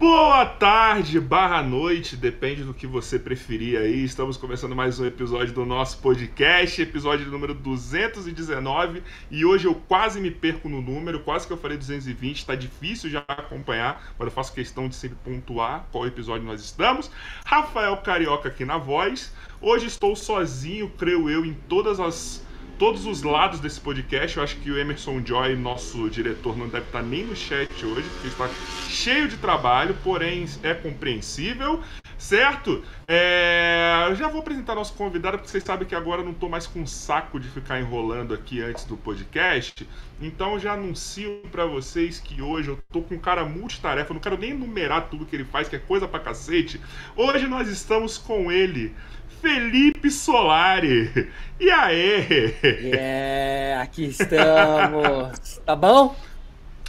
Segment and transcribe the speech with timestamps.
[0.00, 4.02] Boa tarde, barra noite, depende do que você preferir aí.
[4.02, 9.02] Estamos começando mais um episódio do nosso podcast, episódio número 219.
[9.30, 13.10] E hoje eu quase me perco no número, quase que eu falei 220, tá difícil
[13.10, 17.10] já acompanhar, mas eu faço questão de sempre pontuar qual episódio nós estamos.
[17.44, 19.34] Rafael Carioca aqui na voz.
[19.60, 22.42] Hoje estou sozinho, creio eu, em todas as
[22.80, 24.38] todos os lados desse podcast.
[24.38, 28.08] Eu acho que o Emerson Joy, nosso diretor, não deve estar nem no chat hoje,
[28.08, 28.48] porque está
[28.88, 31.82] cheio de trabalho, porém é compreensível,
[32.16, 32.82] certo?
[33.06, 34.06] É...
[34.08, 36.66] Eu já vou apresentar nosso convidado, porque vocês sabem que agora eu não estou mais
[36.66, 39.86] com saco de ficar enrolando aqui antes do podcast.
[40.18, 44.20] Então eu já anuncio para vocês que hoje eu tô com um cara multitarefa, não
[44.20, 46.80] quero nem enumerar tudo que ele faz, que é coisa pra cacete.
[47.14, 48.94] Hoje nós estamos com ele.
[49.40, 51.30] Felipe Solari.
[51.58, 52.54] E aí?
[52.62, 55.58] É, aqui estamos.
[55.64, 56.14] tá bom?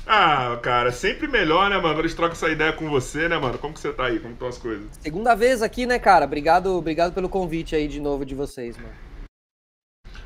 [0.06, 2.00] Ah, cara, sempre melhor, né, mano?
[2.00, 3.58] Eles trocam essa ideia com você, né, mano?
[3.58, 4.20] Como que você tá aí?
[4.20, 4.88] Como estão as coisas?
[5.00, 6.26] Segunda vez aqui, né, cara?
[6.26, 8.94] Obrigado, obrigado pelo convite aí de novo de vocês, mano.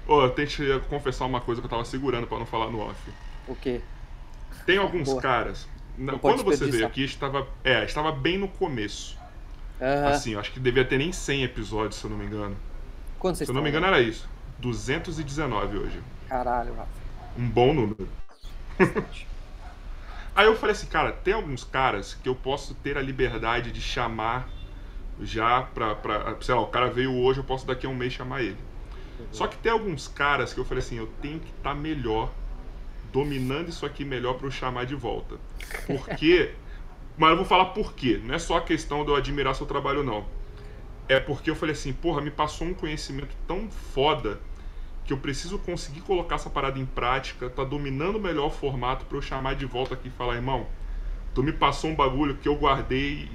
[0.07, 2.79] Ô, eu tenho que confessar uma coisa que eu tava segurando para não falar no
[2.79, 2.99] off.
[3.47, 3.81] O quê?
[4.65, 5.67] Tem alguns caras.
[5.97, 9.17] Não quando você veio aqui, estava, é, estava bem no começo.
[9.79, 10.07] Uhum.
[10.07, 12.55] Assim, acho que devia ter nem 100 episódios, se eu não me engano.
[13.19, 14.27] Quantos Se eu não me engano, era isso.
[14.59, 16.01] 219 hoje.
[16.29, 16.89] Caralho, Rafa.
[17.37, 18.07] Um bom número.
[20.35, 23.81] Aí eu falei assim, cara, tem alguns caras que eu posso ter a liberdade de
[23.81, 24.49] chamar
[25.21, 26.35] já pra, pra.
[26.41, 28.57] Sei lá, o cara veio hoje, eu posso daqui a um mês chamar ele.
[29.19, 29.27] Uhum.
[29.31, 32.31] Só que tem alguns caras que eu falei assim, eu tenho que estar tá melhor,
[33.13, 35.35] dominando isso aqui melhor para eu chamar de volta.
[35.87, 36.53] Porque
[37.17, 38.19] Mas eu vou falar por quê.
[38.23, 40.25] Não é só a questão de eu admirar seu trabalho, não.
[41.07, 44.39] É porque eu falei assim, porra, me passou um conhecimento tão foda
[45.05, 49.17] que eu preciso conseguir colocar essa parada em prática, tá dominando melhor o formato para
[49.17, 50.65] eu chamar de volta aqui e falar, irmão,
[51.33, 53.29] tu me passou um bagulho que eu guardei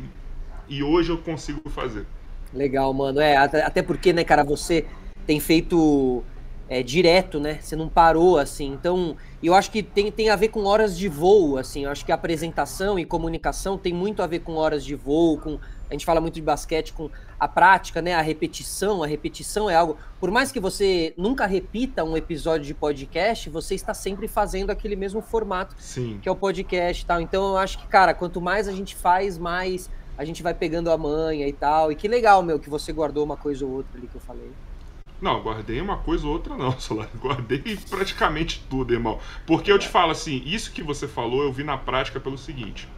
[0.68, 2.06] e hoje eu consigo fazer.
[2.52, 3.20] Legal, mano.
[3.20, 4.84] É, até porque, né, cara, você
[5.26, 6.24] tem feito
[6.70, 7.58] é, direto, né?
[7.60, 8.68] Você não parou, assim.
[8.68, 11.84] Então, eu acho que tem, tem a ver com horas de voo, assim.
[11.84, 15.36] Eu acho que a apresentação e comunicação tem muito a ver com horas de voo,
[15.36, 15.58] com...
[15.88, 17.10] A gente fala muito de basquete com
[17.40, 18.14] a prática, né?
[18.14, 19.02] A repetição.
[19.02, 19.96] A repetição é algo...
[20.20, 24.94] Por mais que você nunca repita um episódio de podcast, você está sempre fazendo aquele
[24.94, 26.20] mesmo formato Sim.
[26.22, 27.20] que é o podcast e tal.
[27.20, 30.88] Então, eu acho que, cara, quanto mais a gente faz, mais a gente vai pegando
[30.92, 31.90] a manha e tal.
[31.90, 34.52] E que legal, meu, que você guardou uma coisa ou outra ali que eu falei.
[35.20, 37.08] Não, guardei uma coisa ou outra não, Solar.
[37.16, 39.20] Guardei praticamente tudo, irmão.
[39.46, 42.88] Porque eu te falo assim, isso que você falou eu vi na prática pelo seguinte.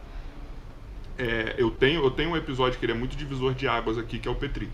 [1.17, 4.17] É, eu, tenho, eu tenho um episódio que ele é muito divisor de águas aqui,
[4.17, 4.69] que é o Petri.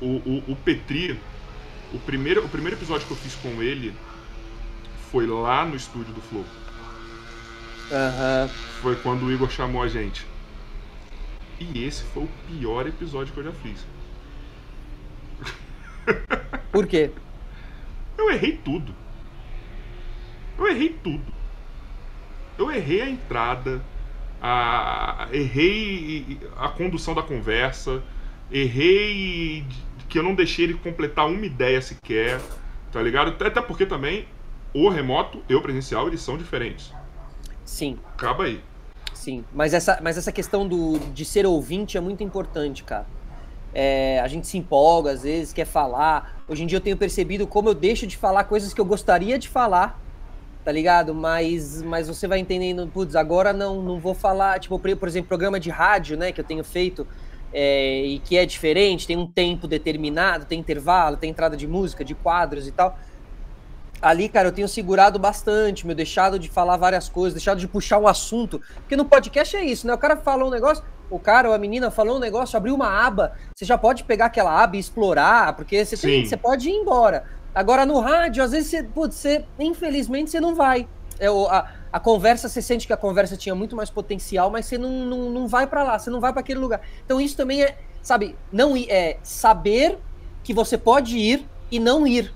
[0.00, 1.18] O, o, o Petri,
[1.92, 3.94] o primeiro, o primeiro episódio que eu fiz com ele
[5.10, 6.44] foi lá no estúdio do Flow.
[7.90, 8.48] Uhum.
[8.80, 10.26] Foi quando o Igor chamou a gente.
[11.60, 13.84] E esse foi o pior episódio que eu já fiz.
[16.72, 17.10] Por quê?
[18.16, 18.94] Eu errei tudo.
[20.58, 21.32] Eu errei tudo.
[22.58, 23.82] Eu errei a entrada,
[24.40, 25.28] a...
[25.32, 28.02] errei a condução da conversa,
[28.50, 29.64] errei
[30.08, 32.40] que eu não deixei ele completar uma ideia sequer,
[32.90, 33.34] tá ligado?
[33.44, 34.26] Até porque também
[34.74, 36.92] o remoto e o presencial eles são diferentes.
[37.64, 37.98] Sim.
[38.14, 38.62] Acaba aí.
[39.14, 43.06] Sim, mas essa, mas essa questão do, de ser ouvinte é muito importante, cara.
[43.74, 46.42] É, a gente se empolga, às vezes, quer falar.
[46.46, 49.38] Hoje em dia eu tenho percebido como eu deixo de falar coisas que eu gostaria
[49.38, 50.00] de falar,
[50.64, 51.14] tá ligado?
[51.14, 55.58] Mas, mas você vai entendendo, putz, agora não, não vou falar, tipo, por exemplo, programa
[55.58, 57.06] de rádio, né, que eu tenho feito
[57.52, 62.04] é, e que é diferente, tem um tempo determinado, tem intervalo, tem entrada de música,
[62.04, 62.98] de quadros e tal.
[64.00, 67.98] Ali, cara, eu tenho segurado bastante, meu, deixado de falar várias coisas, deixado de puxar
[67.98, 68.60] um assunto.
[68.76, 69.94] Porque no podcast é isso, né?
[69.94, 72.88] O cara fala um negócio, o cara ou a menina falou um negócio, abriu uma
[72.88, 76.72] aba, você já pode pegar aquela aba e explorar, porque você, tem, você pode ir
[76.72, 77.24] embora.
[77.54, 80.88] Agora no rádio, às vezes você, putz, você infelizmente você não vai.
[81.20, 84.78] É, a, a conversa, você sente que a conversa tinha muito mais potencial, mas você
[84.78, 86.80] não, não, não vai para lá, você não vai para aquele lugar.
[87.04, 89.98] Então isso também é, sabe, não é saber
[90.42, 92.32] que você pode ir e não ir.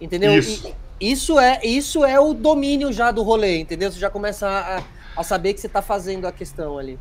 [0.00, 0.36] Entendeu?
[0.36, 0.66] Isso.
[1.00, 3.92] E, isso é isso é o domínio já do rolê, entendeu?
[3.92, 6.98] Você já começa a, a saber que você está fazendo a questão ali.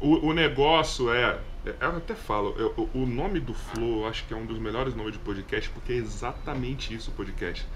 [0.00, 1.38] O, o negócio é.
[1.80, 4.94] Eu até falo, eu, o nome do Flow eu acho que é um dos melhores
[4.94, 7.66] nomes de podcast, porque é exatamente isso o podcast.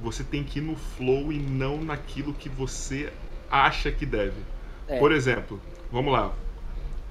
[0.00, 3.12] Você tem que ir no flow e não naquilo que você
[3.50, 4.40] acha que deve.
[4.88, 4.98] É.
[4.98, 5.60] Por exemplo,
[5.90, 6.32] vamos lá.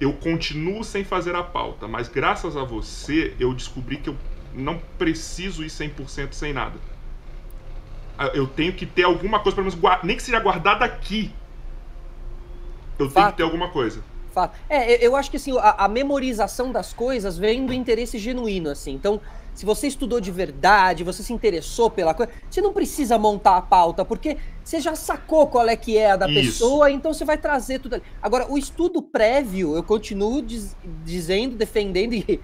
[0.00, 4.16] Eu continuo sem fazer a pauta, mas graças a você eu descobri que eu
[4.54, 6.78] não preciso ir 100% sem nada.
[8.18, 11.32] Ah, eu tenho que ter alguma coisa, pelo menos, nem que seja guardada aqui.
[12.98, 13.14] Eu Fato.
[13.14, 14.02] tenho que ter alguma coisa.
[14.68, 18.92] É, eu acho que assim, a, a, memorização das coisas vem do interesse genuíno, assim.
[18.92, 19.20] Então,
[19.54, 23.62] se você estudou de verdade, você se interessou pela coisa, você não precisa montar a
[23.62, 26.34] pauta, porque você já sacou qual é que é a da Isso.
[26.34, 28.02] pessoa, então você vai trazer tudo ali.
[28.22, 30.74] Agora, o estudo prévio, eu continuo diz,
[31.04, 32.40] dizendo, defendendo, e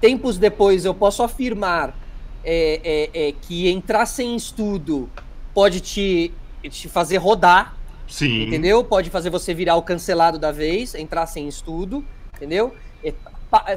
[0.00, 1.94] tempos depois eu posso afirmar
[2.42, 5.10] é, é, é, que entrar sem estudo
[5.52, 6.32] pode te,
[6.70, 7.76] te fazer rodar,
[8.10, 8.42] Sim.
[8.42, 8.82] Entendeu?
[8.84, 12.04] Pode fazer você virar o cancelado da vez, entrar sem estudo,
[12.36, 12.74] entendeu?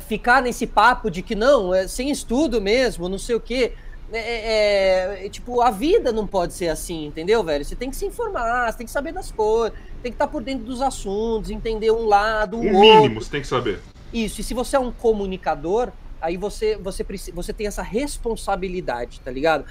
[0.01, 3.73] ficar nesse papo de que não, é sem estudo mesmo, não sei o quê.
[4.11, 7.65] É, é, é, tipo, a vida não pode ser assim, entendeu, velho?
[7.65, 10.43] Você tem que se informar, você tem que saber das coisas, tem que estar por
[10.43, 13.79] dentro dos assuntos, entender um lado, o um mínimo você tem que saber.
[14.13, 15.91] Isso, e se você é um comunicador,
[16.23, 19.65] aí você você você tem essa responsabilidade, tá ligado?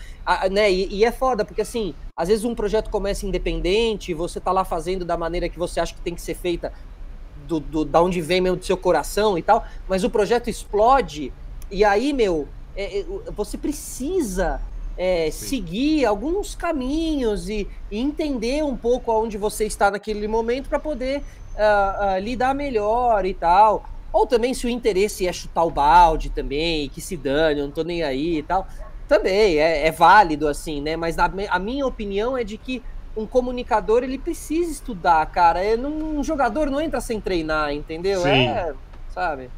[0.51, 0.71] Né?
[0.71, 4.65] E, e, é foda, porque assim, às vezes um projeto começa independente, você tá lá
[4.65, 6.73] fazendo da maneira que você acha que tem que ser feita,
[7.49, 11.33] do, do da onde vem mesmo do seu coração e tal, mas o projeto explode,
[11.71, 12.47] e aí, meu,
[12.77, 13.05] é, é
[13.35, 14.61] você precisa
[14.97, 20.79] é, seguir alguns caminhos e, e, entender um pouco aonde você está naquele momento para
[20.79, 23.89] poder uh, uh, lidar melhor e tal.
[24.13, 27.73] Ou também se o interesse é chutar o balde também, que se dane, eu não
[27.73, 28.67] tô nem aí e tal.
[29.09, 30.97] Também é, é válido, assim, né?
[30.97, 32.83] Mas a, a, minha opinião é de que
[33.17, 35.63] um comunicador ele precisa estudar, cara.
[35.63, 38.21] É, um jogador não entra sem treinar, entendeu?
[38.21, 38.49] Sim.
[38.49, 38.75] É,
[39.09, 39.51] sabe?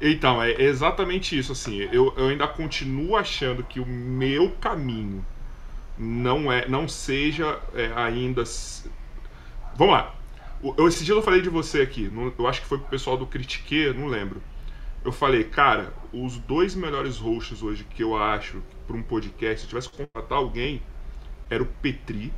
[0.00, 1.88] Então, é exatamente isso, assim.
[1.92, 5.24] Eu, eu ainda continuo achando que o meu caminho
[5.96, 8.42] não é, não seja é, ainda.
[9.76, 10.14] Vamos lá.
[10.76, 13.26] Eu, esse dia eu falei de você aqui, eu acho que foi pro pessoal do
[13.26, 14.40] Critique, não lembro.
[15.04, 19.64] Eu falei, cara, os dois melhores hosts hoje que eu acho para um podcast, se
[19.66, 20.80] eu tivesse que contratar alguém,
[21.50, 22.32] era o Petri,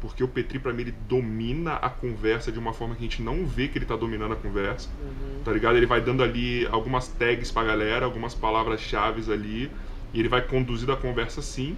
[0.00, 3.22] porque o Petri, para mim, ele domina a conversa de uma forma que a gente
[3.22, 5.42] não vê que ele tá dominando a conversa, uhum.
[5.44, 5.76] tá ligado?
[5.76, 9.70] Ele vai dando ali algumas tags pra galera, algumas palavras-chave ali,
[10.12, 11.76] e ele vai conduzindo a conversa assim.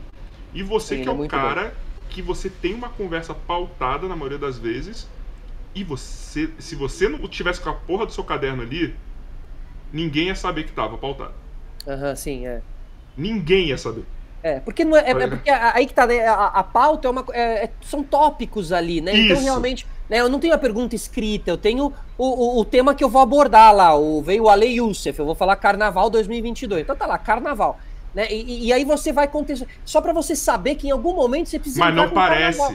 [0.55, 2.07] E você Sim, que é, é o cara bom.
[2.09, 5.07] que você tem uma conversa pautada na maioria das vezes,
[5.75, 8.95] e você, se você não tivesse com a porra do seu caderno ali,
[9.93, 11.35] ninguém ia saber que tava pautado.
[11.87, 12.63] Aham, uhum, sim, é.
[13.17, 14.05] Ninguém ia saber.
[14.43, 17.11] É, porque, não é, é, é porque aí que tá, né, a, a pauta é
[17.11, 19.13] uma, é, é, são tópicos ali, né?
[19.13, 19.33] Então, Isso.
[19.33, 22.95] Então, realmente, né, eu não tenho a pergunta escrita, eu tenho o, o, o, tema
[22.95, 26.83] que eu vou abordar lá, o, veio o Ale Youssef, eu vou falar Carnaval 2022.
[26.83, 27.81] Então tá lá, Carnaval.
[28.15, 28.31] Né?
[28.31, 31.59] E, e aí você vai contexto só para você saber que em algum momento você
[31.59, 32.59] precisa Mas não parece.
[32.59, 32.67] Não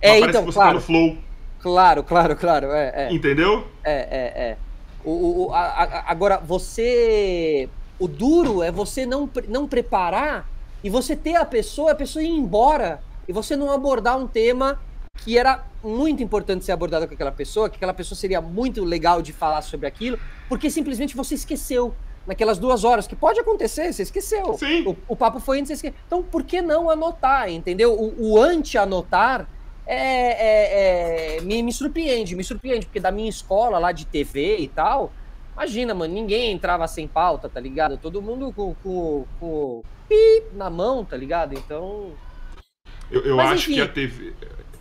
[0.00, 0.70] é, parece então, que você claro.
[0.70, 1.16] tá no flow.
[1.64, 2.72] Claro, claro, claro.
[2.72, 3.12] É, é.
[3.14, 3.66] Entendeu?
[3.82, 4.56] É, é, é.
[5.02, 7.70] O, o, a, a, agora, você.
[7.98, 10.46] O duro é você não, não preparar
[10.82, 14.78] e você ter a pessoa, a pessoa ir embora e você não abordar um tema
[15.24, 19.22] que era muito importante ser abordado com aquela pessoa, que aquela pessoa seria muito legal
[19.22, 20.18] de falar sobre aquilo,
[20.50, 21.94] porque simplesmente você esqueceu
[22.26, 24.58] naquelas duas horas, que pode acontecer, você esqueceu.
[24.58, 24.86] Sim.
[24.86, 25.96] O, o papo foi antes, você esqueceu.
[26.06, 27.94] Então, por que não anotar, entendeu?
[27.94, 29.48] O, o anti-anotar
[29.86, 34.58] é, é, é, me, me surpreende, me surpreende, porque da minha escola lá de TV
[34.58, 35.12] e tal,
[35.52, 37.98] imagina, mano, ninguém entrava sem pauta, tá ligado?
[37.98, 41.54] Todo mundo com, com, com pi na mão, tá ligado?
[41.54, 42.12] Então.
[43.10, 44.32] Eu, eu Mas, acho enfim, que a TV.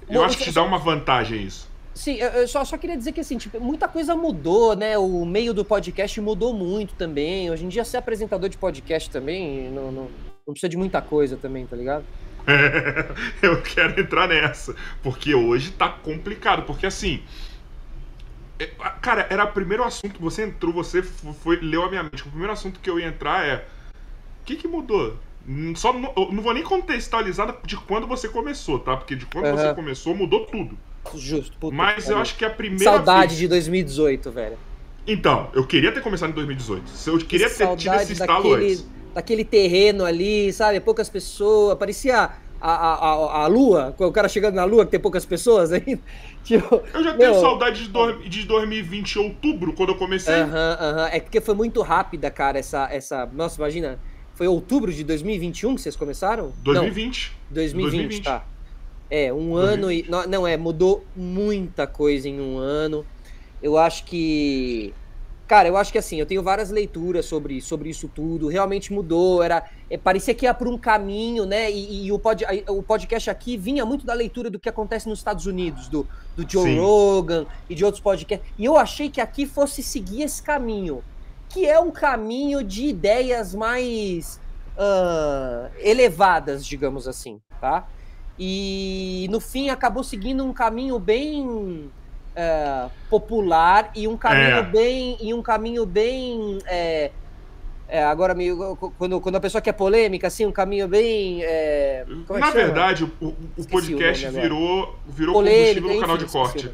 [0.08, 1.72] Eu bom, acho que te dá uma vantagem isso.
[1.94, 4.98] Sim, eu só, só queria dizer que assim, tipo, muita coisa mudou, né?
[4.98, 7.52] O meio do podcast mudou muito também.
[7.52, 10.04] Hoje em dia, ser apresentador de podcast também não, não,
[10.48, 12.04] não precisa de muita coisa também, tá ligado?
[13.42, 14.76] eu quero entrar nessa.
[15.02, 16.64] Porque hoje tá complicado.
[16.64, 17.22] Porque assim.
[18.60, 18.68] É,
[19.02, 20.20] cara, era o primeiro assunto.
[20.20, 22.24] Você entrou, você foi, leu a minha mente.
[22.24, 23.66] O primeiro assunto que eu ia entrar é.
[24.42, 25.18] O que, que mudou?
[25.76, 28.96] Só não, não vou nem contextualizar de quando você começou, tá?
[28.96, 29.58] Porque de quando uhum.
[29.58, 30.78] você começou mudou tudo.
[31.16, 31.58] Justo.
[31.58, 32.84] Puta, Mas eu acho que a primeira.
[32.84, 33.40] Saudade vez...
[33.40, 34.58] de 2018, velho.
[35.06, 36.92] Então, eu queria ter começado em 2018.
[37.08, 38.72] Eu queria ter tido esse estalo daquele...
[38.72, 40.80] antes daquele terreno ali, sabe?
[40.80, 45.00] Poucas pessoas, parecia a, a, a, a lua, o cara chegando na lua que tem
[45.00, 46.00] poucas pessoas aí.
[46.44, 47.42] Tipo, eu já tenho meu...
[47.42, 50.34] saudade de, do, de 2020, outubro, quando eu comecei.
[50.34, 50.78] Aham, uh aham.
[50.80, 51.10] -huh, uh -huh.
[51.12, 53.26] É porque foi muito rápida, cara, essa, essa.
[53.26, 54.00] Nossa, imagina.
[54.36, 56.54] Foi outubro de 2021 que vocês começaram?
[56.64, 57.32] 2020.
[57.50, 58.24] Não, 2020, 2020.
[58.24, 58.46] tá.
[59.10, 59.74] É, um 2020.
[59.74, 60.06] ano e.
[60.28, 63.06] Não, é, mudou muita coisa em um ano.
[63.62, 64.94] Eu acho que
[65.48, 68.48] Cara, eu acho que assim, eu tenho várias leituras sobre, sobre isso tudo.
[68.48, 71.70] Realmente mudou, era é, parecia que ia por um caminho, né?
[71.70, 75.20] E, e o, pod, o podcast aqui vinha muito da leitura do que acontece nos
[75.20, 76.80] Estados Unidos, do, do Joe Sim.
[76.80, 78.50] Rogan e de outros podcasts.
[78.58, 81.04] E eu achei que aqui fosse seguir esse caminho,
[81.50, 84.40] que é um caminho de ideias mais
[84.78, 87.86] uh, elevadas, digamos assim, tá?
[88.40, 91.92] E no fim acabou seguindo um caminho bem
[92.36, 94.64] é, popular e um caminho é.
[94.64, 97.12] bem e um caminho bem é,
[97.88, 102.40] é, agora meio, quando, quando a pessoa quer polêmica assim um caminho bem é, é
[102.40, 106.72] na verdade o, o podcast o virou virou polêmica, combustível no canal de corte.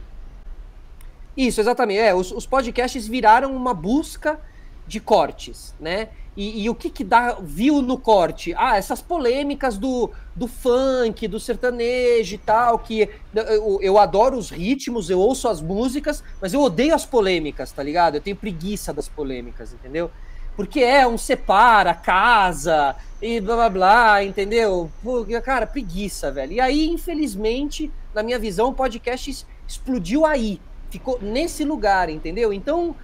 [1.36, 4.39] isso exatamente é os, os podcasts viraram uma busca
[4.88, 8.53] de cortes né e, e, o que que dá viu no corte?
[8.55, 14.50] Ah, essas polêmicas do, do funk, do sertanejo e tal, que eu, eu adoro os
[14.50, 18.15] ritmos, eu ouço as músicas, mas eu odeio as polêmicas, tá ligado?
[18.15, 20.10] Eu tenho preguiça das polêmicas, entendeu?
[20.55, 24.89] Porque é um separa, casa e blá blá blá, entendeu?
[25.03, 26.53] Pô, cara, preguiça, velho.
[26.53, 30.62] E aí, infelizmente, na minha visão, o podcast explodiu aí.
[30.89, 32.53] Ficou nesse lugar, entendeu?
[32.53, 32.96] Então,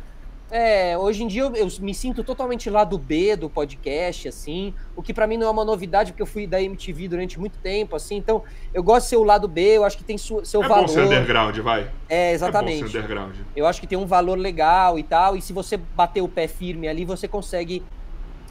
[0.52, 4.74] é, hoje em dia eu, eu, me sinto totalmente lá do B do podcast, assim,
[4.96, 7.58] o que para mim não é uma novidade, porque eu fui da MTV durante muito
[7.58, 10.46] tempo, assim, então eu gosto de ser o lado B, eu acho que tem su,
[10.46, 10.84] seu é valor.
[10.84, 11.90] É bom ser underground, vai.
[12.08, 12.82] É, exatamente.
[12.82, 13.36] É bom ser underground.
[13.56, 16.48] Eu acho que tem um valor legal e tal, e se você bater o pé
[16.48, 17.84] firme ali, você consegue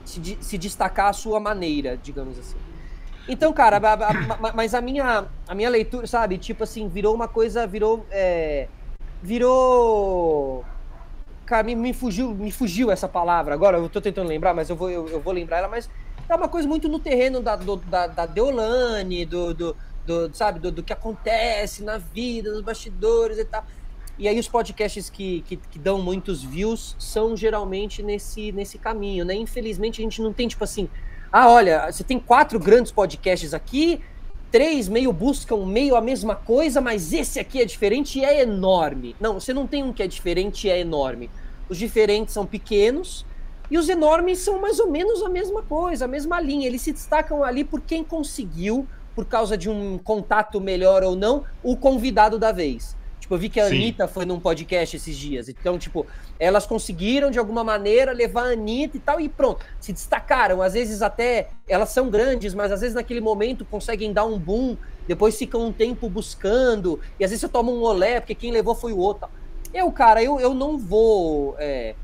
[0.04, 2.56] se, se destacar à sua maneira, digamos assim.
[3.28, 7.28] Então, cara, a, a, mas a minha, a minha leitura, sabe, tipo assim, virou uma
[7.28, 8.04] coisa, virou.
[8.10, 8.68] É,
[9.22, 10.62] virou
[11.46, 14.76] Cara, me, me, fugiu, me fugiu essa palavra agora, eu tô tentando lembrar, mas eu
[14.76, 15.90] vou, eu, eu vou lembrar ela, mas
[16.28, 20.58] é uma coisa muito no terreno da, do, da, da Deolane, do, do, do sabe,
[20.58, 23.64] do, do, que acontece na vida, nos bastidores e tal.
[24.18, 29.24] E aí os podcasts que, que, que, dão muitos views são geralmente nesse, nesse caminho,
[29.24, 29.34] né?
[29.34, 30.88] Infelizmente a gente não tem, tipo assim,
[31.32, 34.00] ah, olha, você tem quatro grandes podcasts aqui,
[34.54, 39.16] três meio buscam meio a mesma coisa, mas esse aqui é diferente e é enorme.
[39.18, 41.28] Não, você não tem um que é diferente e é enorme.
[41.68, 43.26] Os diferentes são pequenos
[43.68, 46.68] e os enormes são mais ou menos a mesma coisa, a mesma linha.
[46.68, 51.42] Eles se destacam ali por quem conseguiu, por causa de um contato melhor ou não,
[51.60, 52.96] o convidado da vez.
[53.24, 53.76] Tipo, eu vi que a Sim.
[53.76, 55.48] Anitta foi num podcast esses dias.
[55.48, 56.06] Então, tipo,
[56.38, 59.64] elas conseguiram de alguma maneira levar a Anitta e tal, e pronto.
[59.80, 60.60] Se destacaram.
[60.60, 64.76] Às vezes até elas são grandes, mas às vezes naquele momento conseguem dar um boom,
[65.08, 68.74] depois ficam um tempo buscando, e às vezes você toma um olé, porque quem levou
[68.74, 69.26] foi o outro.
[69.72, 71.56] Eu, cara, eu, eu não vou.
[71.58, 71.94] É,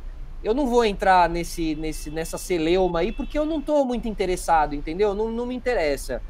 [0.42, 4.74] eu não vou entrar nesse, nesse, nessa celeuma aí, porque eu não tô muito interessado,
[4.74, 5.14] entendeu?
[5.14, 6.22] Não, não me interessa.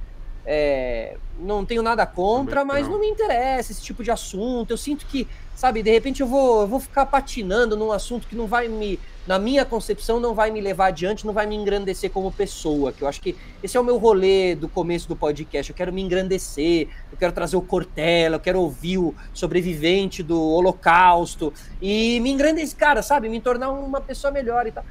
[0.44, 2.94] É, não tenho nada contra, mas não.
[2.94, 3.00] não.
[3.00, 4.70] me interessa esse tipo de assunto.
[4.70, 8.34] Eu sinto que, sabe, de repente eu vou, eu vou ficar patinando num assunto que
[8.34, 12.10] não vai me, na minha concepção, não vai me levar adiante, não vai me engrandecer
[12.10, 12.92] como pessoa.
[12.92, 15.70] Que eu acho que esse é o meu rolê do começo do podcast.
[15.70, 20.40] Eu quero me engrandecer, eu quero trazer o Cortella, eu quero ouvir o sobrevivente do
[20.40, 24.84] Holocausto e me engrandecer, cara, sabe, me tornar uma pessoa melhor e tal.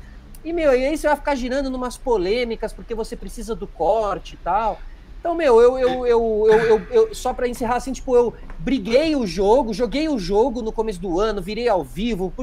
[0.44, 4.36] E, meu, e aí você vai ficar girando numas polêmicas porque você precisa do corte
[4.36, 4.80] e tal.
[5.20, 9.28] Então, meu, eu, eu, eu, eu, eu só para encerrar assim, tipo, eu briguei o
[9.28, 12.34] jogo, joguei o jogo no começo do ano, virei ao vivo,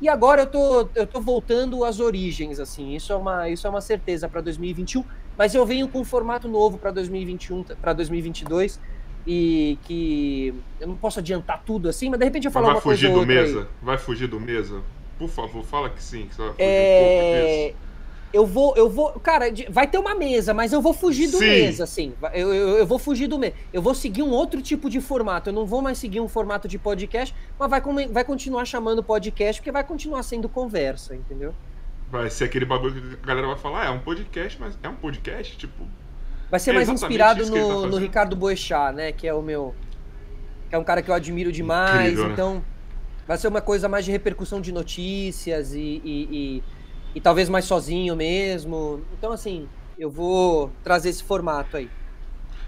[0.00, 2.94] e agora eu tô, eu tô voltando às origens, assim.
[2.94, 5.04] Isso é uma, isso é uma certeza para 2021,
[5.36, 8.80] mas eu venho com um formato novo para 2021, para 2022
[9.26, 13.08] e que eu não posso adiantar tudo assim, mas de repente eu falo uma coisa
[13.08, 13.68] Vai fugir do mesa?
[13.82, 14.82] Vai fugir do mesa?
[15.18, 17.74] Por favor, fala que sim, que você vai fugir é...
[17.74, 17.87] um
[18.32, 21.46] eu vou, eu vou, cara, vai ter uma mesa, mas eu vou fugir do Sim.
[21.46, 22.12] mesa, assim.
[22.34, 23.54] Eu, eu, eu, vou fugir do mesa.
[23.72, 25.48] Eu vou seguir um outro tipo de formato.
[25.48, 29.60] Eu não vou mais seguir um formato de podcast, mas vai, vai continuar chamando podcast,
[29.60, 31.54] porque vai continuar sendo conversa, entendeu?
[32.10, 34.88] Vai ser aquele bagulho que a galera vai falar, ah, é um podcast, mas é
[34.88, 35.86] um podcast, tipo.
[36.50, 39.12] Vai ser é mais inspirado no, tá no Ricardo Boechat, né?
[39.12, 39.74] Que é o meu.
[40.68, 42.00] Que é um cara que eu admiro demais.
[42.00, 42.32] Incrível, né?
[42.32, 42.62] então, né?
[43.26, 46.62] vai ser uma coisa mais de repercussão de notícias e, e, e
[47.14, 49.02] e talvez mais sozinho mesmo.
[49.12, 51.90] Então, assim, eu vou trazer esse formato aí.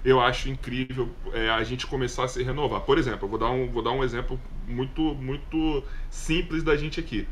[0.05, 2.81] Eu acho incrível é, a gente começar a se renovar.
[2.81, 6.99] Por exemplo, eu vou dar um, vou dar um exemplo muito, muito simples da gente
[6.99, 7.29] aqui.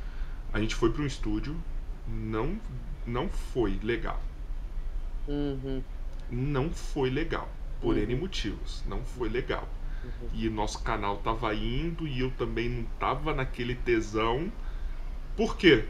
[0.52, 1.56] A gente foi para um estúdio,
[2.06, 2.60] não,
[3.06, 4.20] não foi legal.
[5.26, 5.82] Uhum.
[6.30, 7.48] Não foi legal.
[7.80, 8.02] Por uhum.
[8.02, 8.84] N motivos.
[8.86, 9.66] Não foi legal.
[10.04, 10.28] Uhum.
[10.34, 14.52] E nosso canal tava indo e eu também não tava naquele tesão.
[15.36, 15.84] Por quê?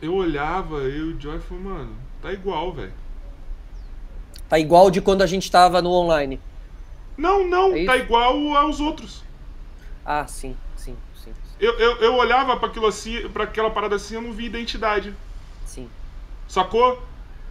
[0.00, 2.92] Eu olhava, eu e o Joy falei, mano, tá igual, velho.
[4.48, 6.40] Tá igual de quando a gente tava no online.
[7.16, 9.24] Não, não, é tá igual aos outros.
[10.04, 11.32] Ah, sim, sim, sim.
[11.58, 15.14] Eu, eu, eu olhava para aquilo assim, para aquela parada assim, eu não via identidade.
[15.64, 15.88] Sim.
[16.46, 17.02] Sacou?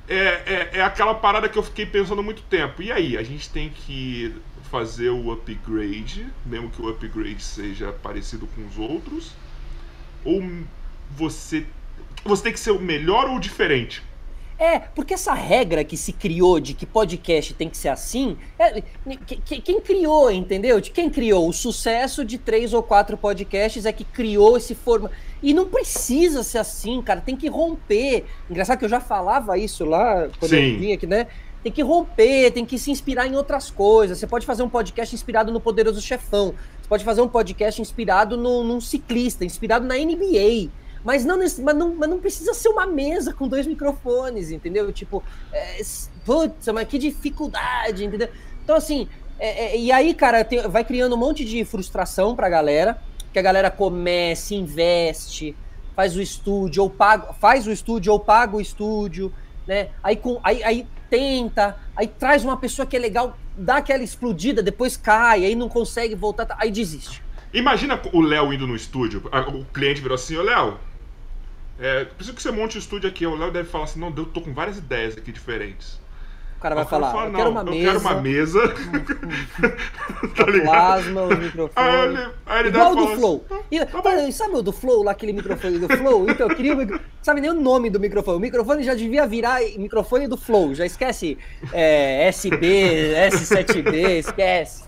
[0.07, 2.81] É, é, é aquela parada que eu fiquei pensando muito tempo.
[2.81, 4.33] E aí, a gente tem que
[4.69, 9.31] fazer o upgrade, mesmo que o upgrade seja parecido com os outros,
[10.23, 10.41] ou
[11.11, 11.65] você
[12.23, 14.03] você tem que ser o melhor ou o diferente?
[14.57, 18.81] É, porque essa regra que se criou de que podcast tem que ser assim, é,
[19.25, 20.79] que, quem criou, entendeu?
[20.79, 25.11] De quem criou o sucesso de três ou quatro podcasts é que criou esse forma.
[25.43, 28.23] E não precisa ser assim, cara, tem que romper.
[28.49, 30.73] Engraçado que eu já falava isso lá quando Sim.
[30.73, 31.27] eu vim aqui, né?
[31.61, 34.19] Tem que romper, tem que se inspirar em outras coisas.
[34.19, 36.53] Você pode fazer um podcast inspirado no Poderoso Chefão.
[36.79, 40.69] Você pode fazer um podcast inspirado no, num ciclista, inspirado na NBA.
[41.05, 44.91] Mas não, mas, não, mas não precisa ser uma mesa com dois microfones, entendeu?
[44.91, 45.79] Tipo, é,
[46.25, 48.27] putz, mas que dificuldade, entendeu?
[48.63, 49.07] Então, assim,
[49.37, 52.99] é, é, e aí, cara, tem, vai criando um monte de frustração pra galera,
[53.31, 55.55] que a galera comece, investe,
[55.95, 59.31] faz o estúdio, ou paga, faz o estúdio, ou paga o estúdio,
[59.67, 59.89] né?
[60.01, 64.63] Aí, com, aí, aí tenta, aí traz uma pessoa que é legal, dá aquela explodida,
[64.63, 67.21] depois cai, aí não consegue voltar, aí desiste.
[67.53, 69.21] Imagina o Léo indo no estúdio,
[69.53, 70.79] o cliente virou assim, ô Léo,
[71.79, 73.25] é, preciso que você monte o estúdio aqui.
[73.25, 75.99] O Léo deve falar assim: não, eu tô com várias ideias aqui diferentes.
[76.57, 77.85] O cara vai falar: fala, eu quero uma eu mesa.
[77.85, 78.61] quero uma mesa.
[80.35, 80.63] tá ligado?
[80.63, 81.73] Plasma, os microfones.
[81.75, 83.45] Aí ele, aí ele Igual o do Flow.
[83.49, 86.29] Assim, e, tá sabe o do Flow, lá aquele microfone do Flow?
[86.29, 87.09] Então eu queria o microfone.
[87.21, 88.37] Sabe nem o nome do microfone.
[88.37, 90.73] O microfone já devia virar microfone do Flow.
[90.73, 91.37] Já esquece
[91.73, 94.85] é, SB, S7B, esquece.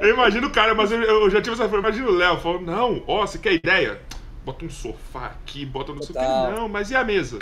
[0.00, 1.64] eu imagino o cara, mas eu, eu já tive essa.
[1.64, 3.98] Imagina o Léo falando: não, ó, você quer ideia?
[4.48, 6.50] Bota um sofá aqui, bota no sofá.
[6.50, 7.38] Não, mas e a mesa?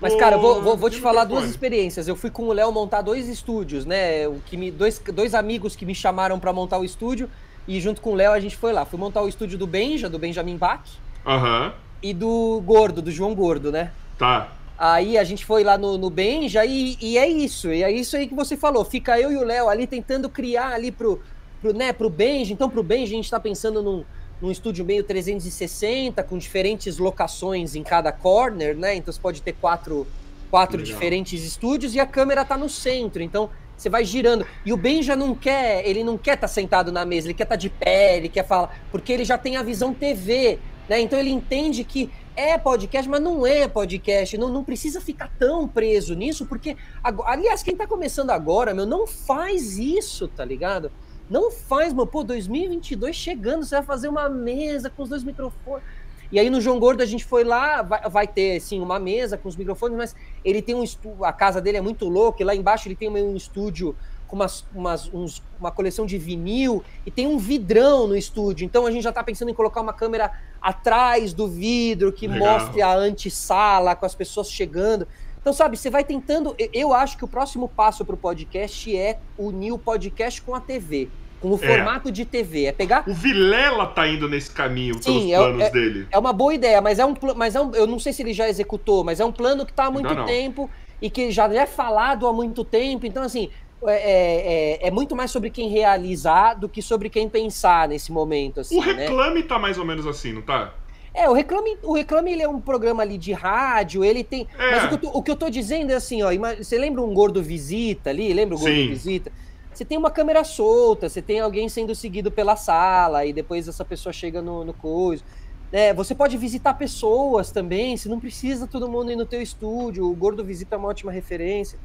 [0.00, 2.08] Mas, cara, vou, vou, vou te falar duas experiências.
[2.08, 4.26] Eu fui com o Léo montar dois estúdios, né?
[4.26, 7.30] O que me, dois, dois amigos que me chamaram para montar o estúdio.
[7.68, 8.84] E junto com o Léo a gente foi lá.
[8.84, 10.82] Fui montar o estúdio do Benja, do Benjamin Bach.
[11.24, 11.66] Aham.
[11.66, 11.72] Uhum.
[12.00, 13.92] E do Gordo, do João Gordo, né?
[14.16, 14.52] Tá.
[14.76, 17.72] Aí a gente foi lá no, no Benja e, e é isso.
[17.72, 18.84] E é isso aí que você falou.
[18.84, 21.20] Fica eu e o Léo ali tentando criar ali pro,
[21.60, 22.52] pro, né, pro Benja.
[22.52, 24.04] Então, pro Benja a gente tá pensando num
[24.40, 28.94] num estúdio meio 360, com diferentes locações em cada corner, né?
[28.94, 30.06] Então você pode ter quatro,
[30.50, 33.22] quatro diferentes estúdios e a câmera tá no centro.
[33.22, 34.46] Então você vai girando.
[34.64, 37.34] E o Ben já não quer, ele não quer estar tá sentado na mesa, ele
[37.34, 40.58] quer estar tá de pé, ele quer falar, porque ele já tem a visão TV,
[40.88, 41.00] né?
[41.00, 44.38] Então ele entende que é podcast, mas não é podcast.
[44.38, 46.76] Não, não precisa ficar tão preso nisso, porque,
[47.24, 50.92] aliás, quem tá começando agora, meu, não faz isso, tá ligado?
[51.28, 52.06] Não faz, mano.
[52.06, 55.84] Pô, 2022 chegando, você vai fazer uma mesa com os dois microfones.
[56.30, 59.38] E aí no João Gordo a gente foi lá, vai, vai ter sim uma mesa
[59.38, 62.44] com os microfones, mas ele tem um estúdio, a casa dele é muito louca, e
[62.44, 67.10] lá embaixo ele tem um estúdio com umas, umas, uns, uma coleção de vinil e
[67.10, 68.66] tem um vidrão no estúdio.
[68.66, 72.60] Então a gente já tá pensando em colocar uma câmera atrás do vidro que Legal.
[72.60, 75.08] mostre a antessala com as pessoas chegando.
[75.48, 76.54] Então, sabe, você vai tentando.
[76.74, 80.60] Eu acho que o próximo passo para o podcast é unir o podcast com a
[80.60, 81.08] TV.
[81.40, 81.66] Com o é.
[81.66, 82.66] formato de TV.
[82.66, 83.02] É pegar.
[83.08, 86.06] O Vilela tá indo nesse caminho Sim, pelos é planos é, dele.
[86.10, 88.34] É uma boa ideia, mas é um mas é um, Eu não sei se ele
[88.34, 90.26] já executou, mas é um plano que tá há muito não, não.
[90.26, 90.68] tempo
[91.00, 93.06] e que já é falado há muito tempo.
[93.06, 93.48] Então, assim,
[93.84, 98.12] é, é, é, é, muito mais sobre quem realizar do que sobre quem pensar nesse
[98.12, 98.60] momento.
[98.60, 98.92] Assim, o né?
[98.92, 99.46] Reclame né?
[99.46, 100.74] tá mais ou menos assim, não tá?
[101.18, 104.46] É, o Reclame, o Reclame ele é um programa ali de rádio, ele tem.
[104.56, 104.70] É.
[104.70, 106.28] Mas o que, eu tô, o que, eu tô, dizendo é assim, ó.
[106.56, 108.32] Você lembra um gordo visita ali?
[108.32, 108.88] Lembra o gordo Sim.
[108.88, 109.32] visita?
[109.74, 113.84] Você tem uma câmera solta, você tem alguém sendo seguido pela sala, e depois essa
[113.84, 115.24] pessoa chega no, no coisa.
[115.72, 120.08] É, você pode visitar pessoas também, você não precisa todo mundo ir no teu estúdio.
[120.08, 121.78] O Gordo Visita é uma ótima referência.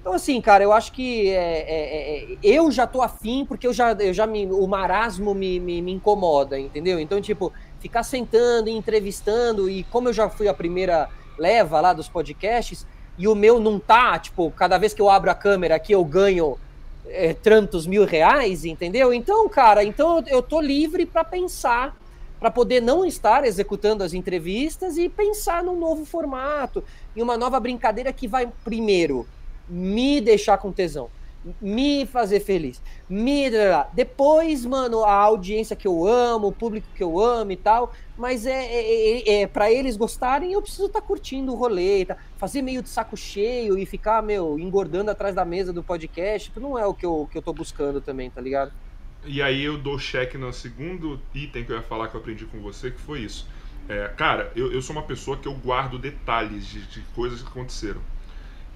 [0.00, 3.72] Então, assim, cara, eu acho que é, é, é, eu já tô afim, porque eu
[3.72, 6.98] já, eu já me, o marasmo me, me, me incomoda, entendeu?
[6.98, 11.92] Então, tipo, ficar sentando e entrevistando, e como eu já fui a primeira leva lá
[11.92, 12.86] dos podcasts,
[13.18, 16.04] e o meu não tá, tipo, cada vez que eu abro a câmera aqui eu
[16.04, 16.56] ganho
[17.06, 19.12] é, tantos mil reais, entendeu?
[19.12, 21.96] Então, cara, então eu tô livre para pensar,
[22.38, 26.84] para poder não estar executando as entrevistas e pensar num novo formato,
[27.16, 29.26] em uma nova brincadeira que vai, primeiro,
[29.68, 31.10] me deixar com tesão
[31.60, 32.82] me fazer feliz.
[33.08, 33.50] Me
[33.92, 38.46] depois, mano, a audiência que eu amo, o público que eu amo e tal, mas
[38.46, 42.16] é, é, é, é para eles gostarem, eu preciso estar tá curtindo o rolê, tá?
[42.36, 46.60] fazer meio de saco cheio e ficar, meu, engordando atrás da mesa do podcast, isso
[46.60, 48.72] não é o que eu, que eu tô buscando também, tá ligado?
[49.24, 52.44] E aí eu dou cheque no segundo item que eu ia falar que eu aprendi
[52.44, 53.48] com você, que foi isso.
[53.88, 57.48] É, cara, eu, eu sou uma pessoa que eu guardo detalhes de, de coisas que
[57.48, 58.00] aconteceram.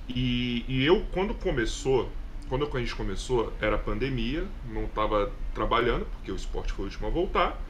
[0.09, 2.09] E, e eu, quando começou,
[2.49, 7.07] quando a gente começou, era pandemia, não estava trabalhando, porque o esporte foi o último
[7.07, 7.61] a voltar.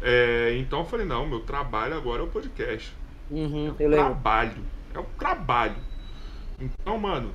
[0.00, 2.92] É, então eu falei, não, meu trabalho agora é o podcast.
[3.30, 4.64] Uhum, é um trabalho.
[4.94, 5.76] É um trabalho.
[6.60, 7.32] Então, mano,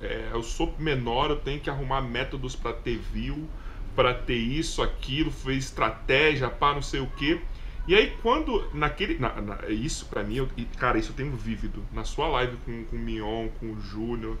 [0.00, 3.48] é, eu sou menor, eu tenho que arrumar métodos para ter view,
[3.96, 7.40] para ter isso, aquilo, foi estratégia, pá, não sei o quê.
[7.86, 9.18] E aí, quando, naquele.
[9.18, 11.82] Na, na, isso, pra mim, eu, cara, isso eu tenho vívido.
[11.90, 14.36] Na sua live com, com o Mion, com o Júnior,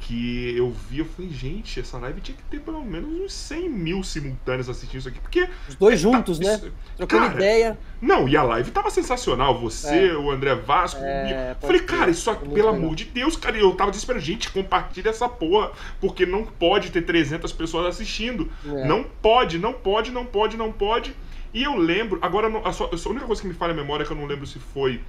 [0.00, 3.68] que eu vi, eu falei, gente, essa live tinha que ter pelo menos uns 100
[3.68, 5.48] mil simultâneos assistindo isso aqui, porque...
[5.68, 6.72] Os dois juntos, tá, né?
[6.96, 7.78] Trocando cara, ideia.
[8.00, 10.16] Não, e a live tava sensacional, você, é.
[10.16, 13.72] o André Vasco, é, eu falei, cara, isso aqui, pelo amor de Deus, cara, eu
[13.74, 18.84] tava desesperando, gente, compartilha essa porra, porque não pode ter 300 pessoas assistindo, é.
[18.86, 21.14] não pode, não pode, não pode, não pode,
[21.52, 24.06] e eu lembro, agora, a, só, a única coisa que me falha a memória é
[24.06, 25.00] que eu não lembro se foi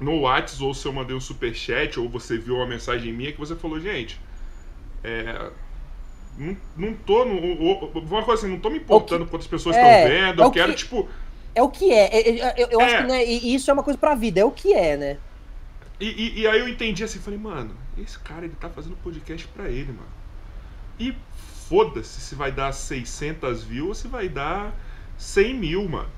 [0.00, 3.32] no WhatsApp ou se eu mandei um super chat ou você viu uma mensagem minha
[3.32, 4.18] que você falou, gente,
[5.04, 5.50] é,
[6.38, 7.24] não, não tô.
[7.24, 7.38] No,
[8.00, 10.50] uma coisa assim, não tô me importando que, quantas pessoas estão é, vendo, é eu
[10.50, 11.08] quero, que, tipo.
[11.54, 12.06] É o que é.
[12.06, 14.50] é, é eu, eu acho que né, isso é uma coisa pra vida, é o
[14.50, 15.18] que é, né?
[16.00, 19.46] E, e, e, aí eu entendi assim, falei, mano, esse cara ele tá fazendo podcast
[19.48, 20.08] pra ele, mano.
[20.98, 21.14] E
[21.68, 24.74] foda-se se vai dar 600 views ou se vai dar
[25.18, 26.08] 100 mil, mano.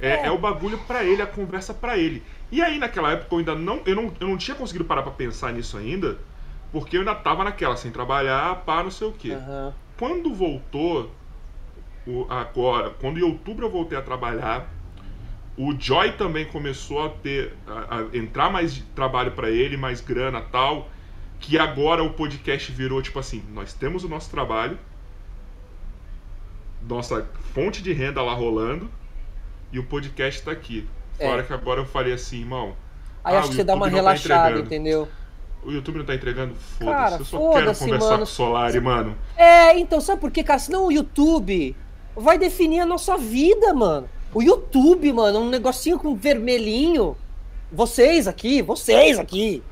[0.00, 0.26] É, é.
[0.26, 2.22] é o bagulho pra ele, a conversa pra ele.
[2.52, 3.80] E aí, naquela época, eu ainda não.
[3.86, 6.18] Eu não, eu não tinha conseguido parar pra pensar nisso ainda,
[6.70, 9.30] porque eu ainda tava naquela, sem trabalhar, pá, não sei o quê.
[9.30, 9.72] Uhum.
[9.98, 11.10] Quando voltou,
[12.06, 14.70] o, agora, quando em outubro eu voltei a trabalhar,
[15.56, 17.54] o Joy também começou a ter.
[17.66, 20.90] a, a entrar mais trabalho para ele, mais grana tal.
[21.40, 24.78] Que agora o podcast virou tipo assim: nós temos o nosso trabalho,
[26.86, 28.90] nossa fonte de renda lá rolando,
[29.72, 30.86] e o podcast tá aqui.
[31.18, 31.42] É.
[31.42, 32.74] que agora eu falei assim, irmão.
[33.24, 35.08] Aí ah, acho que você dá uma tá relaxada, tá entendeu?
[35.64, 36.54] O YouTube não tá entregando?
[36.56, 37.18] Foda-se.
[37.20, 38.16] Eu só foda quero conversar mano.
[38.18, 39.16] com o Solari, mano.
[39.36, 40.58] É, então, sabe por quê, cara?
[40.58, 41.76] Senão o YouTube
[42.16, 44.08] vai definir a nossa vida, mano.
[44.34, 47.16] O YouTube, mano, um negocinho com vermelhinho.
[47.70, 49.62] Vocês aqui, vocês aqui,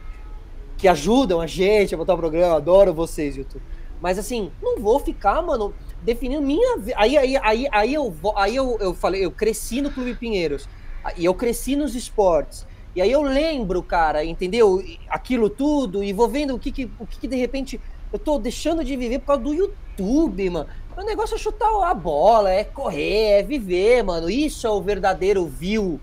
[0.79, 3.63] que ajudam a gente a botar o programa, adoro vocês, YouTube.
[4.01, 6.95] Mas assim, não vou ficar, mano, definindo minha vida.
[6.97, 10.69] Aí, aí, aí, aí, eu, aí eu, eu falei, eu cresci no Clube Pinheiros.
[11.17, 12.67] E eu cresci nos esportes.
[12.95, 14.83] E aí eu lembro, cara, entendeu?
[15.09, 17.81] Aquilo tudo, e vou vendo o que, que, o que, que de repente
[18.13, 20.69] eu tô deixando de viver por causa do YouTube, mano.
[20.97, 24.29] O negócio é chutar a bola, é correr, é viver, mano.
[24.29, 26.01] Isso é o verdadeiro view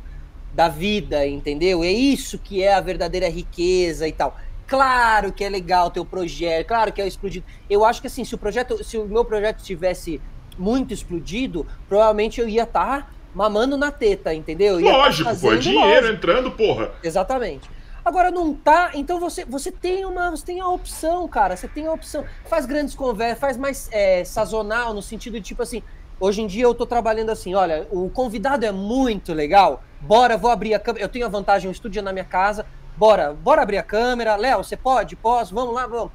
[0.53, 1.83] da vida, entendeu?
[1.83, 4.35] É isso que é a verdadeira riqueza e tal.
[4.65, 7.45] Claro que é legal o projeto, claro que é explodido.
[7.69, 10.19] Eu acho que assim, se o projeto, se o meu projeto tivesse
[10.57, 14.83] muito explodido, provavelmente eu ia estar tá mamando na teta, entendeu?
[14.83, 16.13] Tá lógico, pô, é dinheiro lógico.
[16.13, 16.91] entrando, porra.
[17.03, 17.69] Exatamente.
[18.03, 21.55] Agora não tá, então você, você tem uma, você tem a opção, cara.
[21.55, 22.25] Você tem a opção.
[22.45, 25.83] Faz grandes conversas, faz mais é, sazonal no sentido de tipo assim.
[26.19, 29.83] Hoje em dia eu tô trabalhando assim, olha, o convidado é muito legal.
[30.01, 31.05] Bora, vou abrir a câmera.
[31.05, 32.65] Eu tenho a vantagem, um estúdio na minha casa.
[32.97, 34.35] Bora, bora abrir a câmera.
[34.35, 35.15] Léo, você pode?
[35.15, 35.53] Posso?
[35.53, 36.11] Vamos lá, vamos.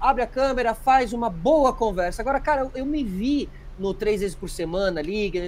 [0.00, 2.22] Abre a câmera, faz uma boa conversa.
[2.22, 5.40] Agora, cara, eu, me vi no três vezes por semana, liga,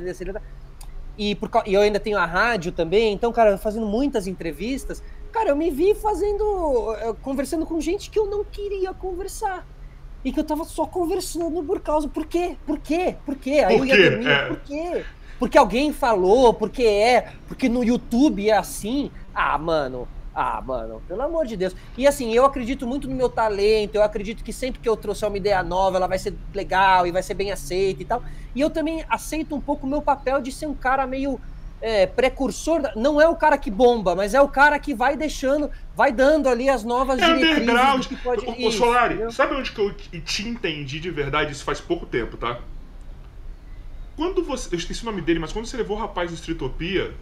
[1.19, 5.03] e, por, e eu ainda tenho a rádio também, então, cara, fazendo muitas entrevistas,
[5.33, 9.67] cara, eu me vi fazendo, eh, conversando com gente que eu não queria conversar.
[10.25, 12.09] E que eu tava só conversando por causa.
[12.09, 12.57] Por quê?
[12.67, 13.17] Por quê?
[13.25, 13.65] Por quê?
[13.65, 14.47] Aí por eu ia dormir, é.
[14.49, 15.05] por quê?
[15.39, 19.11] Porque alguém falou, porque é, porque no YouTube é assim.
[19.35, 21.75] Ah, mano, ah, mano, pelo amor de Deus.
[21.97, 25.27] E assim, eu acredito muito no meu talento, eu acredito que sempre que eu trouxer
[25.27, 28.23] uma ideia nova, ela vai ser legal e vai ser bem aceita e tal.
[28.55, 31.41] E eu também aceito um pouco o meu papel de ser um cara meio
[31.81, 32.83] é, precursor.
[32.95, 36.51] Não é o cara que bomba, mas é o cara que vai deixando, vai dando
[36.51, 38.07] ali as novas é diretrizes.
[38.07, 38.45] Que pode...
[38.45, 39.33] O, o Solari, entendeu?
[39.33, 41.53] sabe onde que eu te entendi de verdade?
[41.53, 42.61] Isso faz pouco tempo, tá?
[44.15, 44.75] Quando você.
[44.75, 47.15] Eu esqueci o nome dele, mas quando você levou o rapaz do Streetopia.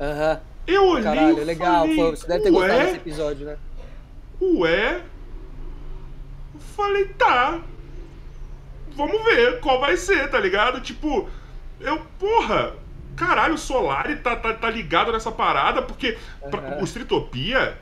[0.00, 0.32] Aham.
[0.32, 1.80] Uh -huh eu olhei Caralho, legal.
[1.80, 3.56] Falei, você deve ter gostado desse episódio, né?
[4.40, 5.00] Ué?
[6.54, 7.60] Eu falei, tá.
[8.94, 10.80] Vamos ver qual vai ser, tá ligado?
[10.80, 11.28] Tipo,
[11.80, 12.74] eu, porra,
[13.16, 16.50] caralho, o Solari tá, tá, tá ligado nessa parada, porque uhum.
[16.50, 17.78] pra, o Streetopia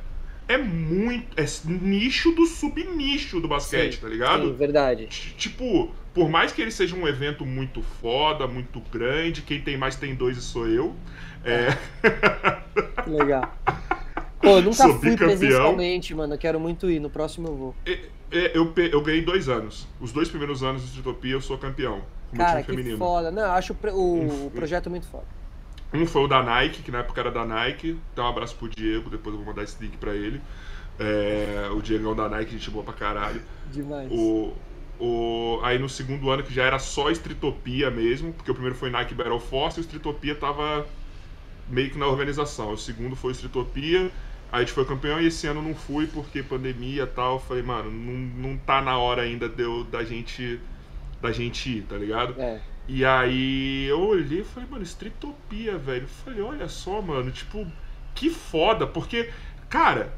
[0.49, 1.41] é muito.
[1.41, 4.49] É nicho do subnicho do basquete, sim, tá ligado?
[4.49, 5.07] Sim, verdade.
[5.07, 9.97] Tipo, por mais que ele seja um evento muito foda, muito grande, quem tem mais
[9.97, 10.97] tem dois e sou eu.
[11.45, 11.77] É.
[13.09, 13.55] Legal.
[14.41, 15.39] Pô, eu nunca Sou fui bicampeão.
[15.39, 16.35] presencialmente, mano.
[16.35, 17.01] Eu quero muito ir.
[17.01, 17.75] No próximo eu vou.
[17.85, 17.93] É,
[18.33, 19.87] é, eu, eu ganhei dois anos.
[20.01, 22.03] Os dois primeiros anos de Streetopia eu sou campeão.
[22.35, 22.97] Cara, que feminino.
[22.97, 23.31] foda.
[23.31, 25.25] Não, eu acho o, o, o projeto muito foda.
[25.93, 27.99] Um foi o da Nike, que na época era da Nike.
[28.13, 30.41] Então um abraço pro Diego, depois eu vou mandar esse link pra ele.
[30.99, 33.43] É, o Diego é da Nike, gente boa pra caralho.
[33.73, 34.09] Demais.
[34.13, 34.53] O,
[35.01, 38.91] o, aí no segundo ano que já era só Streetopia mesmo, porque o primeiro foi
[38.91, 40.87] Nike Battle Force e o Streetopia tava
[41.71, 42.73] meio que na organização.
[42.73, 44.11] O segundo foi o Streetopia,
[44.53, 47.35] aí a gente foi campeão e esse ano não fui porque pandemia e tal.
[47.35, 50.61] Eu falei, mano, não, não tá na hora ainda de eu, da gente
[51.21, 52.35] da gente ir, tá ligado?
[52.41, 52.61] É.
[52.89, 56.03] E aí eu olhei e falei, mano, Streetopia, velho.
[56.05, 57.67] Eu falei, olha só, mano, tipo,
[58.15, 59.31] que foda, porque,
[59.69, 60.13] cara,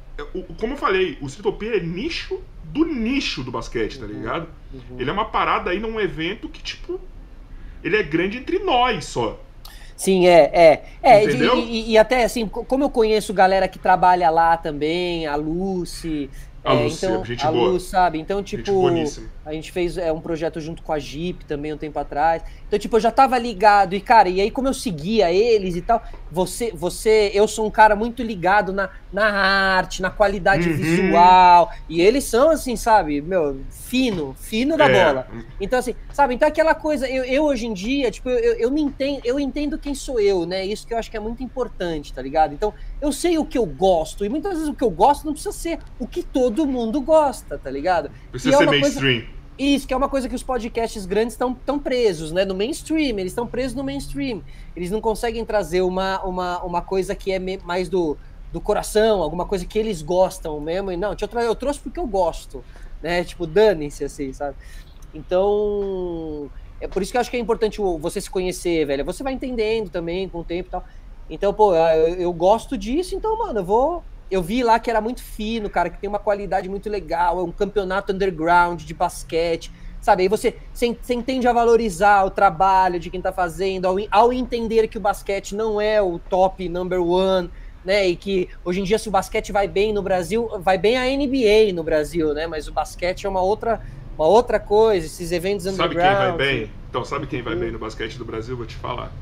[0.58, 4.48] como eu falei, o Streetopia é nicho do nicho do basquete, tá uhum, ligado?
[4.72, 5.00] Uhum.
[5.00, 7.00] Ele é uma parada aí num evento que, tipo,
[7.82, 9.38] ele é grande entre nós só.
[10.02, 10.82] Sim, é, é.
[11.00, 15.36] é e, e, e, até assim, como eu conheço galera que trabalha lá também, a
[15.36, 16.28] Lucy,
[16.64, 17.70] a é, Luz, então, gente a boa.
[17.70, 18.20] Luz, sabe?
[18.20, 18.86] Então, tipo,
[19.44, 22.42] a gente fez é, um projeto junto com a Jeep também um tempo atrás.
[22.68, 23.94] Então, tipo, eu já tava ligado.
[23.94, 27.70] E, cara, e aí como eu seguia eles e tal, você, você eu sou um
[27.70, 30.76] cara muito ligado na, na arte, na qualidade uhum.
[30.76, 31.72] visual.
[31.88, 35.04] E eles são, assim, sabe, meu, fino, fino da é.
[35.04, 35.26] bola.
[35.60, 36.34] Então, assim, sabe?
[36.34, 39.76] Então, aquela coisa, eu, eu hoje em dia, tipo, eu, eu me entendo, eu entendo
[39.76, 40.64] quem sou eu, né?
[40.64, 42.54] Isso que eu acho que é muito importante, tá ligado?
[42.54, 44.24] Então, eu sei o que eu gosto.
[44.24, 47.58] E muitas vezes o que eu gosto não precisa ser o que todo mundo gosta,
[47.58, 48.12] tá ligado?
[48.30, 49.20] Precisa é ser mainstream.
[49.22, 49.42] Coisa...
[49.58, 52.44] Isso, que é uma coisa que os podcasts grandes estão tão presos, né?
[52.44, 54.40] No mainstream, eles estão presos no mainstream.
[54.74, 58.16] Eles não conseguem trazer uma, uma, uma coisa que é mais do,
[58.52, 60.92] do coração, alguma coisa que eles gostam mesmo.
[60.92, 62.64] E não, eu, eu trouxe porque eu gosto,
[63.02, 63.24] né?
[63.24, 64.56] Tipo, dane-se assim, sabe?
[65.12, 66.48] Então,
[66.80, 69.04] é por isso que eu acho que é importante você se conhecer, velho.
[69.04, 70.84] Você vai entendendo também com o tempo e tal.
[71.32, 75.00] Então, pô, eu, eu gosto disso, então, mano, eu vou eu vi lá que era
[75.00, 79.70] muito fino, cara, que tem uma qualidade muito legal, é um campeonato underground de basquete,
[80.00, 80.22] sabe?
[80.22, 84.88] Aí você, você, entende a valorizar o trabalho de quem tá fazendo, ao, ao entender
[84.88, 87.50] que o basquete não é o top number one,
[87.84, 88.08] né?
[88.08, 91.04] E que hoje em dia, se o basquete vai bem no Brasil, vai bem a
[91.04, 92.46] NBA no Brasil, né?
[92.46, 93.82] Mas o basquete é uma outra,
[94.16, 95.92] uma outra coisa, esses eventos underground.
[95.92, 96.70] Sabe quem vai bem?
[96.88, 98.56] Então, sabe quem vai bem no basquete do Brasil?
[98.56, 99.12] Vou te falar.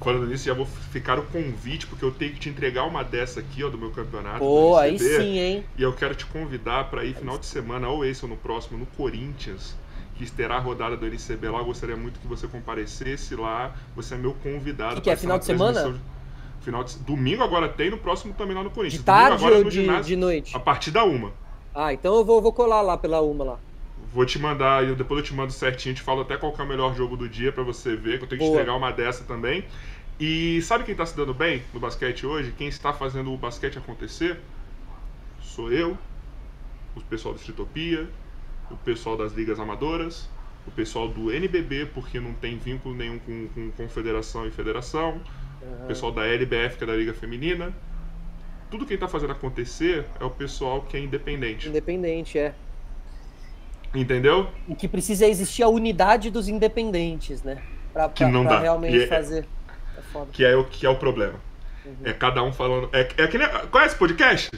[0.00, 3.40] Falando nisso, já vou ficar o convite, porque eu tenho que te entregar uma dessa
[3.40, 4.38] aqui, ó, do meu campeonato.
[4.38, 5.64] Pô, aí sim, hein?
[5.76, 8.78] E eu quero te convidar para ir final de semana, ou esse ou no próximo,
[8.78, 9.74] no Corinthians,
[10.14, 11.58] que terá a rodada do NCB lá.
[11.58, 13.74] Eu gostaria muito que você comparecesse lá.
[13.96, 14.96] Você é meu convidado.
[14.96, 16.00] Que, que é final de semana?
[16.60, 16.98] Final de...
[16.98, 19.00] Domingo agora tem, no próximo também lá no Corinthians.
[19.00, 20.56] De tarde ou de, ginásio, de noite?
[20.56, 21.32] A partir da uma.
[21.74, 23.58] Ah, então eu vou, vou colar lá pela uma lá.
[24.12, 26.66] Vou te mandar, eu depois eu te mando certinho, te falo até qual é o
[26.66, 28.60] melhor jogo do dia para você ver, que eu tenho que Boa.
[28.60, 29.64] entregar uma dessa também.
[30.18, 32.52] E sabe quem está se dando bem no basquete hoje?
[32.56, 34.38] Quem está fazendo o basquete acontecer?
[35.40, 35.96] Sou eu,
[36.96, 38.08] o pessoal do Estritopia,
[38.70, 40.28] o pessoal das ligas amadoras,
[40.66, 45.20] o pessoal do NBB, porque não tem vínculo nenhum com, com confederação e federação,
[45.62, 45.84] uhum.
[45.84, 47.72] o pessoal da LBF, que é da Liga Feminina.
[48.70, 51.68] Tudo quem está fazendo acontecer é o pessoal que é independente.
[51.68, 52.54] Independente, é.
[53.94, 54.48] Entendeu?
[54.68, 57.58] O que precisa é existir a unidade dos independentes, né?
[57.92, 58.60] Pra, pra, que não pra dá.
[58.60, 59.46] realmente é, fazer.
[59.96, 61.34] É que é o que é o problema.
[61.84, 61.96] Uhum.
[62.04, 62.90] É cada um falando.
[62.92, 63.48] É, é que nem.
[63.70, 64.50] Conhece podcast?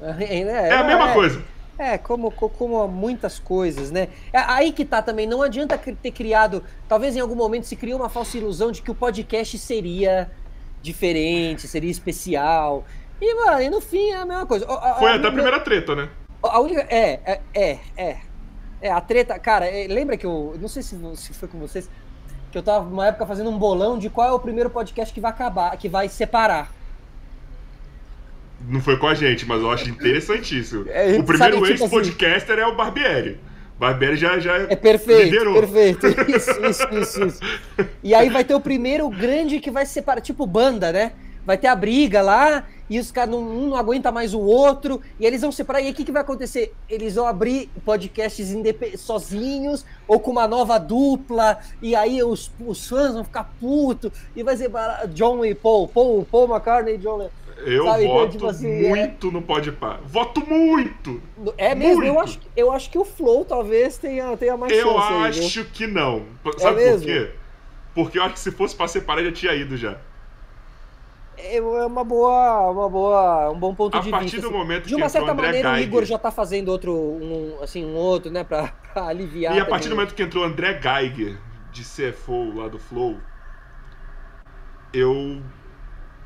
[0.00, 1.42] É, é, é a mesma é, coisa.
[1.78, 4.08] É, como, como muitas coisas, né?
[4.32, 5.26] É aí que tá também.
[5.26, 6.62] Não adianta ter criado.
[6.88, 10.30] Talvez em algum momento se criou uma falsa ilusão de que o podcast seria
[10.82, 12.84] diferente, seria especial.
[13.20, 14.66] E, mano, e no fim é a mesma coisa.
[14.66, 16.08] A, a, Foi a até a primeira treta, né?
[16.42, 16.82] A única.
[16.90, 17.78] É, é, é.
[17.96, 18.16] É,
[18.82, 19.38] é a treta.
[19.38, 20.56] Cara, é, lembra que eu.
[20.60, 21.88] Não sei se, se foi com vocês
[22.50, 25.20] que eu tava numa época fazendo um bolão de qual é o primeiro podcast que
[25.20, 26.70] vai acabar, que vai separar.
[28.68, 30.84] Não foi com a gente, mas eu acho interessantíssimo.
[30.88, 33.40] É, o primeiro tipo ex-podcaster assim, é o Barbieri.
[33.78, 35.54] Barbieri já, já é perfeito, liderou.
[35.54, 36.06] perfeito.
[36.30, 37.40] Isso, isso, isso, isso.
[38.04, 41.12] E aí vai ter o primeiro grande que vai separar, tipo banda, né?
[41.44, 45.24] Vai ter a briga lá e os caras, um não aguenta mais o outro, e
[45.24, 45.80] eles vão separar.
[45.80, 46.74] E aí o que, que vai acontecer?
[46.86, 48.54] Eles vão abrir podcasts
[48.98, 54.42] sozinhos, ou com uma nova dupla, e aí os, os fãs vão ficar putos, e
[54.42, 54.70] vai ser
[55.14, 57.30] John e Paul, Paul, Paul McCartney e John
[57.64, 59.30] eu Sabe, então, voto então, tipo assim, muito é...
[59.30, 60.00] no Podpah.
[60.04, 61.22] Voto muito!
[61.56, 62.02] É mesmo?
[62.02, 62.08] Muito.
[62.08, 65.12] Eu, acho, eu acho que o Flow talvez tenha, tenha mais eu chance.
[65.12, 66.22] Eu acho aí, que não.
[66.58, 67.30] Sabe é por quê?
[67.94, 69.96] Porque eu acho que se fosse pra separar, já tinha ido já.
[71.44, 74.16] É, é uma boa, uma boa, um bom ponto a de vista.
[74.16, 74.56] A partir do assim.
[74.56, 78.30] momento de uma certa maneira o Igor já tá fazendo outro, um, assim, um outro,
[78.30, 79.56] né, para aliviar.
[79.56, 79.96] E a partir também.
[79.96, 81.38] do momento que entrou o André Geiger
[81.72, 83.16] de CFO lá do Flow,
[84.92, 85.42] eu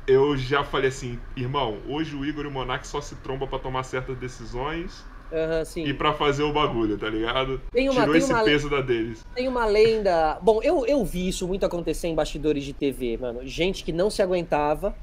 [0.07, 3.59] eu já falei assim, irmão, hoje o Igor e o Monark só se tromba para
[3.59, 5.05] tomar certas decisões.
[5.29, 7.59] Uhum, e para fazer o bagulho, tá ligado?
[7.69, 9.25] Tem uma, Tirou tem esse uma, peso da deles.
[9.35, 10.39] Tem uma lenda.
[10.41, 13.41] Bom, eu, eu vi isso muito acontecer em bastidores de TV, mano.
[13.43, 14.95] Gente que não se aguentava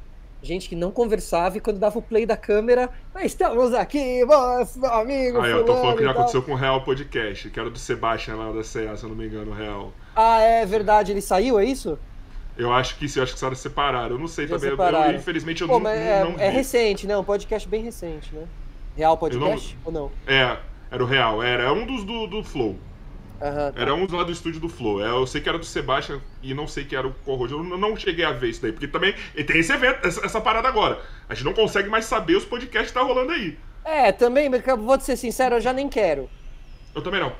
[0.44, 4.38] gente que não conversava e quando dava o play da câmera, mas estamos aqui, meu
[4.90, 5.40] amigo.
[5.40, 8.36] Ah, eu tô falando que já aconteceu com o Real Podcast, que era do Sebastian
[8.36, 9.92] lá da CEA, se eu não me engano, o Real.
[10.14, 11.98] Ah, é verdade, ele saiu, é isso?
[12.56, 14.14] Eu acho que sim, eu acho que os caras separaram.
[14.14, 14.70] Eu não sei já também.
[14.70, 17.16] Eu, eu, infelizmente eu Pô, não, é, não é recente, né?
[17.16, 18.46] Um podcast bem recente, né?
[18.96, 20.12] Real Podcast não, ou não?
[20.26, 20.56] É,
[20.90, 21.64] era o Real, era.
[21.64, 22.76] É um dos do, do Flow.
[23.40, 23.80] Uhum, tá.
[23.80, 25.04] Era um lá do estúdio do Flow.
[25.04, 27.56] É, eu sei que era do Sebastian e não sei que era o Corrojo.
[27.56, 29.14] Eu não cheguei a ver isso daí, porque também
[29.46, 31.00] tem esse evento, essa, essa parada agora.
[31.28, 33.58] A gente não consegue mais saber os podcasts que tá rolando aí.
[33.84, 36.28] É, também, vou te ser sincero, eu já nem quero.
[36.94, 37.32] Eu também não.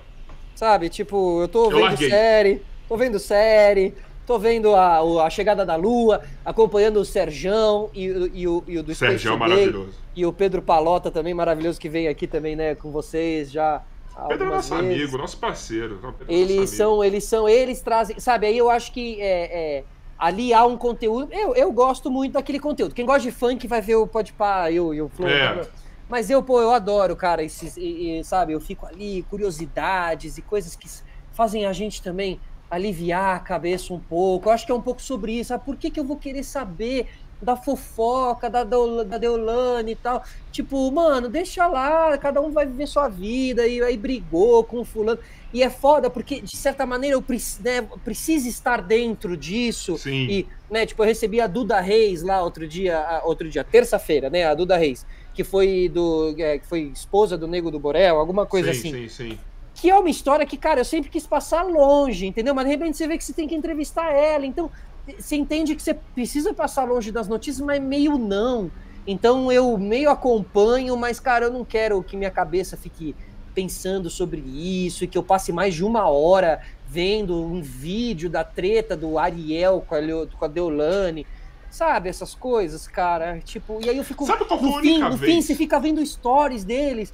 [0.55, 2.11] Sabe, tipo, eu tô eu vendo larguei.
[2.11, 3.95] série, tô vendo série,
[4.27, 8.05] tô vendo a, a chegada da Lua, acompanhando o Serjão e,
[8.35, 9.95] e, o, e o do Serjão maravilhoso.
[10.15, 13.83] E o Pedro Palota também maravilhoso, que vem aqui também, né, com vocês já
[14.29, 15.03] Pedro é nosso vezes.
[15.03, 15.99] amigo, nosso parceiro.
[16.03, 17.05] Não, é eles nosso são, amigo.
[17.05, 18.47] eles são, eles trazem, sabe?
[18.47, 19.85] Aí eu acho que é, é,
[20.19, 21.33] ali há um conteúdo.
[21.33, 22.95] Eu, eu gosto muito daquele conteúdo.
[22.95, 25.29] Quem gosta de funk vai ver o Podpah e o, e o Flow.
[25.29, 25.69] É.
[26.09, 28.53] Mas eu, pô, eu adoro, cara, esses, e, e, sabe?
[28.53, 30.89] Eu fico ali, curiosidades e coisas que
[31.33, 34.49] fazem a gente também aliviar a cabeça um pouco.
[34.49, 35.49] Eu acho que é um pouco sobre isso.
[35.49, 35.65] Sabe?
[35.65, 37.09] Por que, que eu vou querer saber
[37.45, 40.25] da fofoca, da, da Deolane e tal.
[40.51, 44.85] Tipo, mano, deixa lá, cada um vai viver sua vida, e aí brigou com o
[44.85, 45.21] fulano.
[45.53, 47.25] E é foda, porque, de certa maneira, eu
[47.61, 49.97] né, preciso estar dentro disso.
[49.97, 50.27] Sim.
[50.29, 54.45] E, né, tipo, eu recebi a Duda Reis lá outro dia, outro dia, terça-feira, né?
[54.45, 56.35] A Duda Reis, que foi do.
[56.39, 59.09] É, que foi esposa do Nego do Borel, alguma coisa sim, assim.
[59.09, 59.39] Sim, sim.
[59.77, 62.55] Que é uma história que, cara, eu sempre quis passar longe, entendeu?
[62.55, 64.47] Mas de repente você vê que você tem que entrevistar ela.
[64.47, 64.71] Então,
[65.19, 68.71] você entende que você precisa passar longe das notícias, mas meio não.
[69.07, 73.15] Então eu meio acompanho, mas, cara, eu não quero que minha cabeça fique
[73.55, 78.43] pensando sobre isso e que eu passe mais de uma hora vendo um vídeo da
[78.43, 81.27] treta do Ariel com a, com a Deolane.
[81.71, 83.41] Sabe, essas coisas, cara.
[83.41, 84.25] Tipo, e aí eu fico.
[84.27, 85.33] Sabe qual foi no a fim, no vez?
[85.33, 87.13] fim, você fica vendo stories deles.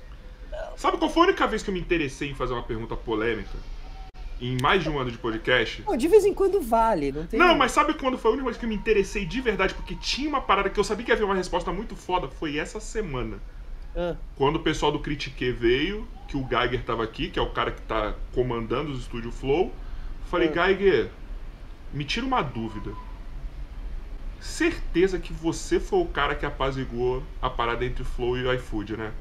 [0.77, 3.57] Sabe qual foi a única vez que eu me interessei em fazer uma pergunta polêmica?
[4.41, 5.85] Em mais de um ano de podcast.
[5.97, 7.39] de vez em quando vale, não tem.
[7.39, 9.75] Não, mas sabe quando foi a única vez que eu me interessei de verdade?
[9.75, 12.29] Porque tinha uma parada que eu sabia que havia uma resposta muito foda.
[12.29, 13.39] Foi essa semana.
[13.95, 14.17] Ah.
[14.37, 17.71] Quando o pessoal do Critique veio, que o Geiger tava aqui, que é o cara
[17.71, 19.73] que tá comandando os estúdios Flow.
[20.27, 20.67] Falei, ah.
[20.67, 21.11] Geiger,
[21.93, 22.93] me tira uma dúvida.
[24.41, 28.97] Certeza que você foi o cara que apaziguou a parada entre Flow e o iFood,
[28.97, 29.13] né?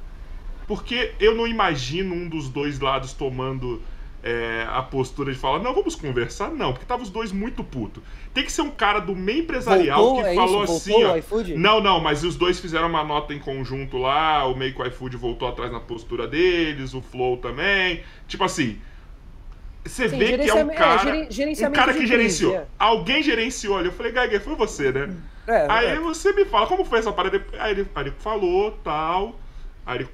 [0.66, 3.82] Porque eu não imagino um dos dois lados tomando
[4.24, 8.02] é, a postura de falar, não, vamos conversar, não, porque tava os dois muito puto.
[8.34, 10.74] Tem que ser um cara do meio empresarial Voltou, que é falou isso?
[10.74, 11.56] assim, ó, iFood?
[11.56, 14.86] não, não, mas os dois fizeram uma nota em conjunto lá, o meio que o
[14.86, 18.80] iFood voltou atrás na postura deles, o Flow também, tipo assim,
[19.86, 22.56] você vê que é um é, cara, é, um cara que gerenciou.
[22.56, 22.66] É.
[22.78, 23.88] Alguém gerenciou ali.
[23.88, 25.10] Eu falei, Geiger, foi você, né?
[25.48, 27.44] É, aí você me fala, como foi essa parada?
[27.58, 29.40] Aí ele, aí ele falou, tal.
[29.90, 30.08] Aí ele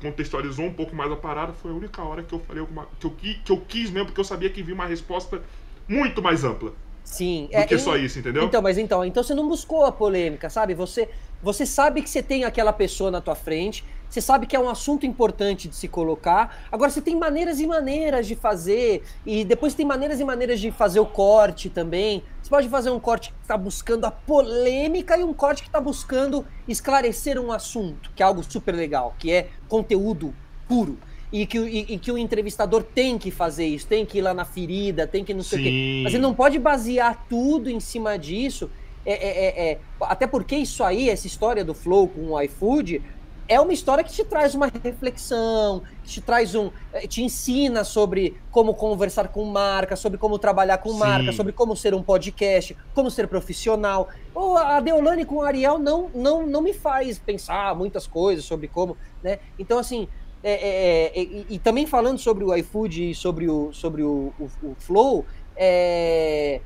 [0.00, 1.52] contextualizou um pouco mais a parada.
[1.52, 2.86] Foi a única hora que eu falei alguma.
[3.00, 5.42] que eu, que eu quis mesmo, porque eu sabia que vinha uma resposta
[5.88, 6.72] muito mais ampla.
[7.02, 7.48] Sim.
[7.50, 8.44] Do é, que só isso, entendeu?
[8.44, 10.74] Então, mas então, então você não buscou a polêmica, sabe?
[10.74, 11.08] Você,
[11.42, 14.68] você sabe que você tem aquela pessoa na tua frente, você sabe que é um
[14.68, 16.64] assunto importante de se colocar.
[16.70, 20.70] Agora você tem maneiras e maneiras de fazer, e depois tem maneiras e maneiras de
[20.70, 22.22] fazer o corte também.
[22.42, 25.80] Você pode fazer um corte que está buscando a polêmica e um corte que está
[25.80, 30.34] buscando esclarecer um assunto, que é algo super legal, que é conteúdo
[30.68, 30.98] puro
[31.32, 34.32] e que, e, e, que o entrevistador tem que fazer isso, tem que ir lá
[34.32, 35.64] na ferida, tem que não sei Sim.
[35.64, 36.00] o quê.
[36.04, 38.70] Mas ele não pode basear tudo em cima disso.
[39.04, 43.00] É, é, é, é, até porque isso aí, essa história do Flow com o iFood,
[43.48, 46.70] é uma história que te traz uma reflexão, que te traz um.
[46.92, 50.98] Eh, te ensina sobre como conversar com marca, sobre como trabalhar com Sim.
[50.98, 54.08] marca, sobre como ser um podcast, como ser profissional.
[54.34, 58.68] Oh, a Deolane com o Ariel não, não, não me faz pensar muitas coisas sobre
[58.68, 58.96] como.
[59.22, 59.38] Né?
[59.58, 60.08] Então, assim,
[60.42, 64.32] é, é, é, e, e, também falando sobre o iFood e sobre o, sobre o,
[64.38, 65.24] o, o Flow,
[65.56, 66.60] é,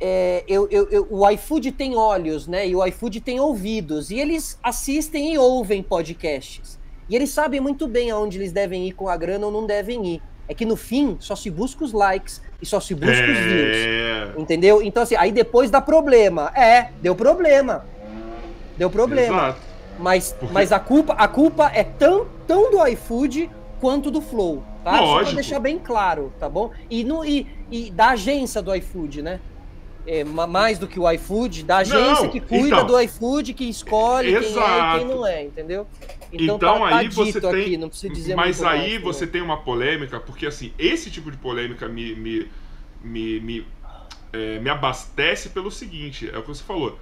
[0.00, 2.66] é, eu, eu, eu, o iFood tem olhos, né?
[2.66, 4.10] E o iFood tem ouvidos.
[4.10, 6.78] E eles assistem e ouvem podcasts.
[7.08, 10.06] E eles sabem muito bem aonde eles devem ir com a grana ou não devem
[10.14, 10.22] ir.
[10.48, 13.76] É que no fim só se busca os likes e só se busca os views.
[13.76, 14.32] É.
[14.36, 14.82] Entendeu?
[14.82, 16.50] Então, assim, aí depois dá problema.
[16.56, 17.84] É, deu problema.
[18.78, 19.48] Deu problema.
[19.48, 19.60] Exato.
[19.98, 20.54] Mas, Porque...
[20.54, 24.92] mas a, culpa, a culpa é tão, tão do iFood quanto do Flow, tá?
[24.92, 25.18] Lógico.
[25.18, 26.70] Só pra deixar bem claro, tá bom?
[26.88, 29.40] E, no, e, e da agência do iFood, né?
[30.12, 33.64] É, mais do que o iFood, da agência não, que cuida então, do iFood, que
[33.68, 34.58] escolhe exato.
[34.58, 35.86] quem é e quem não é, entendeu?
[36.32, 39.26] Então, então tá, tá aí você tem, aqui, não precisa dizer Mas aí mais, você
[39.26, 39.32] né?
[39.32, 42.50] tem uma polêmica, porque assim, esse tipo de polêmica me, me,
[43.04, 43.66] me, me,
[44.32, 46.98] é, me abastece pelo seguinte, é o que você falou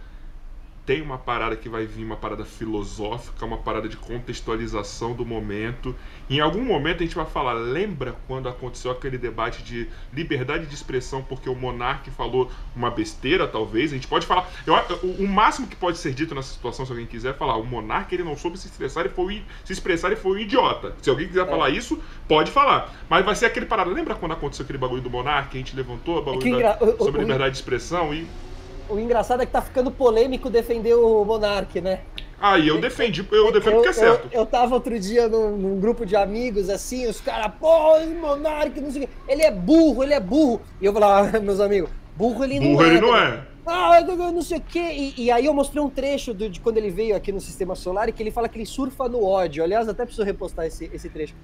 [0.88, 5.94] tem uma parada que vai vir, uma parada filosófica, uma parada de contextualização do momento.
[6.30, 10.74] Em algum momento a gente vai falar, lembra quando aconteceu aquele debate de liberdade de
[10.74, 13.92] expressão porque o monarca falou uma besteira, talvez?
[13.92, 14.50] A gente pode falar.
[14.66, 17.66] Eu, o, o, máximo que pode ser dito nessa situação, se alguém quiser falar, o
[17.66, 20.94] monarca ele não soube se expressar e foi, se expressar e foi um idiota.
[21.02, 21.50] Se alguém quiser é.
[21.50, 22.94] falar isso, pode falar.
[23.10, 23.90] Mas vai ser aquele parada.
[23.90, 25.50] Lembra quando aconteceu aquele bagulho do monarca?
[25.52, 28.26] A gente levantou é bagulho é da, sobre liberdade de expressão e
[28.88, 32.00] o engraçado é que tá ficando polêmico defender o Monark, né?
[32.40, 34.28] Ah, e eu defendi, eu defendo porque é certo.
[34.32, 38.80] Eu, eu tava outro dia num, num, grupo de amigos, assim, os caras, pô, Monark,
[38.80, 39.12] não sei o quê.
[39.26, 40.60] Ele é burro, ele é burro.
[40.80, 42.84] E eu falava, ah, meus amigos, burro ele não burro é.
[42.84, 43.48] Burro ele não é.
[43.70, 44.78] Ah, não sei o quê.
[44.78, 47.74] E, e, aí eu mostrei um trecho do, de quando ele veio aqui no Sistema
[47.74, 49.62] Solar e que ele fala que ele surfa no ódio.
[49.62, 51.34] Aliás, até preciso repostar esse, esse trecho.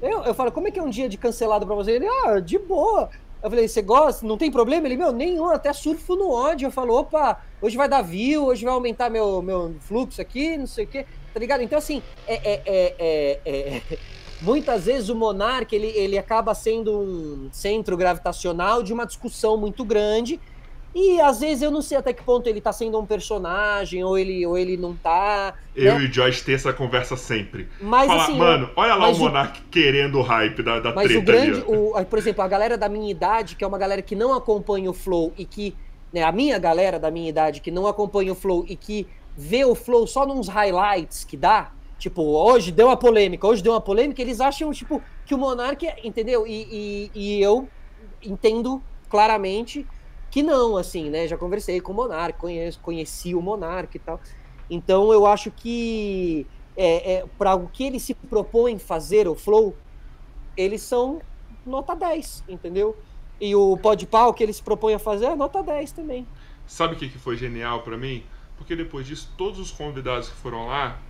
[0.00, 1.92] Eu, eu falo, como é que é um dia de cancelado pra você?
[1.92, 3.10] Ele, ah, de boa.
[3.42, 4.26] Eu falei, você gosta?
[4.26, 4.86] Não tem problema?
[4.86, 6.66] Ele, meu, nenhum, até surfo no ódio.
[6.66, 10.66] Eu falo, opa, hoje vai dar view, hoje vai aumentar meu, meu fluxo aqui, não
[10.66, 11.62] sei o quê, tá ligado?
[11.62, 13.98] Então, assim, é, é, é, é
[14.42, 19.84] muitas vezes o monarca ele, ele acaba sendo um centro gravitacional de uma discussão muito
[19.84, 20.40] grande
[20.98, 24.16] e às vezes eu não sei até que ponto ele tá sendo um personagem, ou
[24.16, 25.52] ele, ou ele não tá.
[25.74, 26.00] Eu né?
[26.00, 27.68] e o Joyce tem essa conversa sempre.
[27.78, 28.38] Mas Fala, assim.
[28.38, 29.64] Mano, olha lá o Monark o...
[29.64, 31.20] querendo o hype da, da mas treta.
[31.20, 34.16] O grande, o, por exemplo, a galera da minha idade, que é uma galera que
[34.16, 35.76] não acompanha o Flow e que.
[36.10, 39.66] Né, a minha galera da minha idade que não acompanha o Flow e que vê
[39.66, 41.72] o Flow só nos highlights que dá.
[41.98, 45.86] Tipo, hoje deu uma polêmica, hoje deu uma polêmica, eles acham, tipo, que o Monark,
[45.86, 46.46] é, entendeu?
[46.46, 47.68] E, e, e eu
[48.22, 49.86] entendo claramente
[50.36, 51.26] que não, assim, né?
[51.26, 54.20] Já conversei com o Monark, conheço, conheci o Monark e tal.
[54.68, 59.74] Então eu acho que é, é, para o que ele se propõe fazer, o Flow,
[60.54, 61.22] eles são
[61.64, 62.94] nota 10, entendeu?
[63.40, 66.26] E o Podpah, o que ele se propõe a fazer, é nota 10 também.
[66.66, 68.22] Sabe o que foi genial para mim?
[68.58, 71.00] Porque depois disso, todos os convidados que foram lá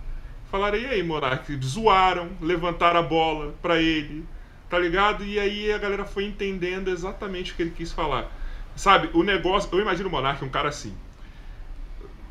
[0.49, 1.53] falaram: e aí, Monark?
[1.61, 4.23] Zoaram, levantaram a bola para ele,
[4.69, 5.25] tá ligado?
[5.25, 8.46] E aí a galera foi entendendo exatamente o que ele quis falar.
[8.77, 9.69] Sabe, o negócio.
[9.73, 10.93] Eu imagino o Monark um cara assim.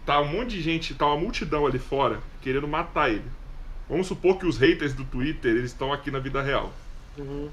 [0.06, 3.28] Tá um monte de gente, tá uma multidão ali fora querendo matar ele.
[3.88, 6.72] Vamos supor que os haters do Twitter eles estão aqui na vida real.
[7.18, 7.50] Uhum.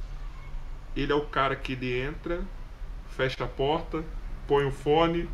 [0.96, 2.42] Ele é o cara que ele entra,
[3.10, 4.04] fecha a porta,
[4.48, 5.28] põe o fone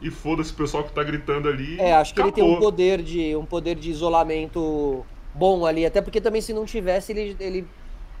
[0.00, 1.78] e foda-se o pessoal que tá gritando ali.
[1.78, 2.38] É, acho que acabou.
[2.38, 6.54] ele tem um poder de um poder de isolamento bom ali, até porque também se
[6.54, 7.66] não tivesse ele, ele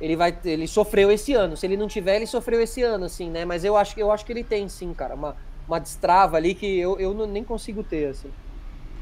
[0.00, 1.56] ele vai ele sofreu esse ano.
[1.56, 3.44] Se ele não tiver, ele sofreu esse ano, assim, né?
[3.44, 5.36] Mas eu acho, eu acho que ele tem, sim, cara, uma,
[5.66, 8.30] uma destrava ali que eu, eu não, nem consigo ter, assim.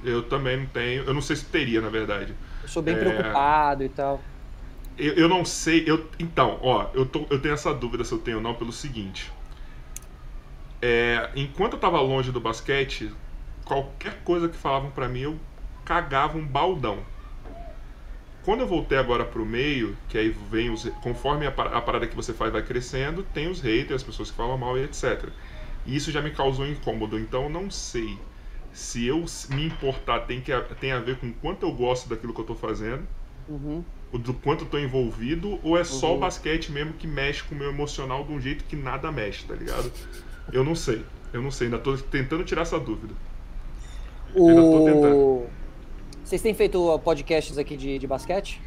[0.04, 1.04] Eu também não tenho.
[1.04, 2.34] Eu não sei se teria, na verdade.
[2.62, 2.98] Eu sou bem é...
[2.98, 4.20] preocupado e tal.
[4.98, 5.84] Eu, eu não sei.
[5.86, 8.72] Eu, então, ó, eu, tô, eu tenho essa dúvida se eu tenho ou não pelo
[8.72, 9.32] seguinte.
[10.80, 13.12] É, enquanto eu tava longe do basquete,
[13.64, 15.38] qualquer coisa que falavam para mim, eu
[15.84, 16.98] cagava um baldão.
[18.46, 20.84] Quando eu voltei agora pro meio, que aí vem os.
[21.02, 24.56] Conforme a, parada que você faz vai crescendo, tem os haters, as pessoas que falam
[24.56, 25.30] mal e etc.
[25.84, 27.18] E isso já me causou incômodo.
[27.18, 28.16] Então eu não sei
[28.72, 32.40] se eu me importar tem, que, tem a ver com quanto eu gosto daquilo que
[32.40, 33.02] eu tô fazendo,
[33.48, 33.82] uhum.
[34.12, 36.18] do quanto eu tô envolvido, ou é só uhum.
[36.18, 39.44] o basquete mesmo que mexe com o meu emocional de um jeito que nada mexe,
[39.44, 39.90] tá ligado?
[40.52, 41.04] Eu não sei.
[41.32, 43.12] Eu não sei, ainda tô tentando tirar essa dúvida.
[44.36, 45.46] O...
[46.26, 48.60] Vocês têm feito podcasts aqui de, de basquete?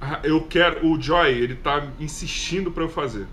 [0.00, 0.86] Ah, eu quero.
[0.86, 3.26] O Joy, ele tá insistindo para eu fazer.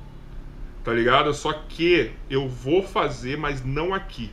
[0.83, 1.31] Tá ligado?
[1.35, 4.31] Só que eu vou fazer, mas não aqui.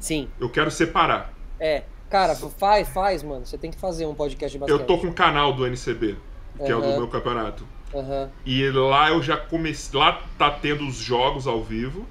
[0.00, 0.28] Sim.
[0.40, 1.32] Eu quero separar.
[1.60, 1.84] É.
[2.10, 3.46] Cara, faz, faz, mano.
[3.46, 4.80] Você tem que fazer um podcast de basquete.
[4.80, 6.16] Eu tô com o canal do NCB,
[6.56, 6.68] que uhum.
[6.70, 7.64] é o do meu campeonato.
[7.94, 8.28] Uhum.
[8.44, 9.96] E lá eu já comecei.
[9.96, 12.04] Lá tá tendo os jogos ao vivo.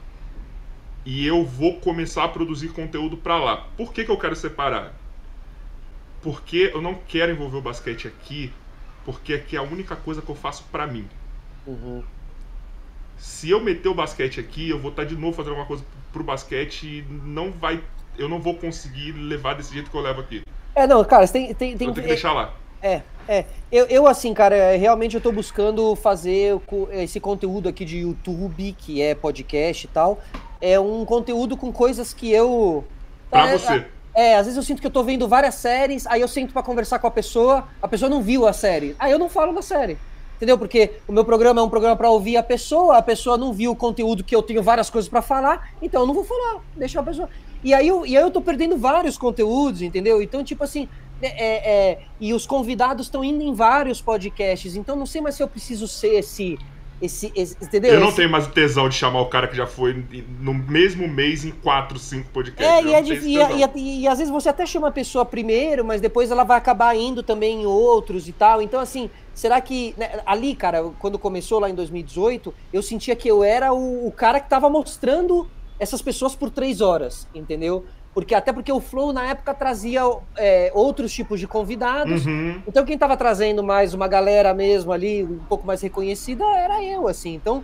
[1.06, 3.68] E eu vou começar a produzir conteúdo para lá.
[3.76, 4.94] Por que, que eu quero separar?
[6.22, 8.52] Porque eu não quero envolver o basquete aqui,
[9.06, 11.08] porque aqui é a única coisa que eu faço para mim.
[11.66, 12.04] Uhum.
[13.18, 15.84] Se eu meter o basquete aqui, eu vou estar tá de novo fazendo alguma coisa
[16.12, 17.84] pro basquete e não vai.
[18.18, 20.42] Eu não vou conseguir levar desse jeito que eu levo aqui.
[20.76, 22.54] É, não, cara, tem, tem, tem que deixar lá.
[22.82, 23.46] É, é.
[23.72, 26.60] Eu, eu, assim, cara, é, realmente eu tô buscando fazer
[26.92, 30.20] esse conteúdo aqui de YouTube, que é podcast e tal.
[30.62, 32.86] É um conteúdo com coisas que eu.
[33.30, 33.86] Pra é, você.
[34.18, 36.64] É, às vezes eu sinto que eu tô vendo várias séries, aí eu sinto para
[36.64, 38.96] conversar com a pessoa, a pessoa não viu a série.
[38.98, 39.96] Aí eu não falo da série.
[40.38, 40.58] Entendeu?
[40.58, 43.74] Porque o meu programa é um programa para ouvir a pessoa, a pessoa não viu
[43.74, 47.00] o conteúdo que eu tenho várias coisas para falar, então eu não vou falar, deixa
[47.00, 47.30] a pessoa.
[47.64, 50.20] E aí eu, e aí eu tô perdendo vários conteúdos, entendeu?
[50.20, 50.90] Então, tipo assim,
[51.22, 55.36] é, é, é e os convidados estão indo em vários podcasts, então não sei mais
[55.36, 56.58] se eu preciso ser esse
[57.02, 57.94] esse, esse, entendeu?
[57.94, 58.18] Eu não esse...
[58.18, 60.04] tenho mais o tesão de chamar o cara que já foi
[60.40, 62.66] no mesmo mês em quatro, cinco podcasts.
[62.66, 65.86] É, e, é difícil, e, e, e, às vezes você até chama a pessoa primeiro,
[65.86, 68.62] mas depois ela vai acabar indo também em outros e tal.
[68.62, 69.94] Então, assim, será que.
[69.98, 74.12] Né, ali, cara, quando começou lá em 2018, eu sentia que eu era o, o
[74.12, 75.48] cara que tava mostrando
[75.80, 77.86] essas pessoas por três horas, entendeu?
[78.18, 80.02] Porque até porque o Flow na época trazia
[80.36, 82.26] é, outros tipos de convidados.
[82.26, 82.60] Uhum.
[82.68, 87.08] Então quem estava trazendo mais uma galera mesmo ali, um pouco mais reconhecida, era eu,
[87.08, 87.36] assim.
[87.36, 87.64] Então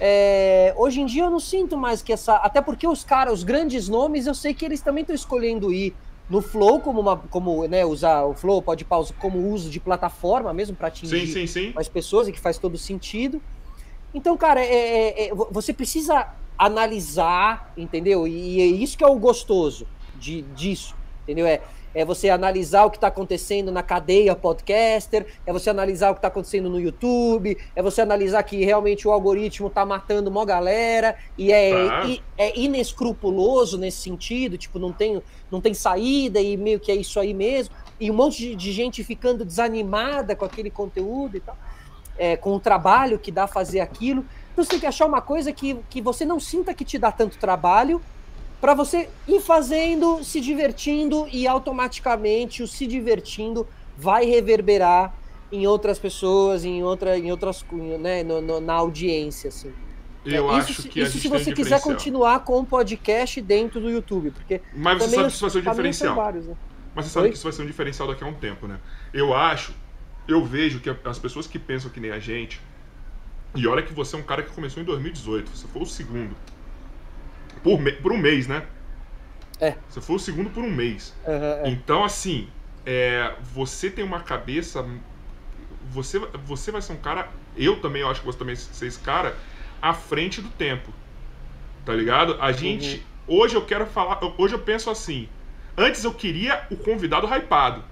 [0.00, 2.36] é, hoje em dia eu não sinto mais que essa.
[2.36, 5.92] Até porque os caras, os grandes nomes, eu sei que eles também estão escolhendo ir
[6.30, 10.54] no Flow como uma, como né, usar o Flow pode pausar como uso de plataforma
[10.54, 11.72] mesmo para atingir sim, sim, sim.
[11.74, 13.42] mais pessoas e que faz todo sentido.
[14.14, 16.28] Então, cara, é, é, é você precisa
[16.58, 18.26] analisar, entendeu?
[18.26, 19.86] E é isso que é o gostoso
[20.18, 21.46] de, disso, entendeu?
[21.46, 21.60] É,
[21.94, 26.18] é você analisar o que está acontecendo na cadeia podcaster, é você analisar o que
[26.18, 31.16] está acontecendo no YouTube, é você analisar que realmente o algoritmo está matando uma galera
[31.36, 32.04] e é, ah.
[32.36, 37.18] é inescrupuloso nesse sentido, tipo, não tem, não tem saída e meio que é isso
[37.18, 41.56] aí mesmo, e um monte de, de gente ficando desanimada com aquele conteúdo e tal,
[42.16, 44.24] é, com o trabalho que dá fazer aquilo.
[44.58, 47.12] Então você tem que achar uma coisa que, que você não sinta que te dá
[47.12, 48.02] tanto trabalho,
[48.60, 55.14] para você ir fazendo, se divertindo e automaticamente o se divertindo vai reverberar
[55.52, 57.64] em outras pessoas, em outra, em outras,
[58.00, 59.72] né, no, no, na audiência, assim.
[60.24, 64.32] Eu é, acho que isso se você quiser continuar com o podcast dentro do YouTube,
[64.32, 66.16] porque mas você sabe que isso vai ser um diferencial.
[66.16, 66.56] Vários, né?
[66.96, 67.30] Mas você sabe Oi?
[67.30, 68.80] que isso vai ser um diferencial daqui a um tempo, né?
[69.14, 69.72] Eu acho,
[70.26, 72.60] eu vejo que as pessoas que pensam que nem a gente
[73.54, 76.36] e olha que você é um cara que começou em 2018, você foi o segundo.
[77.62, 78.64] Por, me, por um mês, né?
[79.60, 79.74] É.
[79.88, 81.14] Você foi o segundo por um mês.
[81.26, 81.68] Uhum, é.
[81.70, 82.48] Então, assim,
[82.86, 84.84] é, você tem uma cabeça.
[85.90, 87.28] Você, você vai ser um cara.
[87.56, 89.34] Eu também eu acho que você também ser esse cara
[89.82, 90.92] à frente do tempo.
[91.84, 92.36] Tá ligado?
[92.40, 93.04] A gente.
[93.28, 93.40] Uhum.
[93.40, 94.20] Hoje eu quero falar.
[94.38, 95.28] Hoje eu penso assim.
[95.76, 97.84] Antes eu queria o convidado hypado.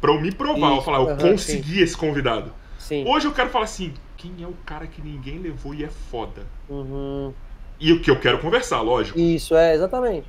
[0.00, 0.70] Pra eu me provar.
[0.70, 1.80] Isso, eu falar, eu uhum, consegui sim.
[1.80, 2.52] esse convidado.
[2.84, 3.02] Sim.
[3.08, 6.46] Hoje eu quero falar assim: quem é o cara que ninguém levou e é foda?
[6.68, 7.32] Uhum.
[7.80, 9.18] E o que eu quero conversar, lógico.
[9.18, 10.28] Isso, é, exatamente.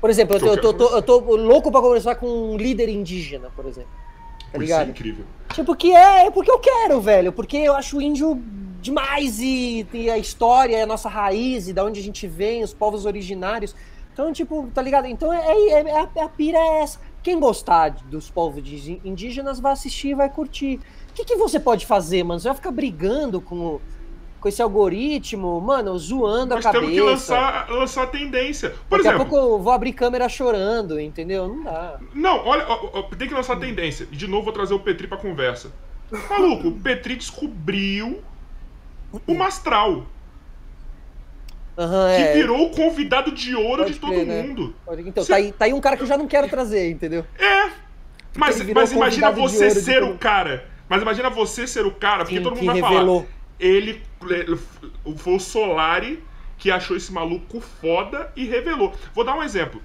[0.00, 3.50] Por exemplo, eu tô, eu, tô, eu tô, louco pra conversar com um líder indígena,
[3.54, 3.90] por exemplo.
[4.52, 4.82] Tá ligado?
[4.82, 5.24] Isso é incrível.
[5.52, 7.32] Tipo, que é, é porque eu quero, velho.
[7.32, 8.40] Porque eu acho o índio
[8.80, 12.72] demais e, e a história, a nossa raiz, e da onde a gente vem, os
[12.72, 13.74] povos originários.
[14.12, 15.06] Então, tipo, tá ligado?
[15.06, 17.00] Então, é, é, é, a, é a pira é essa.
[17.22, 18.62] Quem gostar dos povos
[19.04, 20.80] indígenas vai assistir vai curtir.
[21.20, 22.40] O que, que você pode fazer, mano?
[22.40, 23.78] Você vai ficar brigando com
[24.40, 26.86] com esse algoritmo, mano, zoando Nós a cabeça.
[26.86, 28.70] Nós temos que lançar, lançar a tendência.
[28.88, 31.46] Por Daqui exemplo, a pouco eu vou abrir câmera chorando, entendeu?
[31.46, 32.00] Não dá.
[32.14, 32.64] Não, olha,
[33.18, 34.08] tem que lançar a tendência.
[34.10, 35.70] E de novo vou trazer o Petri pra conversa.
[36.30, 38.22] Maluco, o Petri descobriu
[39.26, 40.06] o Mastral.
[41.76, 42.32] Uhum, que é.
[42.32, 44.42] virou o convidado de ouro Pode de todo crer, né?
[44.42, 44.74] mundo.
[44.86, 45.02] Né?
[45.06, 45.32] Então, Cê...
[45.32, 47.24] tá, aí, tá aí um cara que eu já não quero trazer, entendeu?
[47.38, 47.70] É.
[48.36, 50.66] Mas, mas imagina você ser o cara.
[50.90, 53.22] Mas imagina você ser o cara, porque Sim, todo mundo vai revelou.
[53.22, 54.02] falar ele
[55.18, 56.24] foi o Solari
[56.56, 58.94] que achou esse maluco foda e revelou.
[59.14, 59.80] Vou dar um exemplo.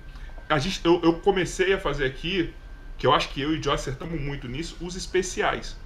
[0.50, 2.54] A gente, eu, eu comecei a fazer aqui,
[2.98, 5.78] que eu acho que eu e o Joe acertamos muito nisso, os especiais.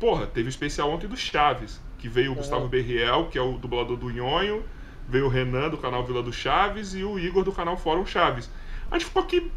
[0.00, 2.38] Porra, teve o especial ontem do Chaves, que veio o uhum.
[2.38, 4.64] Gustavo Berriel, que é o dublador do Nhonho,
[5.08, 8.50] veio o Renan do canal Vila do Chaves e o Igor do canal Fórum Chaves.
[8.90, 9.50] A gente ficou aqui,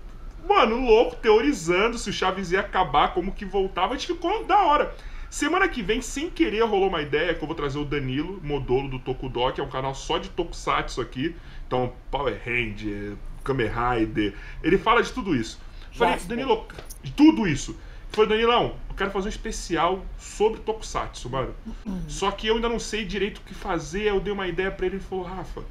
[0.47, 3.93] mano, louco, teorizando se o Chaves ia acabar, como que voltava.
[3.93, 4.95] A gente ficou da hora.
[5.29, 8.89] Semana que vem, sem querer, rolou uma ideia que eu vou trazer o Danilo Modolo
[8.89, 11.35] do Tokudok, que é um canal só de Tokusatsu aqui.
[11.67, 14.33] Então, Power Ranger, Kamen Rider.
[14.63, 15.59] Ele fala de tudo isso.
[15.91, 16.65] Falei, Danilo,
[17.03, 17.77] de tudo isso.
[18.11, 21.53] Falei, Danilão, eu quero fazer um especial sobre Tokusatsu, mano.
[21.85, 22.01] Uhum.
[22.07, 24.05] Só que eu ainda não sei direito o que fazer.
[24.05, 25.63] Eu dei uma ideia para ele e falou, Rafa,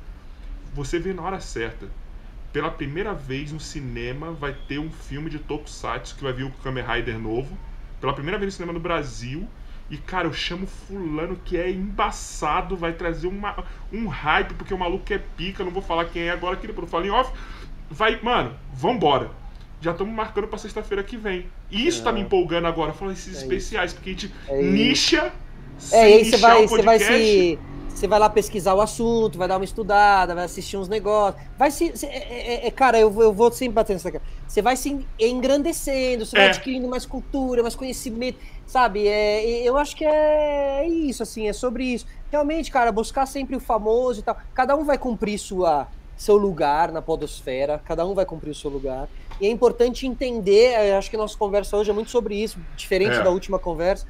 [0.72, 1.88] você veio na hora certa.
[2.58, 6.50] Pela primeira vez no cinema vai ter um filme de Tokusatsu que vai vir o
[6.50, 7.56] Kamen Rider novo
[8.00, 9.46] pela primeira vez no cinema no Brasil.
[9.88, 14.78] E, cara, eu chamo fulano que é embaçado, vai trazer uma, um hype, porque o
[14.78, 17.32] maluco é pica, não vou falar quem é agora aqui, depois eu falo em off.
[17.88, 19.30] Vai, mano, vambora.
[19.80, 21.46] Já estamos marcando pra sexta-feira que vem.
[21.70, 22.04] E isso é.
[22.06, 25.32] tá me empolgando agora, falando esses é especiais, porque a gente é nicha.
[25.92, 27.56] É, aí você vai, você vai se
[27.98, 31.42] você vai lá pesquisar o assunto, vai dar uma estudada, vai assistir uns negócios.
[31.58, 31.96] Vai se.
[31.96, 34.22] se é, é, é, cara, eu, eu vou sempre batendo nessa cara.
[34.46, 36.50] Você vai se engrandecendo, você vai é.
[36.50, 39.08] adquirindo mais cultura, mais conhecimento, sabe?
[39.08, 42.06] É, eu acho que é isso, assim, é sobre isso.
[42.30, 44.36] Realmente, cara, buscar sempre o famoso e tal.
[44.54, 48.70] Cada um vai cumprir sua, seu lugar na podosfera, cada um vai cumprir o seu
[48.70, 49.08] lugar.
[49.40, 53.22] E é importante entender, acho que nossa conversa hoje é muito sobre isso, diferente é.
[53.22, 54.06] da última conversa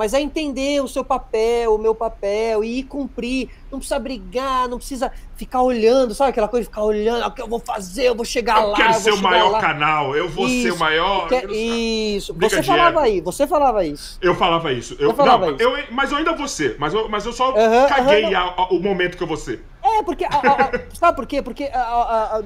[0.00, 3.50] Mas é entender o seu papel, o meu papel, e ir cumprir.
[3.70, 7.42] Não precisa brigar, não precisa ficar olhando, sabe aquela coisa de ficar olhando, o que
[7.42, 8.76] eu vou fazer, eu vou chegar eu lá.
[8.76, 9.60] quero eu ser vou o maior lá.
[9.60, 11.28] canal, eu vou ser o Isso, maior.
[11.28, 11.52] quero-.
[11.54, 14.18] Isso, Briga você falava aí, você falava isso.
[14.22, 14.96] Eu falava isso.
[14.98, 15.62] Eu, Eu falava não, isso.
[15.62, 16.76] eu- mas eu ainda vou ser.
[16.78, 19.36] Mas eu, mas eu só Aham, caguei aham, a- a- o momento que eu vou
[19.36, 19.62] ser.
[19.82, 20.24] É, porque.
[20.24, 21.42] a- a- sabe por quê?
[21.42, 21.70] Porque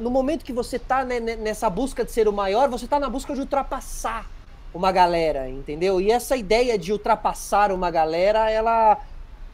[0.00, 2.98] no momento que você tá né, né, nessa busca de ser o maior, você tá
[2.98, 4.26] na busca de ultrapassar
[4.75, 6.01] uma galera, entendeu?
[6.01, 8.99] E essa ideia de ultrapassar uma galera, ela.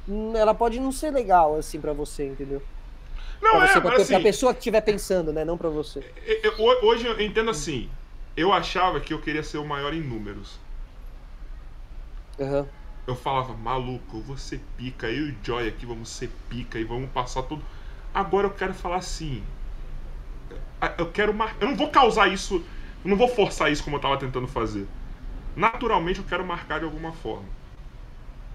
[0.08, 2.62] hum, Ela pode não ser legal, assim, pra você, entendeu?
[3.40, 5.44] Não, pra, é, você, pra, mas pra assim, pessoa que estiver pensando, né?
[5.44, 6.00] Não pra você.
[6.26, 7.90] eu- eu- hoje eu entendo assim.
[8.36, 10.58] Eu achava que eu queria ser o maior em números.
[12.38, 12.66] Aham.
[13.06, 16.78] Eu falava, maluco, eu vou ser pica, eu e o Joy aqui vamos ser pica
[16.78, 17.62] e vamos passar tudo.
[18.14, 19.42] Agora eu quero falar assim.
[20.98, 21.56] Eu quero mar...
[21.60, 22.56] Eu não vou causar isso.
[23.04, 24.86] Eu não vou forçar isso como eu tava tentando fazer.
[25.60, 27.44] Naturalmente eu quero marcar de alguma forma.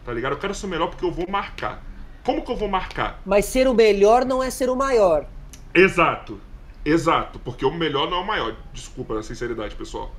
[0.03, 0.33] Tá ligado?
[0.33, 1.83] Eu quero ser o melhor porque eu vou marcar.
[2.23, 3.21] Como que eu vou marcar?
[3.23, 5.25] Mas ser o melhor não é ser o maior.
[5.73, 6.41] Exato.
[6.83, 7.37] Exato.
[7.39, 8.55] Porque o melhor não é o maior.
[8.73, 10.11] Desculpa a sinceridade, pessoal.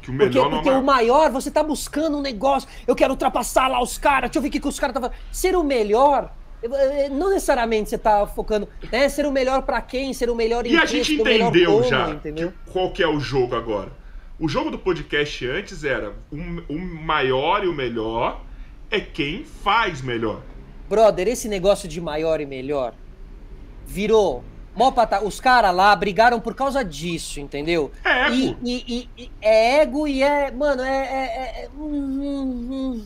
[0.00, 0.82] Que o Porque, melhor não é o porque maior.
[0.82, 2.68] o maior, você tá buscando um negócio.
[2.86, 4.30] Eu quero ultrapassar lá os caras.
[4.30, 5.20] Deixa eu ver o que, que os caras estão fazendo.
[5.32, 6.30] Ser o melhor,
[7.10, 8.68] não necessariamente você tá focando.
[8.92, 9.08] Né?
[9.08, 10.12] Ser o melhor pra quem?
[10.12, 12.52] Ser o melhor em E a gente entendeu como, já Entendeu?
[12.52, 13.90] que- qual que é o jogo agora.
[14.38, 16.36] O jogo do podcast antes era o,
[16.74, 18.42] o maior e o melhor
[18.90, 20.42] é quem faz melhor.
[20.88, 22.94] Brother, esse negócio de maior e melhor
[23.86, 24.44] virou.
[24.74, 25.24] Mó pata...
[25.24, 27.90] Os caras lá brigaram por causa disso, entendeu?
[28.04, 28.56] É ego.
[28.62, 30.50] e- e- e é ego e é.
[30.50, 30.96] Mano, é.
[30.96, 33.04] é- é- hum, hum, hum,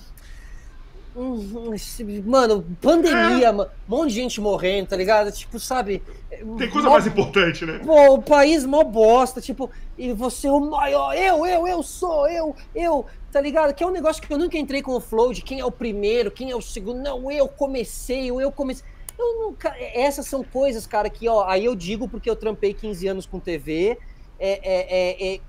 [2.25, 3.71] Mano, pandemia, mano.
[3.89, 5.33] Um monte de gente morrendo, tá ligado?
[5.33, 6.03] Tipo, sabe?
[6.57, 7.81] Tem coisa mó- mais importante, né?
[7.85, 12.29] Pô, o país mó bosta, tipo, e você é o maior, eu, eu, eu sou,
[12.29, 13.75] eu, eu, tá ligado?
[13.75, 15.71] Que é um negócio que eu nunca entrei com o flow de quem é o
[15.71, 17.01] primeiro, quem é o segundo.
[17.03, 18.85] Não, eu comecei, o eu comecei.
[19.19, 23.07] Eu nunca, essas são coisas, cara, que, ó, aí eu digo porque eu trampei 15
[23.09, 23.99] anos com TV,
[24.39, 24.87] é, é,
[25.29, 25.41] é, é,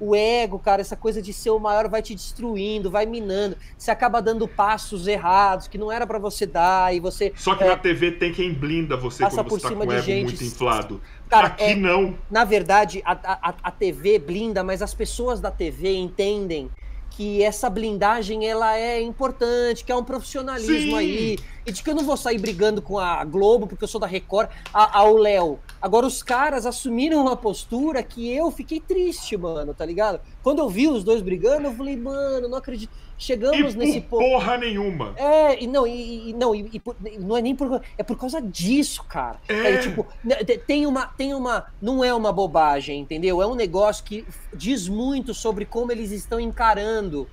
[0.00, 3.90] o ego, cara, essa coisa de ser o maior vai te destruindo, vai minando, você
[3.90, 7.68] acaba dando passos errados que não era pra você dar, e você Só que É.
[7.68, 10.24] na TV tem quem blinda você Passa quando por você tá cima de ego gente-
[10.24, 11.00] muito inflado.
[11.28, 12.16] Cara, Aqui é- não.
[12.30, 16.70] na verdade, a, a, a TV blinda, mas as pessoas da TV entendem
[17.10, 20.96] que essa blindagem ela é importante, que é um profissionalismo Sim.
[20.96, 21.38] aí,
[21.68, 24.06] e de que eu não vou sair brigando com a Globo porque eu sou da
[24.06, 25.58] Record, a- ao Léo.
[25.80, 30.20] Agora os caras assumiram uma postura que eu fiquei triste, mano, tá ligado?
[30.42, 32.90] Quando eu vi os dois brigando, eu falei, mano, não acredito.
[33.18, 34.30] E Chegamos nesse por ponto.
[34.30, 35.12] porra nenhuma.
[35.16, 38.02] É, e não, e, e- não, e, e por- e não é nem por é
[38.04, 39.38] por causa disso, cara.
[39.48, 39.72] É.
[39.74, 43.42] É, tipo, né, te- tem uma, tem uma, não é uma bobagem, entendeu?
[43.42, 47.28] É um negócio que diz muito sobre como eles estão encarando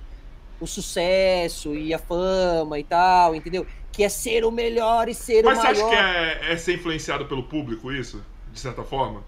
[0.60, 3.66] o sucesso e a fama e tal, entendeu?
[3.96, 5.86] Que é ser o melhor e ser Mas o você maior.
[5.94, 8.22] acha que é, é ser influenciado pelo público isso?
[8.52, 9.22] De certa forma?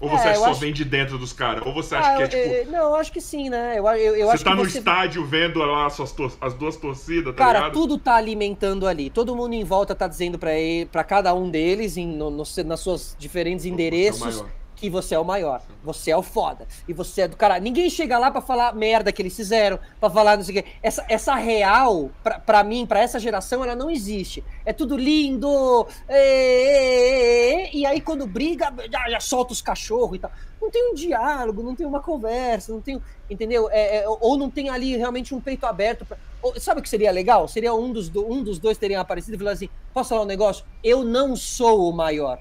[0.00, 1.66] Ou você É, acha que só acho- vem de dentro dos caras?
[1.66, 2.42] Ou você acha Ah, que é tipo.
[2.54, 3.74] eu- não, eu acho que sim, né?
[3.78, 4.78] Eu, eu, eu você tá no você...
[4.78, 7.72] estádio vendo lá as, suas tor- as duas torcidas, tá Cara, ligado?
[7.74, 9.10] tudo tá alimentando ali.
[9.10, 12.44] Todo mundo em volta tá dizendo pra ele, para cada um deles, em, no, no-
[12.64, 14.44] nas suas diferentes Você é endereços.
[14.80, 15.60] Que você é o maior.
[15.84, 16.66] Você é o foda.
[16.88, 17.60] E você é do cara.
[17.60, 20.70] Ninguém chega lá pra falar merda que eles fizeram, pra falar não sei o quê.
[20.82, 24.42] Essa, essa real, pra, pra mim, pra essa geração, ela não existe.
[24.64, 25.86] É tudo lindo.
[26.08, 30.30] ê, ê, ê, ê, e aí, quando briga, já, já solta os cachorros e tal.
[30.60, 33.00] Não tem um diálogo, não tem uma conversa, não tem.
[33.28, 33.68] Entendeu?
[33.70, 36.04] É, é, ou não tem ali realmente um peito aberto.
[36.06, 37.46] Pra, ou- sabe o que seria legal?
[37.48, 40.26] Seria um dos, do- um dos dois terem aparecido e falar assim: posso falar um
[40.26, 40.64] negócio?
[40.82, 42.38] Eu não sou o maior.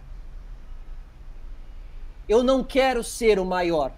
[2.30, 3.92] Eu não quero ser o maior.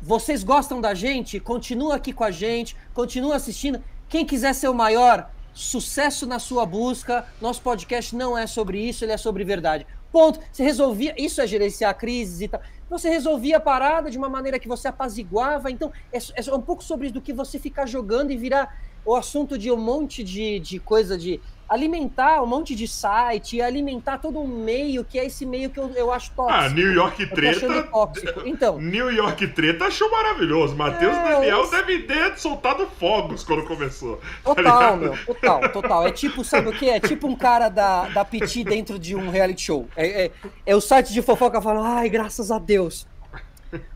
[0.00, 1.40] Vocês gostam da gente?
[1.40, 3.82] Continua aqui com a gente, continua assistindo.
[4.08, 7.26] Quem quiser ser o maior, sucesso na sua busca.
[7.40, 9.84] Nosso podcast não é sobre isso, ele é sobre verdade.
[10.12, 10.38] Ponto.
[10.52, 11.12] Você resolvia.
[11.18, 12.60] Isso é gerenciar crises e tal.
[12.88, 15.72] Você resolvia a parada de uma maneira que você apaziguava.
[15.72, 19.56] Então, é, é um pouco sobre do que você ficar jogando e virar o assunto
[19.58, 24.46] de um monte de, de coisa de alimentar um monte de site, alimentar todo um
[24.46, 26.58] meio que é esse meio que eu, eu acho tóxico.
[26.62, 27.82] Ah, New York Treta.
[27.84, 28.42] tóxico.
[28.46, 30.76] Então, New York Treta achou maravilhoso.
[30.76, 34.16] Matheus É, Daniel eu- deve ter soltado fogos quando começou.
[34.44, 34.62] tá Total,
[34.96, 34.98] ligado?
[35.00, 36.06] meu, total, total.
[36.06, 36.88] É tipo, sabe o que?
[36.88, 39.88] É tipo um cara da, da PT dentro de um reality show.
[39.96, 40.30] É, é,
[40.66, 43.06] é o site de fofoca falando, ai, graças a Deus.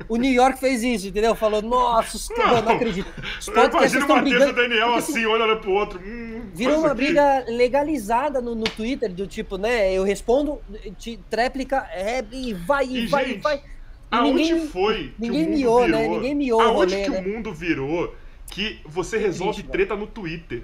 [0.09, 1.35] O New York fez isso, entendeu?
[1.35, 2.73] Falou, nossa, os não, Não.
[2.73, 3.07] acredito.
[3.39, 4.53] Os Eu imagino o e o brigando.
[4.55, 6.01] Daniel porque, assim, olhando pro outro.
[6.05, 9.93] Hum, Virou faz uma briga legalizada no, no Twitter, do tipo, né?
[9.93, 10.61] Eu respondo,
[10.99, 13.57] te, tréplica, é, e vai, e, E, vai, gente, e vai.
[13.57, 13.63] E
[14.11, 16.01] Aonde ninguém- foi que ninguém o mundo miou, virou?
[16.01, 16.09] né?
[16.09, 17.19] Ninguém miou Aonde rolê, que né?
[17.21, 18.15] o mundo virou
[18.51, 20.63] que você resolve triste, treta no Twitter.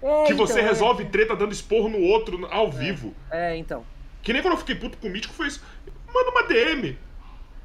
[0.00, 0.68] É, que você então, é.
[0.68, 3.12] resolve treta dando esporro no outro ao vivo.
[3.32, 3.84] É, então.
[4.22, 5.60] Que nem quando eu fiquei puto com o Mítico foi isso.
[6.14, 6.96] Manda uma DM.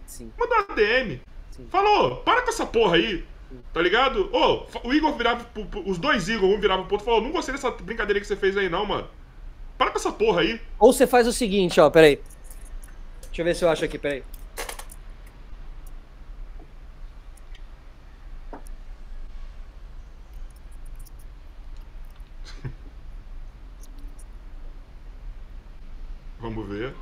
[0.06, 0.32] Sim.
[0.38, 1.22] Uma DM.
[1.52, 1.68] Sim.
[1.70, 3.26] Falou, para com essa porra aí.
[3.72, 4.30] Tá ligado?
[4.36, 5.44] Ô, fa- o Igor virava.
[5.44, 8.20] pro- pro- Os dois Igor, um virava pro outro e falou: Não gostei dessa brincadeira
[8.20, 9.08] que você fez aí, não, mano.
[9.78, 10.60] Para com essa porra aí.
[10.80, 12.20] Ou você faz o seguinte, ó, peraí.
[13.28, 14.24] Deixa eu ver se eu acho aqui, peraí.
[26.40, 26.94] Vamos ver.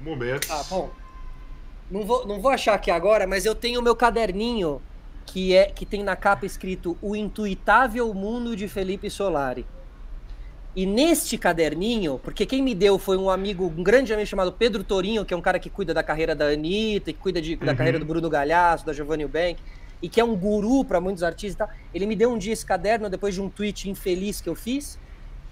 [0.00, 0.48] Um momento.
[0.50, 0.90] Ah, bom.
[1.90, 4.80] Não vou, não vou achar aqui agora, mas eu tenho o meu caderninho
[5.26, 9.66] que é que tem na capa escrito O Intuitável Mundo de Felipe Solari.
[10.76, 14.84] E neste caderninho, porque quem me deu foi um amigo, um grande amigo chamado Pedro
[14.84, 17.72] Torinho, que é um cara que cuida da carreira da Anitta, que cuida de, da
[17.72, 17.76] Uhum.
[17.76, 19.56] carreira do Bruno Galhaço, da Giovanni Bank,
[20.00, 21.68] e que é um guru para muitos artistas e tal.
[21.92, 24.98] Ele me deu um dia esse caderno depois de um tweet infeliz que eu fiz.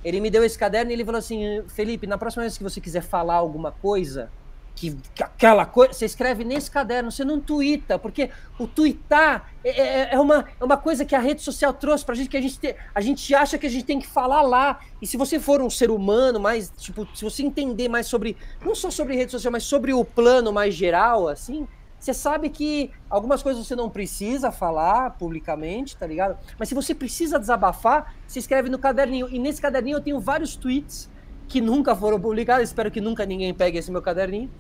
[0.05, 2.81] Ele me deu esse caderno e ele falou assim: Felipe, na próxima vez que você
[2.81, 4.31] quiser falar alguma coisa,
[4.77, 9.71] que, que aquela coisa, você escreve nesse caderno, você não twitta, porque o twittar é,
[9.71, 12.41] é- é uma, é uma coisa que a rede social trouxe pra gente, que a
[12.43, 14.79] gente, te- a gente acha que a gente tem que falar lá.
[15.01, 18.75] E se você for um ser humano mais, tipo, se você entender mais sobre, não
[18.75, 21.67] só sobre rede social, mas sobre o plano mais geral, assim,
[21.99, 26.37] você sabe que algumas coisas você não precisa falar publicamente, tá ligado?
[26.59, 29.27] Mas se você precisa desabafar, se escreve no caderninho.
[29.31, 31.09] E nesse caderninho eu tenho vários tweets
[31.49, 32.65] que nunca foram publicados.
[32.69, 34.51] Espero que nunca ninguém pegue esse meu caderninho.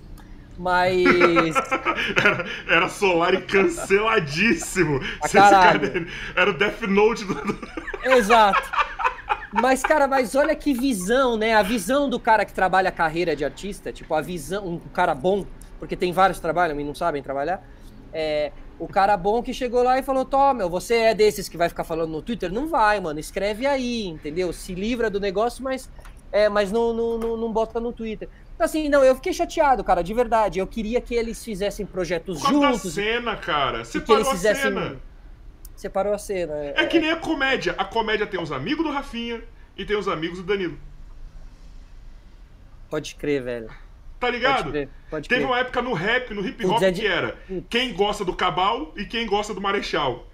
[0.58, 1.04] Mas.
[2.16, 5.00] Era, era Solari canceladíssimo.
[5.24, 6.06] Esse caralho.
[6.34, 7.34] Era o Death Note do.
[7.34, 7.58] do-
[8.04, 8.62] Exato.
[9.52, 11.54] Mas, cara, mas olha que visão, né?
[11.54, 15.14] A visão do cara que trabalha a carreira de artista, tipo, a visão, um cara
[15.14, 15.46] bom,
[15.78, 17.62] porque tem vários que trabalham e não sabem trabalhar.
[18.12, 21.56] É, o cara bom que chegou lá e falou: Tó, meu, você é desses que
[21.56, 22.52] vai ficar falando no Twitter?
[22.52, 23.18] Não vai, mano.
[23.20, 24.52] Escreve aí, entendeu?
[24.52, 25.90] Se livra do negócio, mas,
[26.32, 28.28] é, mas não, não, não, não bota no Twitter.
[28.54, 30.58] Então, assim, não, eu fiquei chateado, cara, de verdade.
[30.58, 32.94] Eu queria que eles fizessem projetos da juntos.
[32.94, 33.80] cena, cara.
[33.80, 34.62] que Separou eles a fizessem.
[34.62, 34.96] cena.
[35.76, 36.54] Separou a cena.
[36.74, 37.74] É que nem a comédia.
[37.76, 39.42] A comédia tem os amigos do Rafinha
[39.76, 40.78] e tem os amigos do Danilo.
[42.88, 43.66] Pode crer, velho.
[43.68, 43.74] Tá
[44.18, 44.70] Pode ligado?
[44.70, 45.50] crer, pode Teve crer.
[45.50, 47.36] uma época no rap, no hip hop, é que era
[47.68, 50.26] quem gosta do Cabal e quem gosta do Marechal.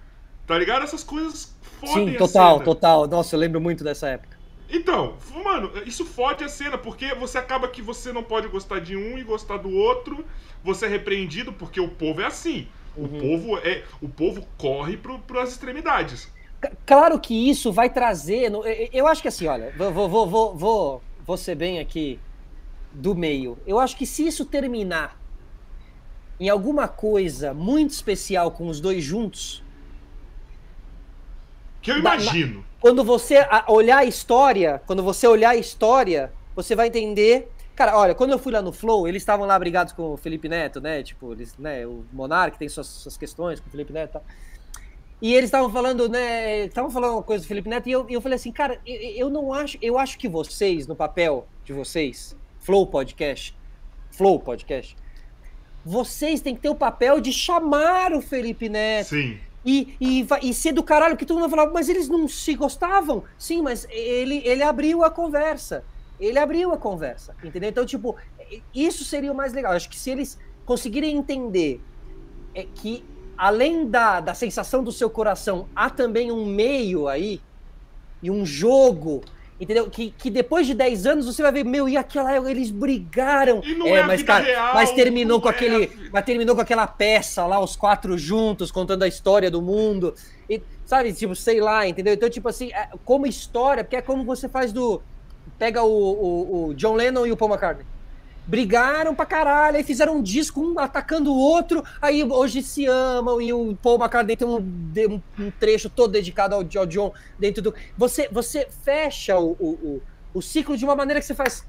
[0.46, 0.84] Tá ligado?
[0.84, 3.08] Essas coisas fodem Sim, a total, total.
[3.08, 4.31] Nossa, eu lembro muito dessa época.
[4.72, 8.96] Então, mano, isso fode a cena, porque você acaba que você não pode gostar de
[8.96, 10.24] um e gostar do outro,
[10.64, 12.66] você é repreendido, porque o povo é assim.
[12.96, 13.18] O Uhum.
[13.20, 13.84] povo é.
[14.00, 16.32] O povo corre pro, pras extremidades.
[16.86, 18.50] Claro que isso vai trazer.
[18.92, 22.18] eu- acho que assim, olha, vou, vou, vou, vou, vou ser bem aqui
[22.92, 23.58] do meio.
[23.66, 25.20] Eu acho que se isso terminar
[26.40, 29.62] em alguma coisa muito especial com os dois juntos,
[31.82, 32.64] Que eu Da- imagino.
[32.80, 37.48] quando você olhar a história, quando você olhar a história, você vai entender.
[37.74, 40.48] Cara, olha, quando eu fui lá no Flow, eles estavam lá brigados com o Felipe
[40.48, 41.02] Neto, né?
[41.02, 41.86] Tipo, eles, né?
[41.86, 44.24] O Monark tem suas, suas questões com o Felipe Neto e tal.
[45.20, 46.64] E eles estavam falando, né?
[46.66, 49.30] Estavam falando uma coisa do Felipe Neto, e eu, eu falei assim, cara, eu, eu
[49.30, 49.78] não acho.
[49.80, 53.56] Eu acho que vocês, no papel de vocês, Flow Podcast,
[54.10, 54.96] Flow Podcast,
[55.84, 59.08] vocês têm que ter o papel de chamar o Felipe Neto.
[59.08, 59.38] Sim.
[59.64, 62.54] E, e, e ser do caralho, que todo mundo vai falar, mas eles não se
[62.54, 63.24] gostavam?
[63.38, 65.84] Sim, mas ele, ele abriu a conversa.
[66.18, 67.70] Ele abriu a conversa, entendeu?
[67.70, 68.16] Então, tipo,
[68.74, 69.72] isso seria o mais legal.
[69.72, 71.80] Acho que se eles conseguirem entender
[72.54, 73.04] é que,
[73.36, 77.40] além da, da sensação do seu coração, há também um meio aí,
[78.22, 79.22] e um jogo,
[79.62, 79.88] entendeu?
[79.88, 83.62] Que, que depois de 10 anos você vai ver, meu, e aquela eles brigaram.
[83.64, 86.10] E não é a mas, vida real, mas terminou com é aquele.
[86.12, 90.14] Mas terminou com aquela peça lá, os quatro juntos, contando a história do mundo.
[90.50, 92.12] E, sabe, tipo, sei lá, entendeu?
[92.12, 95.00] Então, tipo assim, é, como história, porque é como você faz do.
[95.58, 97.86] Pega o, o, o John Lennon e o Paul McCartney.
[98.46, 103.40] Brigaram pra caralho, aí fizeram um disco, um atacando o outro, aí hoje se amam,
[103.40, 104.56] e o Paul McCartney tem um,
[105.38, 107.74] um- trecho todo dedicado ao, ao John dentro do.
[107.96, 110.02] Você, você fecha o, o, o,
[110.34, 111.64] o ciclo de uma maneira que você faz.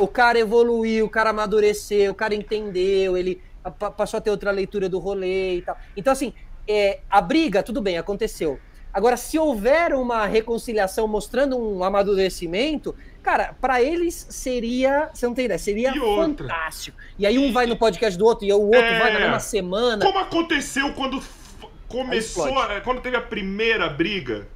[0.00, 3.40] O cara evoluiu, o cara amadureceu, o cara entendeu, ele
[3.78, 5.76] pa- passou a ter outra leitura do rolê e tal.
[5.96, 6.32] Então, assim,
[6.66, 8.58] é, a briga, tudo bem, aconteceu.
[8.92, 12.94] Agora, se houver uma reconciliação mostrando um amadurecimento,
[13.24, 16.96] cara, pra eles seria, você não tem ideia, seria E fantástico.
[17.18, 18.98] E aí um vai no podcast do outro e o outro É.
[19.00, 20.04] vai na mesma semana.
[20.04, 21.20] Como aconteceu quando
[21.88, 22.58] começou.
[22.58, 24.46] a- Quando teve a primeira briga,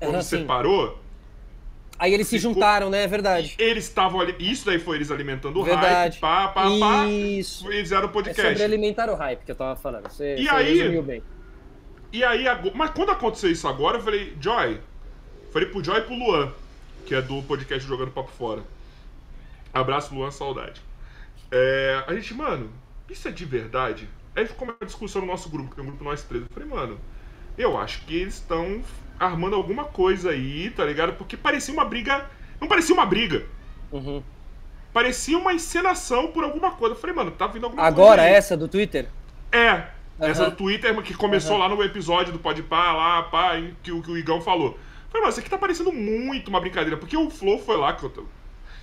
[0.00, 0.38] quando Aham, sim.
[0.38, 0.98] separou,
[1.98, 3.04] Aí eles se juntaram, né?
[3.04, 3.54] É verdade.
[3.60, 4.34] eles estavam ali.
[4.40, 6.18] Isso daí foi eles alimentando o Verdade.
[6.18, 7.06] hype, pá, pá, pá.
[7.06, 7.70] Isso.
[7.70, 8.42] E fizeram o É podcast.
[8.42, 10.08] sobre alimentar o hype que eu tava falando.
[10.10, 11.22] Você, E você aí- bem.
[12.12, 12.44] E aí,
[12.74, 14.80] mas quando aconteceu isso agora, eu falei, Joy,
[15.52, 16.52] falei pro Joy e pro Luan,
[17.06, 18.62] que é do podcast Jogando Papo Fora.
[19.72, 20.80] Abraço, Luan, saudade.
[21.50, 22.70] É, a gente, mano,
[23.08, 24.08] isso é de verdade?
[24.34, 26.44] Aí ficou uma discussão no nosso grupo, que tem um grupo nós três.
[26.44, 26.98] Eu falei, mano,
[27.58, 28.82] eu acho que eles estão
[29.18, 31.14] armando alguma coisa aí, tá ligado?
[31.14, 32.28] Porque parecia uma briga.
[32.60, 33.44] Não parecia uma briga.
[33.90, 34.22] Uhum.
[34.92, 36.94] Parecia uma encenação por alguma coisa.
[36.94, 38.22] Eu falei, mano, tá vindo alguma Agora, coisa.
[38.22, 39.08] Agora, essa do Twitter?
[39.50, 39.72] É.
[40.18, 40.28] Uhum.
[40.28, 41.58] Essa do Twitter que começou uhum.
[41.58, 44.78] lá no episódio do Podpah, lá, pá, que, que o Igão falou.
[45.12, 46.96] Falei, mano, isso aqui tá parecendo muito uma brincadeira.
[46.96, 48.26] Porque o Flow foi lá, que eu,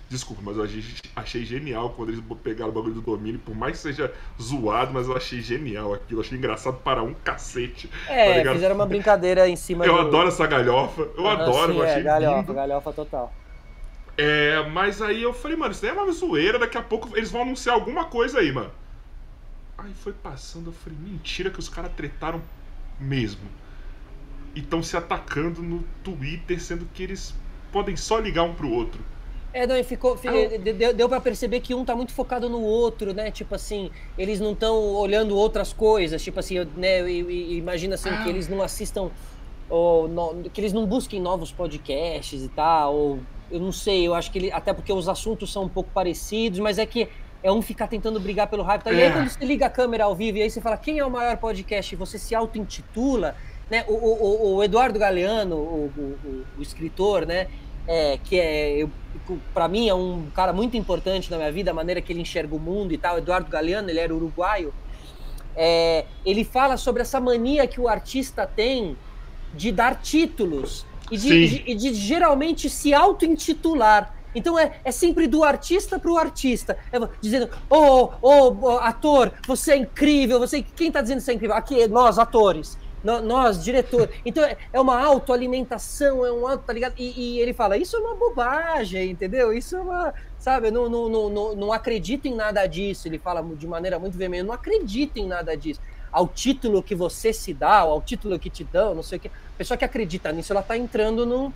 [0.09, 0.67] Desculpa, mas eu
[1.15, 4.11] achei genial quando eles pegaram o bagulho do domínio, por mais que seja
[4.41, 7.87] zoado, mas eu achei genial aquilo, eu achei engraçado para um cacete.
[8.07, 9.99] É, tá fizeram uma brincadeira em cima Eu do...
[9.99, 12.53] adoro essa galhofa, eu uhum, adoro, sim, eu achei é, galhofa, lindo.
[12.55, 13.31] galhofa total.
[14.17, 17.29] É, mas aí eu falei, mano, isso daí é uma zoeira, daqui a pouco eles
[17.29, 18.71] vão anunciar alguma coisa aí, mano.
[19.77, 22.41] Aí foi passando, eu falei, mentira que os caras tretaram
[22.99, 23.47] mesmo.
[24.55, 27.33] E estão se atacando no Twitter, sendo que eles
[27.71, 28.99] podem só ligar um pro outro.
[29.51, 33.13] É, não, ficou, ah, deu, deu para perceber que um tá muito focado no outro,
[33.13, 33.31] né?
[33.31, 37.09] Tipo assim, eles não estão olhando outras coisas, tipo assim, né?
[37.11, 38.23] Imagina assim ah.
[38.23, 39.09] que eles não assistam
[39.67, 43.19] ou no, que eles não busquem novos podcasts e tal, ou
[43.51, 46.59] eu não sei, eu acho que ele, até porque os assuntos são um pouco parecidos,
[46.59, 47.07] mas é que
[47.41, 48.83] é um ficar tentando brigar pelo hype.
[48.83, 48.91] Tá?
[48.91, 49.11] E aí é.
[49.11, 51.37] quando você liga a câmera ao vivo e aí você fala quem é o maior
[51.37, 53.35] podcast e você se auto-intitula,
[53.69, 53.85] né?
[53.87, 57.47] O, o, o Eduardo Galeano, o, o, o escritor, né?
[57.89, 58.87] é, que é,
[59.51, 62.55] para mim, é um cara muito importante na minha vida, a maneira que ele enxerga
[62.55, 63.17] o mundo e tal.
[63.17, 64.71] Eduardo Galeano, ele era uruguaio.
[65.55, 68.95] É, ele fala sobre essa mania que o artista tem
[69.55, 74.13] de dar títulos e de, de, de geralmente se auto-intitular.
[74.35, 76.77] Então é, é sempre do artista para o artista.
[76.91, 80.61] É, dizendo, ô oh, oh, oh, ator, você é incrível, você.
[80.61, 81.55] Quem está dizendo que você é incrível?
[81.55, 84.09] Aqui, nós, atores nós, diretor.
[84.25, 86.93] Então é, é uma autoalimentação, é um auto, tá ligado?
[86.97, 89.53] E, e, ele fala, isso é uma bobagem, entendeu?
[89.53, 90.13] Isso é uma.
[90.37, 93.07] Sabe, eu não, não, não, não, acredito em nada disso.
[93.07, 95.81] Ele fala de maneira muito veemente, não acredito em nada disso.
[96.11, 99.27] Ao título que você se dá, ao título que te dão, não sei o que.
[99.27, 101.51] A pessoa que acredita nisso, ela tá entrando num.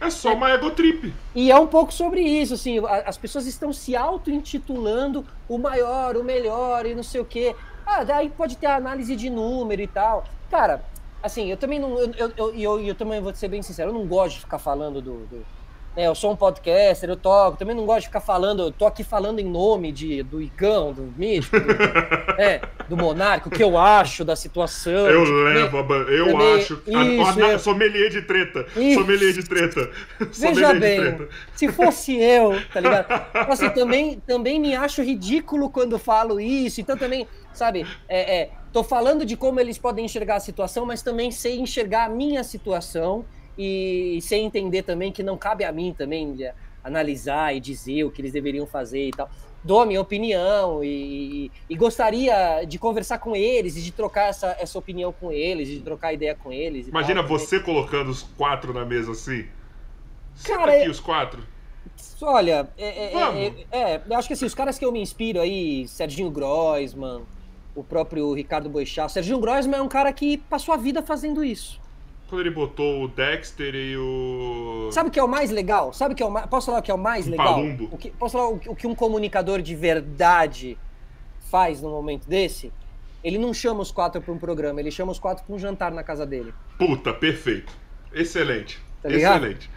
[0.00, 1.14] É só uma ego trip.
[1.34, 6.24] E é um pouco sobre isso, assim, as pessoas estão se auto-intitulando o maior, o
[6.24, 7.54] melhor e não sei o quê.
[7.86, 10.24] Ah, daí pode ter análise de número e tal.
[10.50, 10.84] Cara,
[11.22, 11.98] assim, eu também não.
[11.98, 14.58] Eu, eu, eu, eu, eu também vou ser bem sincero, eu não gosto de ficar
[14.58, 15.26] falando do.
[15.26, 15.59] do
[16.00, 18.86] é, eu sou um podcaster, eu toco, também não gosto de ficar falando, eu tô
[18.86, 21.70] aqui falando em nome de, do Igão, do Mítico, do,
[22.40, 25.06] é, do Monarca, o que eu acho da situação.
[25.06, 26.82] Eu tipo, levo a Eu também, acho.
[26.86, 28.66] Isso, a, a, sommelier de treta.
[28.74, 29.00] Isso.
[29.00, 29.90] Sommelier de treta.
[30.18, 31.28] Veja bem, treta.
[31.54, 33.06] se fosse eu, tá ligado?
[33.52, 38.84] Assim, também, também me acho ridículo quando falo isso, então também, sabe, é, é Tô
[38.84, 43.24] falando de como eles podem enxergar a situação, mas também sei enxergar a minha situação
[43.62, 46.34] e sei entender também que não cabe a mim também
[46.82, 49.28] analisar e dizer o que eles deveriam fazer e tal.
[49.62, 54.56] Dou a minha opinião e, e, gostaria de conversar com eles e de trocar essa,
[54.58, 56.88] essa opinião com eles, de trocar ideia com eles.
[56.88, 59.44] Imagina tal, você colocando os quatro na mesa assim.
[60.42, 60.88] Cara, aqui é...
[60.88, 61.42] os quatro.
[62.22, 65.38] Olha, é, é, é, é, eu acho que assim, os caras que eu me inspiro
[65.38, 67.22] aí, Serginho Groisman,
[67.74, 68.70] o próprio Ricardo.
[68.74, 71.78] O Serginho Groisman é um cara que passou a vida fazendo isso.
[72.30, 74.88] Quando ele botou o Dexter e o.
[74.92, 75.92] Sabe o que é o mais legal?
[75.92, 76.46] Sabe o que é o mais.
[76.46, 77.54] Posso falar o que é o mais um legal?
[77.54, 77.88] Palumbo.
[77.90, 78.10] O que...
[78.12, 80.78] Posso falar o que um comunicador de verdade
[81.50, 82.72] faz no momento desse?
[83.24, 85.90] Ele não chama os quatro para um programa, ele chama os quatro para um jantar
[85.90, 86.54] na casa dele.
[86.78, 87.72] Puta, perfeito.
[88.12, 88.80] Excelente.
[89.02, 89.68] Tá Excelente.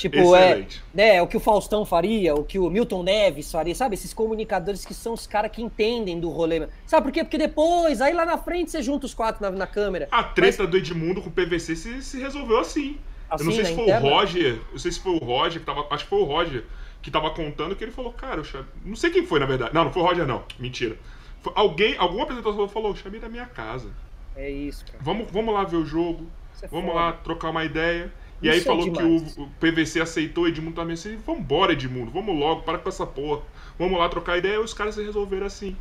[0.00, 3.74] Tipo, é, né, é o que o Faustão faria, o que o Milton Neves faria,
[3.74, 3.94] sabe?
[3.94, 6.66] Esses comunicadores que são os caras que entendem do rolê.
[6.86, 7.22] Sabe por quê?
[7.22, 10.08] Porque depois, aí lá na frente você junta os quatro na, na câmera.
[10.10, 10.70] A treta Mas...
[10.70, 12.98] do Edmundo com o PVC se, se resolveu assim.
[13.28, 13.44] assim.
[13.44, 14.06] Eu não sei se foi interna?
[14.06, 16.64] o Roger, eu sei se foi o Roger que tava, acho que foi o Roger
[17.02, 19.74] que tava contando que ele falou, cara, eu não sei quem foi na verdade.
[19.74, 20.96] Não, não foi o Roger não, mentira.
[21.42, 23.90] Foi alguém, algum apresentador falou, chamei da minha casa.
[24.34, 24.98] É isso, cara.
[25.02, 26.26] Vamos, vamos lá ver o jogo.
[26.62, 27.00] É vamos foda.
[27.00, 28.12] lá trocar uma ideia.
[28.42, 31.72] E Isso aí é falou é que o, o, PVC aceitou, Edmundo também assim, vambora,
[31.72, 33.42] Edmundo, vamos logo, para com essa porra.
[33.78, 35.76] Vamos lá trocar ideia, e os caras se resolveram assim.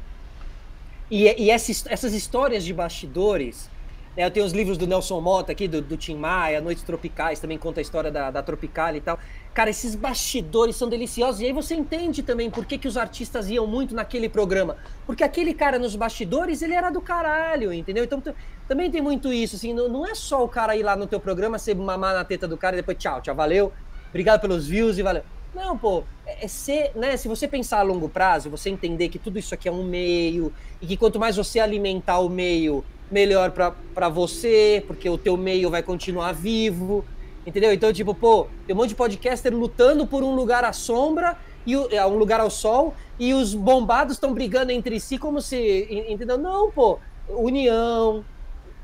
[1.10, 3.70] E, e essas, essas histórias de bastidores,
[4.16, 7.40] né, eu tenho os livros do Nelson Mota aqui, do, do Tim Maia, Noites Tropicais,
[7.40, 9.18] também conta a história da, da Tropical e tal.
[9.54, 11.42] Cara, esses bastidores são deliciosos.
[11.42, 14.78] E aí você entende também por que, que os artistas iam muito naquele programa.
[15.06, 18.04] Porque aquele cara nos bastidores, ele era do caralho, entendeu?
[18.04, 18.22] Então
[18.70, 21.20] também tem muito isso, assim, não, não é só o cara ir lá no teu
[21.20, 23.74] programa, você mamar na teta do cara e depois tchau, tchau, valeu,
[24.10, 25.24] obrigado pelos views e valeu.
[25.56, 27.18] Não, pô, é, é ser, né?
[27.18, 30.54] Se você pensar a longo prazo, você entender que tudo isso aqui é um meio,
[30.80, 35.72] e que quanto mais você alimentar o meio, melhor para você, porque o teu meio
[35.72, 37.04] vai continuar vivo,
[37.48, 37.74] entendeu?
[37.74, 41.74] Então, tipo, pô, tem um monte de podcaster lutando por um lugar à sombra e
[41.74, 46.38] é, um lugar ao sol e os bombados estão brigando entre si como se, entendeu?
[46.38, 48.24] Não, pô, união,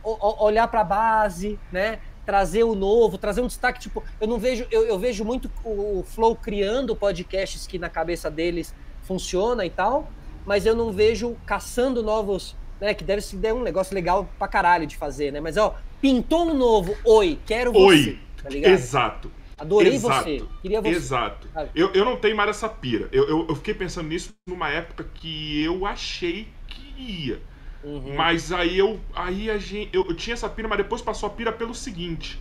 [0.06, 2.00] olhar para a base, né?
[2.26, 6.04] Trazer o novo, trazer um destaque, tipo, eu não vejo, eu, eu vejo muito o
[6.08, 10.08] Flow criando podcasts que na cabeça deles funciona e tal,
[10.46, 12.94] mas eu não vejo caçando novos né?
[12.94, 15.40] Que deve ser um negócio legal pra caralho de fazer, né?
[15.40, 17.80] Mas, ó, pintou um novo, oi, quero você.
[17.80, 19.32] Oi, tá Exato.
[19.58, 20.24] Adorei Exato.
[20.24, 20.44] você.
[20.62, 20.90] Queria você.
[20.90, 21.48] Exato.
[21.74, 23.08] Eu, eu não tenho mais essa pira.
[23.12, 27.42] Eu, eu, eu, fiquei pensando nisso numa época que eu achei que ia.
[27.86, 28.16] Uhum.
[28.16, 29.00] Mas aí eu.
[29.14, 29.90] Aí a gente.
[29.94, 32.40] Eu, eu, tinha essa pira, mas depois passou a pira pelo seguinte.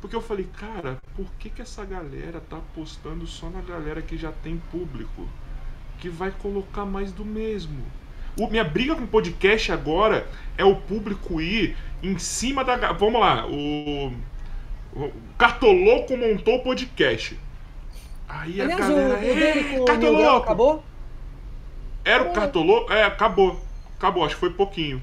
[0.00, 4.16] Porque eu falei, cara, por que, que essa galera tá apostando só na galera que
[4.16, 5.28] já tem público?
[6.00, 7.84] Que vai colocar mais do mesmo.
[8.36, 10.26] O, minha briga com o podcast agora
[10.58, 12.92] é o público ir em cima da.
[12.92, 14.12] Vamos lá, o.
[14.92, 17.38] O Cartoloco montou o podcast.
[18.28, 19.20] Aí Aliás, a galera.
[19.20, 20.44] O, é, Cartoloco!
[20.44, 20.84] Acabou?
[22.04, 22.92] Era o Cartoloco?
[22.92, 23.69] É, acabou.
[24.00, 25.02] Acabou, acho que foi pouquinho.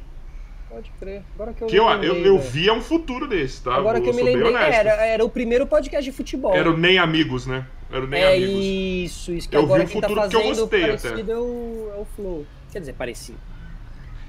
[0.68, 1.22] Pode crer.
[1.36, 3.76] Agora que eu que eu, lembrei, eu, eu via um futuro desse, tá?
[3.76, 6.56] Agora que eu me lembrei, era, era o primeiro podcast de futebol.
[6.56, 7.68] Era o Nem Amigos, né?
[7.92, 8.66] Era o Nem é Amigos.
[8.66, 9.50] Isso, isso.
[9.50, 11.10] Que eu agora vi um futuro tá que eu gostei até.
[11.10, 12.46] É o, é o Flow.
[12.72, 13.38] Quer dizer, parecido.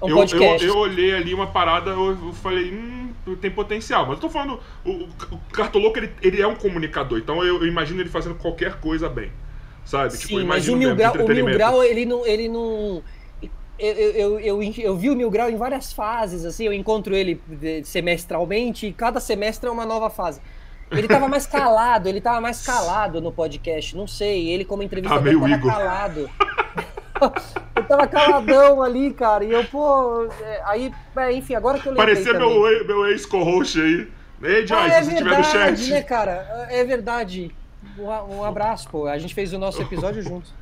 [0.03, 0.67] É um eu, podcast.
[0.67, 3.11] Eu, eu, olhei ali uma parada, eu, falei, hum,
[3.41, 4.05] tem potencial.
[4.05, 4.91] Mas eu tô falando, o,
[5.33, 9.09] o Cartoloco, ele, ele é um comunicador, então eu, eu, imagino ele fazendo qualquer coisa
[9.09, 9.33] bem.
[9.83, 10.11] Sabe?
[10.11, 12.27] Tipo, Sim, tipo, mas o Mil, Grau, o Mil Grau, ele não.
[12.27, 13.03] Ele não
[13.79, 17.41] eu, eu, eu, eu, vi o Mil Grau em várias fases, assim, eu encontro ele
[17.85, 20.41] semestralmente e cada semestre é uma nova fase.
[20.91, 25.25] Ele tava mais calado, ele tava mais calado no podcast, não sei, ele como entrevistador
[25.25, 25.73] tá tava Igor.
[25.73, 26.31] calado.
[27.77, 29.45] eu tava caladão ali, cara.
[29.45, 30.29] E eu, pô.
[30.41, 32.15] É, aí, é, enfim, agora que eu lembrei.
[32.15, 34.09] Parecia meu, meu ex-co-host aí.
[34.43, 35.91] Ei, Joyce, ah, é se verdade, tiver no chat.
[35.91, 36.67] né, cara?
[36.71, 37.51] É verdade.
[37.99, 39.07] Um, um abraço, pô.
[39.07, 40.53] A gente fez o nosso episódio juntos.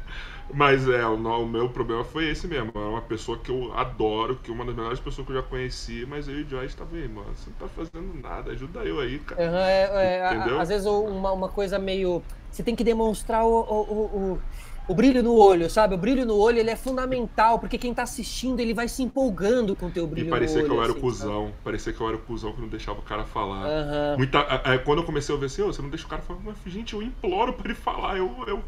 [0.54, 2.70] Mas é, o, o, meu problema foi esse mesmo.
[2.74, 5.42] É uma pessoa que eu adoro, que é uma das melhores pessoas que eu já
[5.42, 7.28] conheci, mas eu e o Joyce tava aí, mano.
[7.34, 9.42] Você não tá fazendo nada, ajuda eu aí, cara.
[9.42, 10.60] Uhum, é, é, Entendeu?
[10.60, 12.22] às vezes uma, uma coisa meio.
[12.50, 14.42] Você tem que demonstrar o, o, o
[14.88, 15.94] o brilho no olho, sabe?
[15.94, 19.74] O brilho no olho ele é fundamental, porque quem tá assistindo ele vai se empolgando
[19.74, 20.44] com o teu brilho no olho.
[20.44, 21.54] E parecia que eu era assim, o cuzão, sabe?
[21.64, 23.66] parecia que eu era o cuzão que não deixava o cara falar.
[23.66, 24.18] Uhum.
[24.18, 24.44] Muita,
[24.84, 26.94] quando eu comecei a ver assim, oh, você não deixa o cara falar, mas gente,
[26.94, 28.62] eu imploro pra ele falar, eu, eu,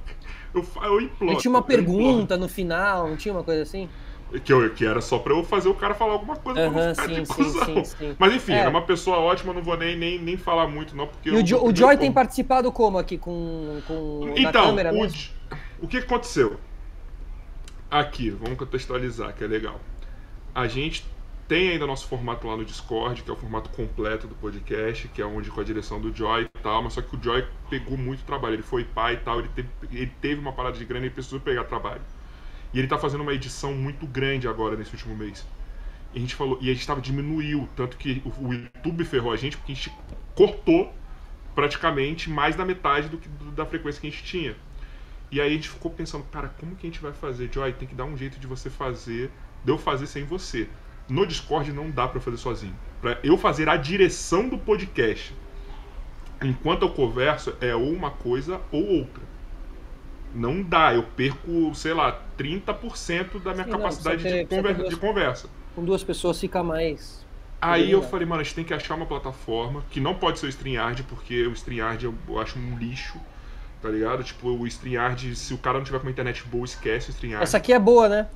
[0.55, 1.33] eu, eu imploro.
[1.33, 3.89] E tinha uma pergunta no final, não tinha uma coisa assim?
[4.45, 6.87] Que, eu, que era só pra eu fazer o cara falar alguma coisa uhum, pra
[6.89, 7.65] não ficar sim, de cuzão.
[7.65, 8.59] Sim, sim, Mas enfim, é.
[8.59, 11.31] era uma pessoa ótima, não vou nem, nem, nem falar muito, não, porque.
[11.31, 15.09] E o, jo, o Joy tem participado como aqui com, com então, câmera o,
[15.81, 16.59] o que aconteceu?
[17.91, 19.81] Aqui, vamos contextualizar, que é legal.
[20.55, 21.07] A gente
[21.49, 25.23] tem ainda nosso formato lá no Discord, que é o formato completo do podcast, que
[25.23, 27.97] é onde com a direção do Joy e tal, mas só que o Joy pegou
[27.97, 28.57] muito trabalho.
[28.57, 31.41] Ele foi pai e tal, ele teve, ele teve uma parada de grana e precisou
[31.41, 32.03] pegar trabalho.
[32.75, 35.47] E ele tá fazendo uma edição muito grande agora nesse último mês.
[36.13, 39.33] E a gente falou, e a gente tava diminuiu, tanto que o, o YouTube ferrou
[39.33, 39.91] a gente, porque a gente
[40.35, 40.93] cortou
[41.55, 44.55] praticamente mais da metade do que da frequência que a gente tinha.
[45.31, 47.51] E aí a gente ficou pensando, cara, como que a gente vai fazer?
[47.51, 49.31] Joy, tem que dar um jeito de você fazer,
[49.65, 50.69] de eu fazer sem você.
[51.09, 52.75] No Discord não dá para fazer sozinho.
[53.01, 55.35] Para eu fazer a direção do podcast,
[56.43, 59.23] enquanto eu converso, é ou uma coisa ou outra.
[60.35, 64.89] Não dá, eu perco, sei lá, 30% da minha Sim, capacidade não, de, conver duas,
[64.91, 65.49] de conversa.
[65.75, 67.27] Com duas pessoas fica mais.
[67.61, 70.47] Aí eu falei, mano, a gente tem que achar uma plataforma que não pode ser
[70.47, 73.19] o StreamYard, porque o StreamYard eu, eu acho um lixo
[73.81, 74.23] tá ligado?
[74.25, 77.43] Tipo, o StreamYard, se o cara não tiver com uma internet boa, esquece o StreamYard.
[77.43, 78.27] Essa aqui é boa, né?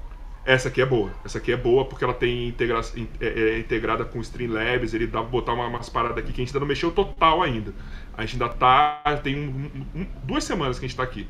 [0.45, 1.11] Essa aqui é boa.
[1.25, 2.81] Essa aqui é boa porque ela tem integra
[3.21, 6.41] é, é, integrada com o Streamlabs, ele dá pra botar uma, umas paradas aqui que
[6.41, 7.73] a gente ainda não mexeu total ainda.
[8.17, 9.01] A gente ainda tá.
[9.23, 11.29] Tem um, um, duas semanas que a gente tá aqui.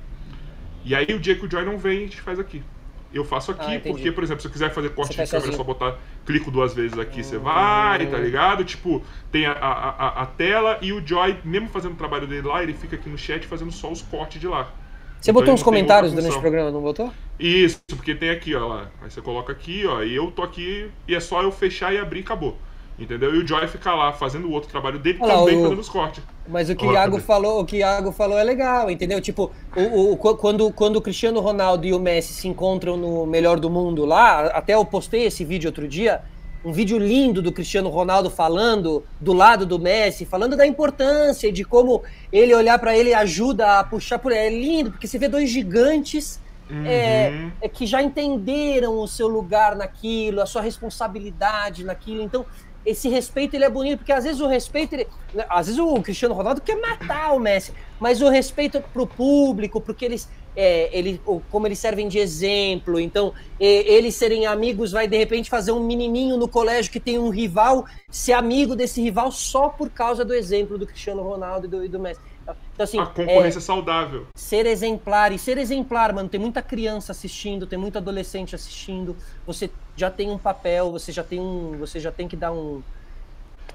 [0.84, 2.62] E aí o dia que o Joy não vem, a gente faz aqui.
[3.12, 5.56] Eu faço aqui ah, porque, por exemplo, se eu quiser fazer corte de câmera, é
[5.56, 7.22] só botar, clico duas vezes aqui, hum.
[7.22, 8.64] você vai, tá ligado?
[8.64, 12.48] Tipo, tem a, a, a, a, tela e o Joy, mesmo fazendo o trabalho dele
[12.48, 14.72] lá, ele fica aqui no chat fazendo só os cortes de lá.
[15.22, 17.12] Você então, botou uns comentários durante o programa, não botou?
[17.38, 18.90] Isso, porque tem aqui, ó lá.
[19.00, 21.98] Aí você coloca aqui, ó, e eu tô aqui, e é só eu fechar e
[21.98, 22.58] abrir e acabou.
[22.98, 23.32] Entendeu?
[23.32, 25.62] E o Joy fica lá fazendo o outro trabalho dele Olha também o...
[25.62, 26.24] fazendo os cortes.
[26.48, 29.20] Mas o que o Iago falou, o que Iago falou é legal, entendeu?
[29.20, 33.60] Tipo, o, o, quando, quando o Cristiano Ronaldo e o Messi se encontram no melhor
[33.60, 36.20] do mundo lá, até eu postei esse vídeo outro dia,
[36.64, 41.64] um vídeo lindo do Cristiano Ronaldo falando do lado do Messi, falando da importância de
[41.64, 42.02] como
[42.32, 44.42] ele olhar para ele ajuda a puxar por ele.
[44.42, 46.40] É lindo, porque você vê dois gigantes
[46.70, 46.84] uhum.
[46.86, 52.22] é, é, que já entenderam o seu lugar naquilo, a sua responsabilidade naquilo.
[52.22, 52.46] Então,
[52.84, 55.94] esse respeito ele é bonito, porque às vezes o respeito, ele, né, às vezes o
[56.02, 61.20] Cristiano Ronaldo quer matar o Messi, mas o respeito pro público, porque eles, é, ele,
[61.50, 66.36] como eles servem de exemplo, então eles serem amigos vai de repente fazer um menininho
[66.36, 70.76] no colégio que tem um rival, ser amigo desse rival só por causa do exemplo
[70.76, 72.20] do Cristiano Ronaldo e do, e do Messi.
[72.74, 74.26] Então, assim, a concorrência é, saudável.
[74.34, 75.32] Ser exemplar.
[75.32, 79.16] E ser exemplar, mano, tem muita criança assistindo, tem muito adolescente assistindo.
[79.46, 81.76] Você já tem um papel, você já tem um.
[81.78, 82.82] Você já tem que dar um.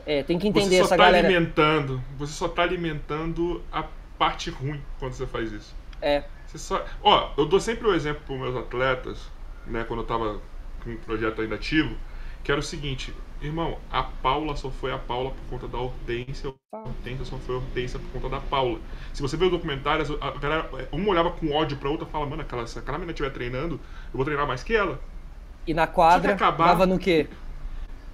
[0.06, 1.28] É, tem que entender você só essa tá galera.
[1.28, 2.02] alimentando.
[2.18, 3.86] Você só tá alimentando a
[4.18, 5.76] parte ruim quando você faz isso.
[6.02, 6.24] É.
[6.46, 6.86] Você só.
[7.04, 9.30] Ó, eu dou sempre o um exemplo para meus atletas,
[9.66, 10.42] né, quando eu tava
[10.84, 11.96] com um projeto ainda ativo,
[12.44, 16.52] que era o seguinte, Irmão, a Paula só foi a Paula por conta da Hortência,
[16.74, 18.80] a Hortência só foi a Hortência por conta da Paula.
[19.14, 22.26] Se você ver o documentário, a galera, uma olhava com ódio pra outra e fala,
[22.26, 25.00] mano, aquela, se aquela menina estiver treinando, eu vou treinar mais que ela.
[25.68, 27.28] E na quadra, dava no quê?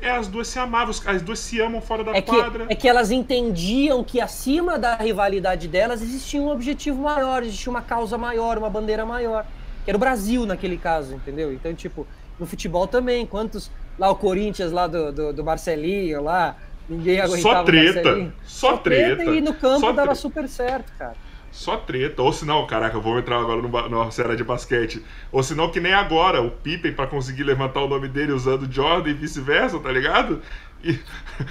[0.01, 2.65] É, as duas se amavam, as duas se amam fora da é quadra.
[2.65, 7.69] Que, é que elas entendiam que acima da rivalidade delas existia um objetivo maior, existia
[7.69, 9.45] uma causa maior, uma bandeira maior.
[9.85, 11.53] Que era o Brasil naquele caso, entendeu?
[11.53, 12.05] Então, tipo,
[12.37, 16.57] no futebol também, quantos lá o Corinthians lá do, do, do Marcelinho lá,
[16.89, 19.23] ninguém aguentava Só treta, só, só treta.
[19.23, 20.15] E no campo dava treta.
[20.15, 21.15] super certo, cara.
[21.53, 22.19] Só treta.
[22.23, 25.05] Ou senão, caraca, eu vou entrar agora numa série de basquete.
[25.31, 29.11] Ou senão, que nem agora, o Pippen, para conseguir levantar o nome dele usando Jordan
[29.11, 30.41] e vice-versa, tá ligado?
[30.83, 30.99] E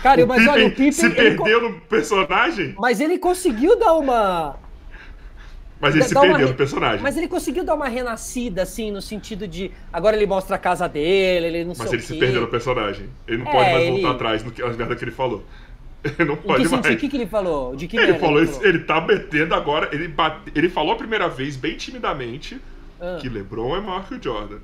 [0.02, 0.90] Cara, mas olha, o Pippen.
[0.90, 2.74] Se perdeu no personagem.
[2.76, 4.56] Mas ele conseguiu dar uma.
[5.80, 7.00] Mas ele se perdeu no personagem.
[7.00, 9.70] Mas ele conseguiu dar uma renascida, assim, no sentido de.
[9.92, 12.48] Agora ele mostra a casa dele, ele não mas sei Mas ele se perdeu no
[12.48, 13.08] personagem.
[13.28, 13.90] Ele não é, pode mais ele...
[13.92, 15.44] voltar atrás no que, as merdas que ele falou.
[16.04, 16.86] Ele não pode mais.
[16.86, 17.76] O que, que ele falou?
[17.76, 18.66] De que ele falou, ele, falou?
[18.66, 19.88] ele tá metendo agora.
[19.92, 22.60] Ele, bate, ele falou a primeira vez, bem timidamente,
[23.00, 23.18] ah.
[23.20, 24.58] que LeBron é maior que o Jordan.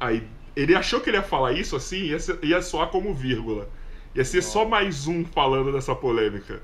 [0.00, 0.22] Aí
[0.56, 3.68] ele achou que ele ia falar isso assim, ia, ser, ia soar como vírgula.
[4.14, 4.42] Ia ser oh.
[4.42, 6.62] só mais um falando dessa polêmica.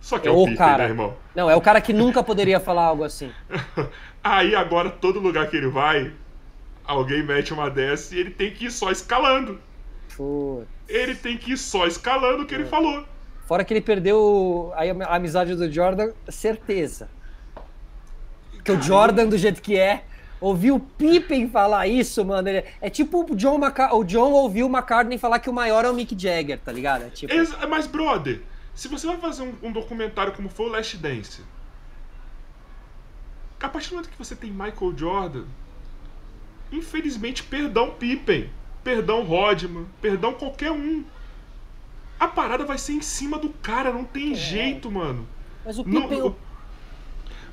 [0.00, 0.84] Só que é, é o, Pippen, cara.
[0.84, 1.16] né, irmão?
[1.34, 3.32] Não, é o cara que nunca poderia falar algo assim.
[4.22, 6.12] Aí agora, todo lugar que ele vai,
[6.84, 9.58] alguém mete uma dessa e ele tem que ir só escalando.
[10.88, 13.04] Ele tem que ir só escalando o que ele falou.
[13.46, 17.08] Fora que ele perdeu a amizade do Jordan, certeza.
[18.64, 20.04] Que o Jordan, do jeito que é,
[20.40, 22.48] ouviu o Pippen falar isso, mano.
[22.48, 25.84] Ele, é tipo o John, Maca o John ouviu o McCartney falar que o maior
[25.84, 27.04] é o Mick Jagger, tá ligado?
[27.04, 27.32] É tipo...
[27.68, 28.40] Mas, brother,
[28.74, 31.42] se você vai fazer um, um documentário como foi o Last Dance,
[33.60, 35.44] a partir do momento que você tem Michael Jordan,
[36.70, 38.50] infelizmente, perdão Pippen,
[38.84, 41.02] perdão Rodman, perdão qualquer um.
[42.20, 44.36] A parada vai ser em cima do cara, não tem é.
[44.36, 45.26] jeito, mano.
[45.64, 46.18] Mas o Pippen.
[46.18, 46.36] Não,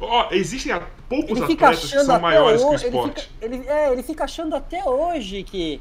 [0.04, 0.74] Ó, existem
[1.08, 3.32] poucos atletas que são maiores hoje, que o esporte.
[3.40, 5.80] Ele fica, ele, é, ele fica achando até hoje que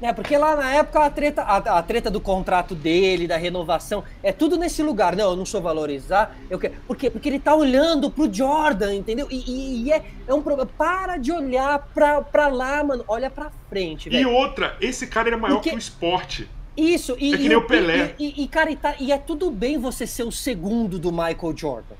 [0.00, 0.12] né?
[0.12, 4.32] Porque lá na época a treta, a, a, treta do contrato dele, da renovação, é
[4.32, 5.16] tudo nesse lugar.
[5.16, 6.36] Não, eu não sou valorizar.
[6.50, 7.10] Eu quero, por quê?
[7.10, 9.26] Porque ele tá olhando pro Jordan, entendeu?
[9.30, 10.70] E, e, e é, é um problema.
[10.76, 13.04] Para de olhar pra, pra lá, mano.
[13.08, 14.08] Olha pra frente.
[14.08, 15.70] E outra, esse cara era é maior Porque...
[15.70, 16.48] que o esporte.
[16.76, 18.14] Isso, e, é que nem o Pelé.
[18.18, 21.56] E, e, cara, e, tá, e é tudo bem você ser o segundo do Michael
[21.56, 21.94] Jordan.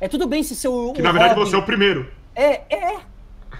[0.00, 0.92] É tudo bem se ser o.
[0.92, 1.50] Que na verdade Robin...
[1.50, 2.10] você é o primeiro.
[2.34, 2.96] É, é.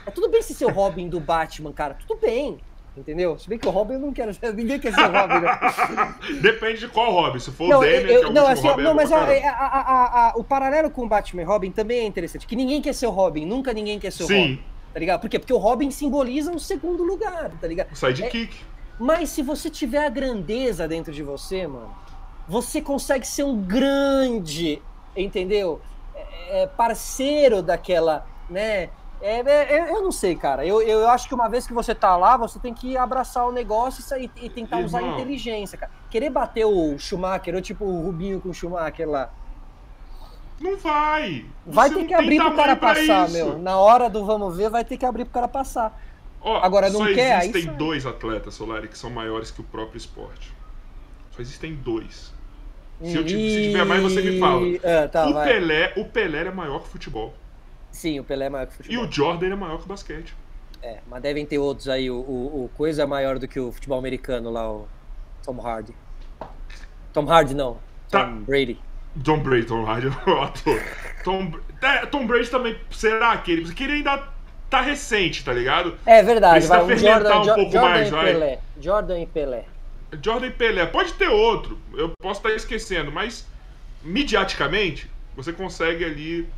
[0.06, 1.96] É tudo bem se ser o Robin do Batman, cara.
[2.06, 2.58] Tudo bem.
[2.96, 3.36] Entendeu?
[3.38, 4.30] Se bem que o Robin eu não quero.
[4.54, 6.14] Ninguém quer ser o Robin, né?
[6.40, 7.38] Depende de qual Robin.
[7.40, 9.18] Se for não, o Damian, eu, que é o não, assim, Robin, não, mas a,
[9.18, 12.46] a, a, o paralelo com o Batman e Robin também é interessante.
[12.46, 13.44] Que ninguém quer ser o Robin.
[13.44, 14.40] Nunca ninguém quer ser o Sim.
[14.40, 14.62] Robin.
[14.92, 15.20] Tá ligado?
[15.20, 15.40] Por quê?
[15.40, 17.90] Porque o Robin simboliza um segundo lugar, tá ligado?
[17.92, 18.54] O sidekick.
[18.54, 21.92] É, mas se você tiver a grandeza dentro de você, mano,
[22.46, 24.80] você consegue ser um grande,
[25.16, 25.80] entendeu?
[26.14, 28.90] É, é parceiro daquela, né?
[29.26, 30.66] É, é, eu não sei, cara.
[30.66, 33.52] Eu, eu acho que uma vez que você tá lá, você tem que abraçar o
[33.52, 34.86] negócio e, e tentar Irmão.
[34.86, 35.90] usar a inteligência, cara.
[36.10, 39.32] Querer bater o Schumacher, ou tipo o Rubinho com o Schumacher lá.
[40.60, 41.46] Não vai.
[41.64, 43.58] Vai ter que abrir pro cara passar, meu.
[43.58, 45.98] Na hora do vamos ver, vai ter que abrir pro cara passar.
[46.42, 47.38] Ó, Agora não só quer.
[47.38, 50.52] Existem aí dois atletas, Solari, que são maiores que o próprio esporte.
[51.30, 52.30] Só existem dois.
[53.02, 54.60] Se, eu, se tiver mais, você me fala.
[54.84, 57.34] Ah, tá, o, Pelé, o Pelé é maior que o futebol.
[57.94, 59.04] Sim, o Pelé é maior que o futebol.
[59.04, 60.34] E o Jordan é maior que o basquete.
[60.82, 62.10] É, mas devem ter outros aí.
[62.10, 64.88] O, o, o coisa é maior do que o futebol americano lá, o
[65.44, 65.94] Tom Hardy.
[67.12, 67.78] Tom Hardy não,
[68.10, 68.24] tá.
[68.24, 68.40] Tom tá.
[68.46, 68.78] Brady.
[69.22, 70.82] Tom Brady, Tom Hardy é o ator.
[71.22, 74.28] Tom, é, Tom Brady também, será que ele, que ele ainda
[74.68, 75.96] tá recente, tá ligado?
[76.04, 78.32] É verdade, vai um Jordan, um pouco Jordan mais, e vai.
[78.32, 78.58] Pelé.
[78.80, 79.64] Jordan e Pelé.
[80.20, 80.86] Jordan e Pelé.
[80.86, 83.46] Pode ter outro, eu posso estar esquecendo, mas
[84.02, 86.48] mediaticamente você consegue ali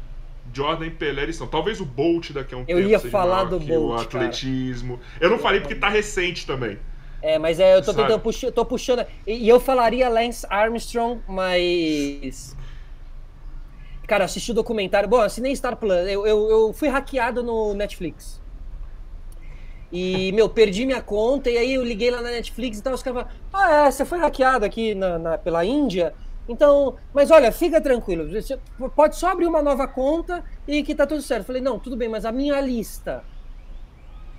[0.53, 1.47] Jordan e Pelé eles são.
[1.47, 4.99] Talvez o Bolt daqui a um eu tempo ia falar do Bolt, o atletismo.
[4.99, 5.25] Cara.
[5.25, 6.79] Eu não falei porque tá recente também.
[7.23, 8.03] É, mas é, eu tô Sabe?
[8.03, 9.05] tentando puxar, tô puxando.
[9.27, 12.57] E, e, eu falaria Lance Armstrong, mas.
[14.07, 15.09] Cara, assisti o documentário.
[15.09, 16.07] Bom, assinei Star Plus.
[16.07, 18.41] Eu, eu, eu fui hackeado no Netflix.
[19.91, 23.03] E, meu, perdi minha conta, e aí eu liguei lá na Netflix e tal, os
[23.03, 26.13] caras falaram, ah, é, você foi hackeado aqui na, na, pela Índia,
[26.49, 28.59] então, mas olha, fica tranquilo, você
[28.95, 31.41] pode só abrir uma nova conta e que tá tudo certo.
[31.41, 33.25] Eu falei, não, tudo bem, mas a minha lista,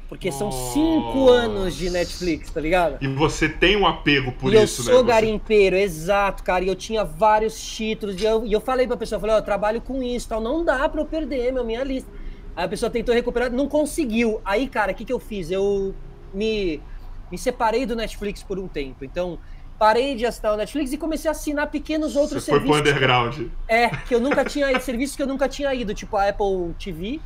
[0.10, 2.98] porque são cinco anos de Netflix, tá ligado?
[3.02, 4.92] E você tem um apego por e isso, né?
[4.92, 6.64] Eu sou garimpeiro, exato, cara.
[6.64, 8.20] E eu tinha vários títulos.
[8.22, 10.30] E eu, e eu falei pra pessoa, eu falei, ó, oh, eu trabalho com isso
[10.30, 10.40] tal.
[10.40, 12.10] Não dá pra eu perder, meu, minha lista.
[12.56, 14.40] Aí a pessoa tentou recuperar, não conseguiu.
[14.46, 15.52] Aí, cara, o que, que eu fiz?
[15.52, 15.94] Eu
[16.34, 16.82] me,
[17.30, 19.04] me separei do Netflix por um tempo.
[19.04, 19.38] Então,
[19.78, 22.70] parei de assinar o Netflix e comecei a assinar pequenos outros Você serviços.
[22.70, 23.48] Foi pro underground.
[23.68, 26.74] É, que eu nunca tinha ido, serviços que eu nunca tinha ido, tipo a Apple
[26.80, 27.20] TV,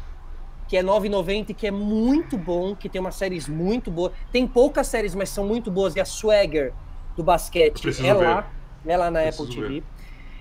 [0.68, 4.12] que é 9,90 e que é muito bom, que tem umas séries muito boas.
[4.32, 5.96] Tem poucas séries, mas são muito boas.
[5.96, 6.74] E a Swagger
[7.16, 8.52] do basquete é lá,
[8.86, 9.68] é lá na Apple TV.
[9.68, 9.84] Ver.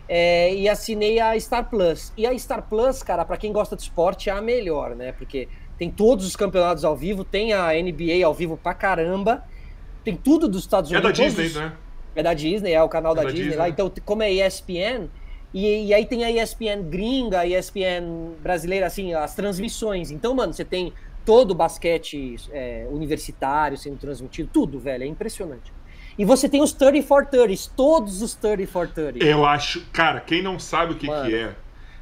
[0.09, 2.13] É, e assinei a Star Plus.
[2.17, 5.13] E a Star Plus, cara, para quem gosta de esporte, é a melhor, né?
[5.13, 9.45] Porque tem todos os campeonatos ao vivo, tem a NBA ao vivo pra caramba,
[10.05, 11.09] tem tudo dos Estados Unidos.
[11.09, 11.73] É da Disney, né?
[12.15, 13.69] É da Disney, é o canal é da, da Disney, Disney, lá.
[13.69, 15.09] Então, como é ESPN,
[15.53, 20.11] e, e, aí tem a ESPN gringa, a ESPN brasileira, assim, as transmissões.
[20.11, 20.93] Então, mano, você tem
[21.25, 25.73] todo o basquete é, universitário sendo transmitido, tudo, velho, é impressionante.
[26.17, 29.25] E você tem os 3430s, todos os 3430.
[29.25, 31.55] Eu acho, cara, quem não sabe o que, que é,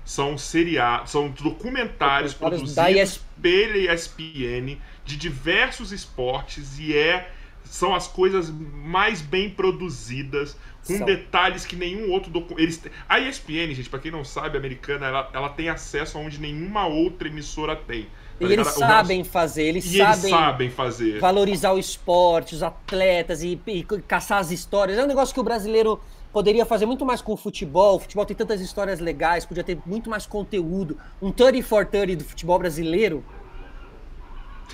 [0.05, 3.21] são seriados, são documentários produzidos ES...
[3.41, 7.31] pela ESPN de diversos esportes e é
[7.71, 11.07] são as coisas mais bem produzidas, com são.
[11.07, 12.91] detalhes que nenhum outro documento.
[13.09, 17.29] A ESPN, gente, para quem não sabe, americana, ela, ela tem acesso aonde nenhuma outra
[17.29, 18.05] emissora tem.
[18.05, 21.19] Tá e eles sabem fazer, eles sabem, eles sabem fazer.
[21.19, 24.97] valorizar o esporte, os atletas e, e, caçar as histórias.
[24.97, 26.01] É um negócio que o brasileiro
[26.33, 27.97] poderia fazer muito mais com o futebol.
[27.97, 30.97] O futebol tem tantas histórias legais, podia ter muito mais conteúdo.
[31.21, 33.25] Um 30 for 30 do futebol brasileiro.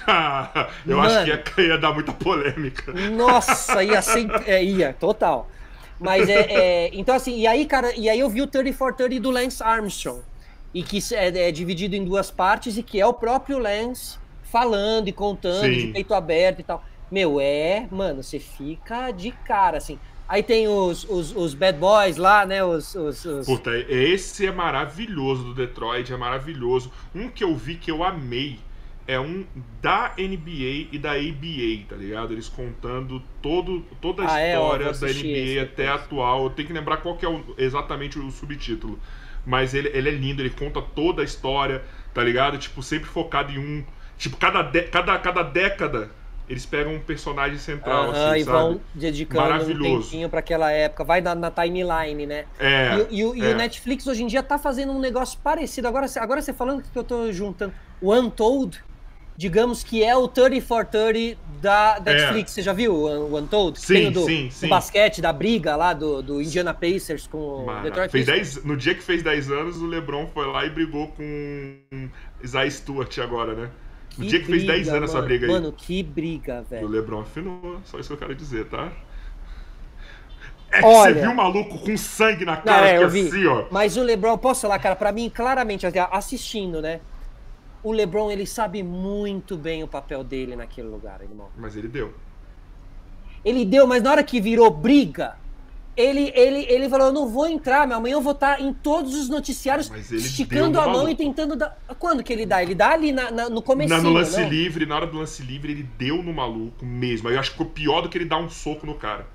[0.86, 2.92] Eu Mano, acho que ia, ia, dar muita polêmica.
[2.92, 4.28] Nossa, ia ser.
[4.46, 5.48] É, ia, total.
[5.98, 8.92] Mas é, é, Então, assim, e aí, cara, e aí eu vi o 30 for
[8.92, 10.22] 30 do Lance Armstrong
[10.72, 15.08] e que é, é, dividido em duas partes e que é o próprio Lance falando
[15.08, 15.86] e contando Sim.
[15.86, 16.84] de peito aberto e tal.
[17.10, 19.98] Meu, é, mano, você fica de cara, assim.
[20.26, 22.64] Aí tem os, os, os bad boys lá, né?
[22.64, 26.90] Os, os, os, Puta, esse é maravilhoso do Detroit, é maravilhoso.
[27.14, 28.58] Um que eu vi que eu amei
[29.06, 29.44] é um
[29.82, 32.32] da NBA e da ABA, tá ligado?
[32.32, 36.44] Eles contando todo, toda a ah, história é, da NBA até atual.
[36.44, 38.98] Eu tenho que lembrar qual que é o, exatamente o subtítulo
[39.46, 41.82] mas ele, ele é lindo, ele conta toda a história,
[42.12, 42.56] tá ligado?
[42.58, 43.84] Tipo, sempre focado em um.
[44.16, 46.10] Tipo, cada, de, cada, cada década
[46.48, 48.56] eles pegam um personagem central, assim, e sabe?
[48.56, 51.02] vão dedicando um tempinho para aquela época.
[51.02, 52.44] Vai na, na, timeline, né?
[52.58, 53.52] É, e, e, e é.
[53.52, 55.88] o Netflix hoje em dia tá fazendo um negócio parecido.
[55.88, 58.82] Agora, agora você falando que eu tô juntando o Untold
[59.36, 62.52] digamos que é o 30 for 30 da Netflix.
[62.52, 62.54] É.
[62.54, 63.78] Você já viu o Untold?
[63.80, 64.66] Sim, Tem o do, sim, sim.
[64.66, 68.76] Do basquete, da briga lá do, do Indiana Pacers com o Detroit fez Dez, no
[68.76, 71.76] dia que fez 10 anos, o LeBron foi lá e brigou com
[72.42, 73.70] Isaiah Stewart agora, né?
[74.16, 75.18] No que dia que briga, fez 10 anos mano.
[75.18, 75.52] essa briga aí.
[75.52, 76.86] Mano, que briga, velho.
[76.86, 78.92] O LeBron afinou, só isso que eu quero dizer, tá?
[80.70, 83.28] É que Olha, você viu o maluco com sangue na cara, não, é, eu vi.
[83.28, 83.66] assim, ó.
[83.70, 87.00] Mas o LeBron, posso falar, cara, pra mim, claramente, assistindo, né?
[87.84, 91.48] O LeBron ele sabe muito bem o papel dele naquele lugar, irmão.
[91.56, 92.14] Mas ele deu.
[93.44, 95.36] Ele deu, mas na hora que virou briga,
[95.94, 97.98] ele, ele, ele falou: Eu não vou entrar, meu.
[97.98, 101.78] Amanhã eu vou estar em todos os noticiários esticando a mão e tentando dar.
[101.98, 102.62] Quando que ele dá?
[102.62, 103.94] Ele dá ali na, na no começo.
[104.02, 104.48] No lance não?
[104.48, 107.28] livre, na hora do lance livre, ele deu no maluco mesmo.
[107.28, 109.26] Aí eu acho que ficou pior do que ele dar um soco no cara.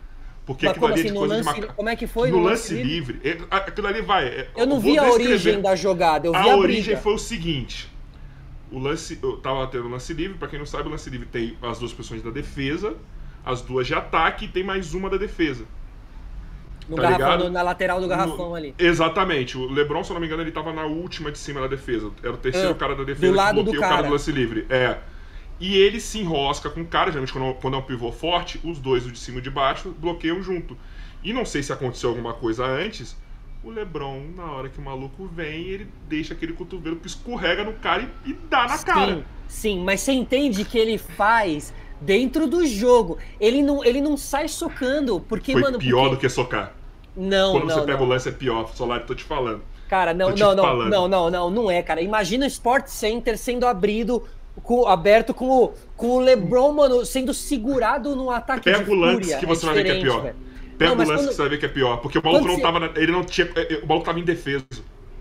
[0.44, 2.32] Porque Mas aquilo ali assim, é de coisa lance, de Como é que foi?
[2.32, 4.26] No, no lance, lance livre, livre, aquilo ali vai.
[4.28, 7.20] É, eu não vi a origem da jogada, eu vi a, a origem foi o
[7.20, 7.88] seguinte
[8.72, 9.20] o lance.
[9.22, 11.80] Eu tava tendo o lance livre, para quem não sabe, o lance livre tem as
[11.80, 12.96] duas posições da defesa,
[13.46, 15.66] as duas de ataque e tem mais uma da defesa.
[16.88, 18.74] No tá garrafão, na lateral do garrafão no, ali.
[18.78, 19.56] Exatamente.
[19.56, 22.12] O Lebron, se eu não me engano, ele tava na última de cima da defesa.
[22.24, 23.86] Era o terceiro é, cara da defesa do lado que do cara.
[23.86, 24.66] o cara do lance livre.
[24.70, 24.98] É.
[25.60, 28.80] E ele se enrosca com o cara, geralmente quando, quando é um pivô forte, os
[28.80, 30.76] dois, o de cima e o de baixo, bloqueiam junto.
[31.24, 33.16] E não sei se aconteceu alguma coisa antes,
[33.64, 37.74] o Lebron, na hora que o maluco vem, ele deixa aquele cotovelo que escorrega no
[37.74, 39.26] cara e, e dá na sim, cara.
[39.48, 43.18] Sim, mas você entende que ele faz dentro do jogo.
[43.40, 45.78] Ele não, ele não sai socando, porque, Foi mano.
[45.78, 46.16] pior porque...
[46.16, 46.74] do que socar.
[47.16, 48.06] Não, Quando não, você pega não.
[48.06, 49.62] o lance é pior, Solari, tô te falando.
[49.90, 52.00] Cara, não, não, não, não, não, não, não é, cara.
[52.00, 54.24] Imagina o Sport Center sendo abrido
[54.64, 58.94] com, aberto com o, com o LeBron, mano, sendo segurado no ataque Pega de o
[58.94, 60.22] lance que você é vai ver que é pior.
[60.22, 60.36] velho.
[60.80, 61.98] Pega Não, o lance quando- que você vai ver que é pior.
[61.98, 62.92] Porque o maluco não você- tava.
[62.96, 63.48] Ele não tinha.
[63.84, 64.66] O maluco tava indefeso.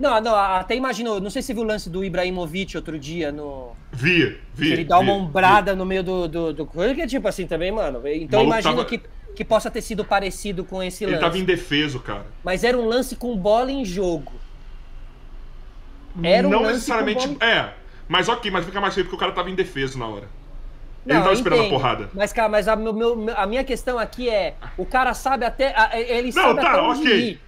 [0.01, 3.31] Não, não, até imagino, não sei se você viu o lance do Ibrahimovic outro dia
[3.33, 3.73] no.
[3.93, 4.73] Via, via.
[4.75, 7.73] ele dá uma via, ombrada no meio do, do, do que é tipo assim também,
[7.73, 8.01] mano.
[8.07, 9.01] Então imagino tava- que,
[9.35, 11.25] que possa ter sido parecido com esse Ele lance.
[11.25, 12.27] tava indefeso, cara.
[12.45, 14.33] Mas era um lance com bola em jogo.
[16.23, 17.27] Era um não lance necessariamente.
[17.29, 17.75] com bola- É.
[18.07, 20.29] Mas ok, mas fica mais feio porque o cara tava indefeso na hora.
[21.07, 21.75] Ele Não, tava eu esperando a entendo.
[21.79, 22.11] porrada.
[22.13, 25.73] Mas, cara, mas a, meu- a minha questão aqui é: o cara sabe até.
[25.77, 27.19] a- Ele Não, sabe tá, até onde ok.
[27.19, 27.41] ir.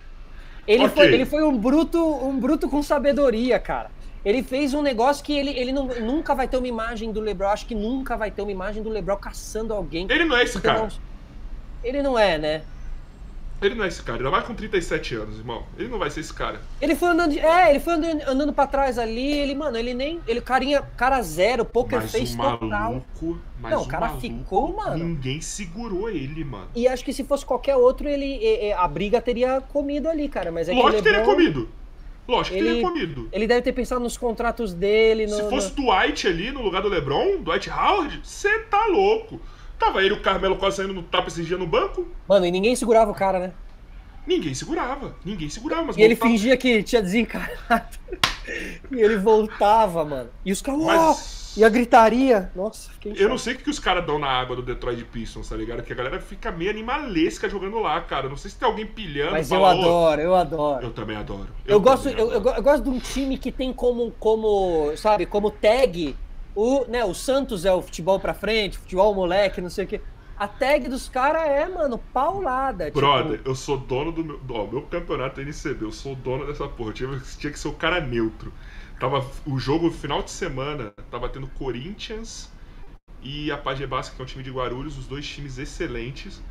[0.67, 0.95] Ele, Ok.
[0.97, 3.91] foi, ele foi um bruto, um bruto com sabedoria, cara.
[4.25, 7.49] Ele fez um negócio que ele, ele não, nunca vai ter uma imagem do Lebron.
[7.49, 10.07] Acho que nunca vai ter uma imagem do Lebron caçando alguém.
[10.11, 10.89] Ele não é esse cara.
[11.83, 12.63] Ele não é, né?
[13.63, 14.19] Ele não é esse cara.
[14.19, 15.65] Ainda mais com 37 anos, irmão.
[15.79, 16.61] Ele não vai ser esse cara.
[16.81, 17.33] Ele foi andando.
[17.33, 19.33] de- É, ele foi andando, andando pra trás ali.
[19.33, 20.21] Ele, mano, ele nem.
[20.27, 22.69] Ele, carinha, cara zero, poker Mas face total.
[22.69, 23.39] maluco.
[23.61, 25.05] Mas Não, o cara maluco, ficou, mano.
[25.05, 26.69] Ninguém segurou ele, mano.
[26.75, 30.51] E acho que se fosse qualquer outro, ele a briga teria comido ali, cara.
[30.51, 31.69] Mas é Lógico que teria comido.
[32.27, 33.29] Lógico que ele- teria comido.
[33.33, 35.27] Ele deve ter pensado nos contratos dele.
[35.27, 39.41] No, Se no- fosse Dwight ali no lugar do LeBron, Dwight Howard, você tá louco.
[39.81, 42.07] Tava ele e o Carmelo quase saindo no tapa esse dia no banco.
[42.29, 43.53] Mano, e ninguém segurava o cara, né?
[44.27, 45.17] Ninguém segurava.
[45.25, 45.85] Ninguém segurava.
[45.85, 47.99] Mas E ele voltava- fingia que tinha desencarnado.
[48.93, 50.29] e ele voltava, mano.
[50.45, 50.81] E os caras.
[50.83, 51.17] Mas- "Uau!"
[51.57, 52.49] E a gritaria.
[52.55, 55.57] Nossa, Eu não sei o que os caras dão na água do Detroit Pistons, tá
[55.57, 55.83] ligado?
[55.83, 58.29] Que a galera fica meio animalesca jogando lá, cara.
[58.29, 59.33] Não sei se tem alguém pilhando.
[59.33, 60.85] Mas eu fala, "Ô, adoro, eu adoro.
[60.87, 61.49] Eu também adoro.
[61.67, 62.57] Eu, gosto, também eu, eu, adoro.
[62.57, 66.15] eu gosto de um time que tem como, como, sabe, como tag
[66.55, 70.01] o, né, o Santos é o futebol pra frente, futebol moleque, não sei o quê.
[70.37, 72.87] A tag dos caras é, mano, paulada.
[72.87, 74.41] tipo, Brother, eu sou dono do meu.
[74.49, 76.95] Ó, meu campeonato é NCB, eu sou dono dessa porra.
[76.95, 78.53] Tinha, tinha que ser o cara neutro.
[78.99, 82.51] Tava o jogo final de semana, tava tendo Corinthians
[83.23, 86.43] e a Pagebasca, que é um time de Guarulhos, os dois times excelentes.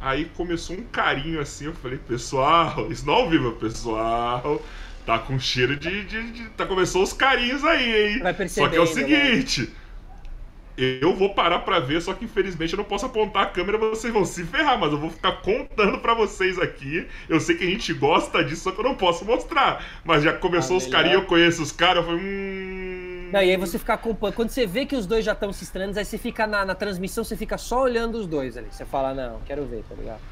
[0.00, 4.60] Aí começou um carinho assim, eu falei, pessoal, isso não é ao vivo, pessoal.
[5.04, 6.04] Tá com cheiro de.
[6.04, 8.22] de, de- tá, começou os carinhos aí, hein?
[8.22, 9.44] Vai Só que é o percebendo, né?
[9.46, 9.74] seguinte.
[10.76, 14.10] Eu vou parar pra ver, só que infelizmente eu não posso apontar a câmera, vocês
[14.12, 17.06] vão se ferrar, mas eu vou ficar contando pra vocês aqui.
[17.28, 19.84] Eu sei que a gente gosta disso, só que eu não posso mostrar.
[20.04, 23.30] Mas já começou Ah, os carinhos, eu conheço os caras, eu falei, hum.
[23.32, 24.34] Não, e aí você fica acompanhando.
[24.34, 26.74] Quando você vê que os dois já estão se estranhando, aí você fica na, na
[26.74, 28.72] transmissão, você fica só olhando os dois ali.
[28.72, 30.22] Você fala, não, quero ver, tá ligado?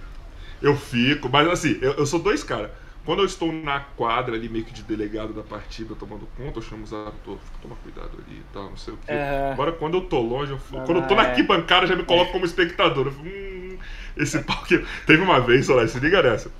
[0.61, 2.71] Eu fico, mas assim, eu, eu sou dois caras.
[3.09, 6.63] Quando eu estou na quadra ali, meio que de delegado da partida, tomando conta, eu
[6.63, 9.15] chamo os árbitros, toma cuidado ali e tal, não sei o quê.
[9.51, 11.31] Agora, quando eu tô longe, eu, Ah, quando eu tô na é.
[11.31, 13.07] arquibancada, já me coloco como espectador.
[13.07, 13.79] Eu falo, hum,
[14.15, 14.85] esse pau que...
[15.07, 16.53] Teve uma vez, olha, se liga nessa.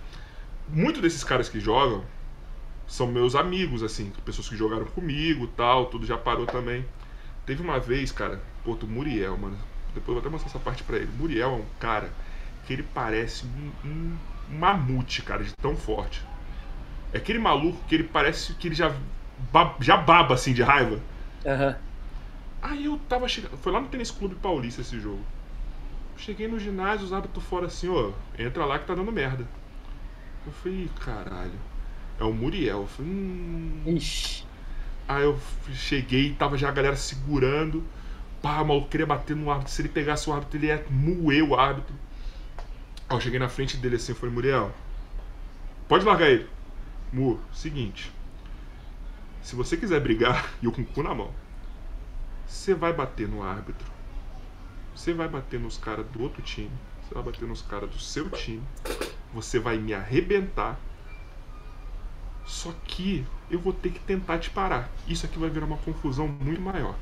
[0.71, 2.03] Muitos desses caras que jogam
[2.87, 6.83] são meus amigos, assim, pessoas que jogaram comigo tal, tudo já parou também.
[7.45, 9.59] Teve uma vez, cara, pô, o Muriel, mano.
[9.93, 11.11] Depois eu vou até mostrar essa parte pra ele.
[11.19, 12.11] Muriel é um cara
[12.67, 14.17] que ele parece um, um
[14.49, 16.27] mamute, cara, de tão forte.
[17.13, 18.95] É aquele maluco que ele parece que ele já,
[19.53, 21.01] ba- já baba assim de raiva.
[21.45, 21.77] Aham.
[22.63, 23.57] Aí eu tava chegando.
[23.59, 25.23] Foi lá no Tênis Clube Paulista esse jogo.
[26.17, 28.13] Cheguei no ginásio, os árbitros fora assim, ó.
[28.39, 29.47] Entra lá que tá dando merda.
[30.47, 31.59] Eu falei, "Ih, caralho.
[32.19, 32.83] É o Muriel.
[32.83, 33.83] Eu falei, hum.
[33.87, 34.45] Ixi.
[35.09, 35.39] Aí eu
[35.73, 37.85] cheguei tava já a galera segurando.
[38.43, 39.73] Pá, o maluco queria bater no árbitro.
[39.73, 41.95] Se ele pegasse o árbitro, ele ia moer o árbitro.
[43.09, 44.73] Aí eu cheguei na frente dele assim, eu falei, Muriel,
[45.89, 46.47] pode largar ele.
[47.13, 48.13] Mu, seguinte.
[49.43, 51.33] Se você quiser brigar, e eu com o cu na mão,
[52.47, 53.87] você vai bater no árbitro.
[54.95, 56.71] Você vai bater nos caras do outro time.
[57.03, 58.63] Você vai bater nos caras do seu time.
[59.33, 60.79] Você vai me arrebentar.
[62.45, 64.91] Só que eu vou ter que tentar te parar.
[65.07, 66.97] Isso aqui vai virar uma confusão muito maior.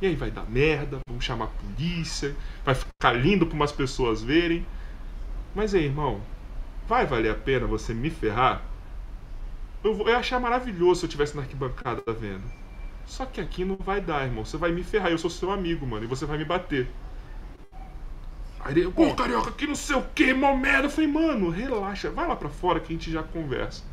[0.00, 4.22] E aí vai dar merda, vamos chamar a polícia, vai ficar lindo para umas pessoas
[4.22, 4.66] verem.
[5.54, 6.20] Mas aí, irmão,
[6.86, 8.62] vai valer a pena você me ferrar?
[9.86, 12.42] Eu, vou, eu ia achar maravilhoso se eu tivesse na arquibancada vendo.
[13.06, 14.44] Só que aqui não vai dar, irmão.
[14.44, 16.88] Você vai me ferrar, eu sou seu amigo, mano, e você vai me bater.
[18.58, 20.86] Aí ele, pô, carioca, que não sei o que, mó merda.
[20.86, 23.84] Eu falei, mano, relaxa, vai lá pra fora que a gente já conversa.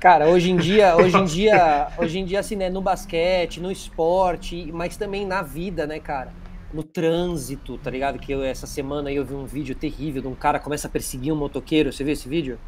[0.00, 3.70] Cara, hoje em dia, hoje em dia, hoje em dia, assim, né, no basquete, no
[3.70, 6.32] esporte, mas também na vida, né, cara?
[6.74, 8.18] No trânsito, tá ligado?
[8.18, 10.90] Que eu, essa semana aí eu vi um vídeo terrível de um cara começa a
[10.90, 11.92] perseguir um motoqueiro.
[11.92, 12.58] Você viu esse vídeo?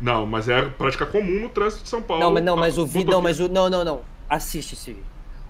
[0.00, 2.22] Não, mas é prática comum no trânsito de São Paulo.
[2.22, 3.10] Não, mas não, mas o vídeo.
[3.10, 3.48] Não, mas o.
[3.48, 4.00] Não, não, não.
[4.28, 5.06] Assiste esse vídeo.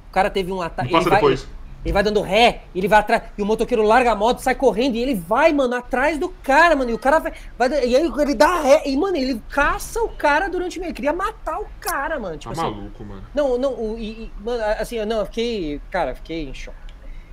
[0.09, 0.91] O cara teve um ataque.
[0.91, 1.49] Passa ele vai- depois.
[1.85, 4.97] Ele vai dando ré, ele vai atrás, e o motoqueiro larga a moto, sai correndo,
[4.97, 6.91] e ele vai, mano, atrás do cara, mano.
[6.91, 7.33] E o cara vai.
[7.57, 10.89] vai e aí ele dá ré, e, mano, ele caça o cara durante o meio.
[10.89, 12.37] Ele queria matar o cara, mano.
[12.37, 13.23] Tipo tá assim, maluco, mano.
[13.33, 15.81] Não, não, o, e, e, mano, assim, não, eu fiquei.
[15.89, 16.77] Cara, fiquei em choque.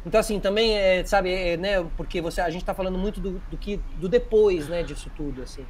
[0.05, 3.41] Então, assim, também, é, sabe, é, né, porque você, a gente tá falando muito do,
[3.49, 5.65] do, que, do depois, né, disso tudo, assim.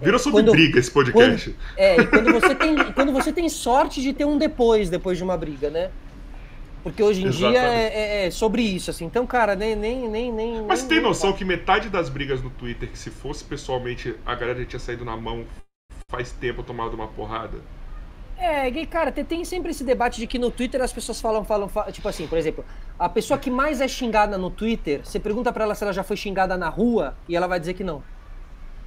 [0.00, 1.50] Virou sobre quando, briga esse podcast.
[1.50, 5.18] Quando, é, e quando você, tem, quando você tem sorte de ter um depois, depois
[5.18, 5.90] de uma briga, né?
[6.82, 7.60] Porque hoje em Exatamente.
[7.60, 9.04] dia é, é, é, sobre isso, assim.
[9.04, 9.76] Então, cara, nem.
[9.76, 13.10] nem, nem, nem Mas nem, tem noção que metade das brigas no Twitter, que se
[13.10, 15.44] fosse pessoalmente, a galera já tinha saído na mão
[16.10, 17.58] faz tempo tomado uma porrada?
[18.36, 21.92] É, cara, tem sempre esse debate de que no Twitter as pessoas falam, falam, falam,
[21.92, 22.64] tipo assim, por exemplo,
[22.98, 26.02] a pessoa que mais é xingada no Twitter, você pergunta para ela se ela já
[26.02, 28.02] foi xingada na rua e ela vai dizer que não.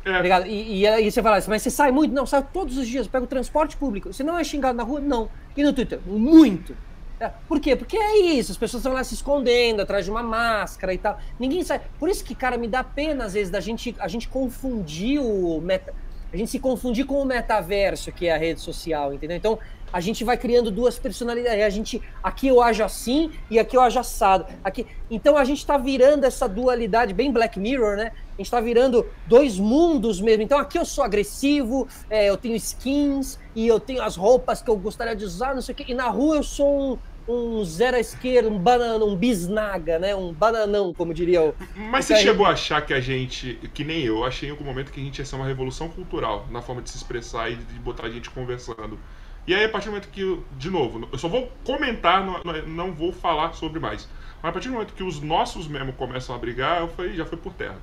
[0.05, 0.29] É.
[0.29, 2.13] Tá e, e, e, você fala assim, mas você sai muito?
[2.13, 4.11] Não, sai todos os dias, pega o transporte público.
[4.11, 4.99] Você não é xingado na rua?
[4.99, 5.29] Não.
[5.55, 5.99] E no Twitter?
[6.05, 6.75] Muito.
[7.19, 7.75] É, por quê?
[7.75, 11.17] Porque é isso, as pessoas estão lá se escondendo atrás de uma máscara e tal.
[11.39, 11.79] Ninguém sai.
[11.97, 15.61] Por isso que, cara, me dá pena às vezes da gente a gente confundir o
[15.61, 15.93] meta,
[16.33, 19.37] a gente se confundir com o metaverso, que é a rede social, entendeu?
[19.37, 19.57] Então,
[19.93, 21.63] a gente vai criando duas personalidades.
[21.63, 24.47] A gente, aqui eu ajo assim e aqui eu ajo assado.
[24.63, 28.11] Aqui, então a gente está virando essa dualidade, bem Black Mirror, né?
[28.33, 30.41] A gente está virando dois mundos mesmo.
[30.41, 34.69] Então aqui eu sou agressivo, é, eu tenho skins e eu tenho as roupas que
[34.69, 35.85] eu gostaria de usar, não sei o quê.
[35.87, 36.97] E na rua eu sou
[37.27, 40.15] um, um zero à esquerda, um banana, um bisnaga, né?
[40.15, 41.55] Um bananão, como diria o.
[41.75, 44.91] Mas você chegou a achar que a gente, que nem eu, achei em algum momento
[44.91, 47.75] que a gente ia ser uma revolução cultural na forma de se expressar e de
[47.75, 48.97] botar a gente conversando.
[49.45, 52.23] E aí, a partir do momento que, de novo, eu só vou comentar,
[52.65, 54.07] não, vou falar sobre mais.
[54.41, 57.25] Mas a partir do momento que os nossos mesmo começam a brigar, eu falei, já
[57.25, 57.77] foi por terra.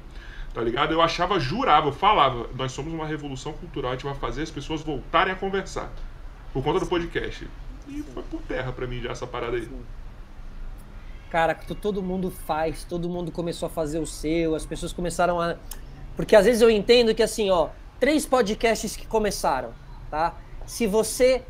[0.54, 0.92] Tá ligado?
[0.92, 4.50] Eu achava, jurava, eu falava, nós somos uma revolução cultural, a gente vai fazer as
[4.50, 5.90] pessoas voltarem a conversar.
[6.52, 7.46] Por conta do podcast.
[7.86, 9.68] E foi por terra pra mim já essa parada aí.
[11.30, 15.40] Cara, que todo mundo faz, todo mundo começou a fazer o seu, as pessoas começaram
[15.40, 15.56] a.
[16.16, 17.68] Porque às vezes eu entendo que assim, ó,
[18.00, 19.72] três podcasts que começaram,
[20.10, 20.34] tá?
[20.70, 21.42] Se você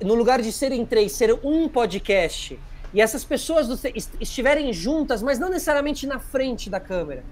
[0.00, 2.58] no lugar de serem três, ser um podcast,
[2.92, 3.68] e essas pessoas
[4.18, 7.24] estiverem juntas, mas não necessariamente na frente da câmera,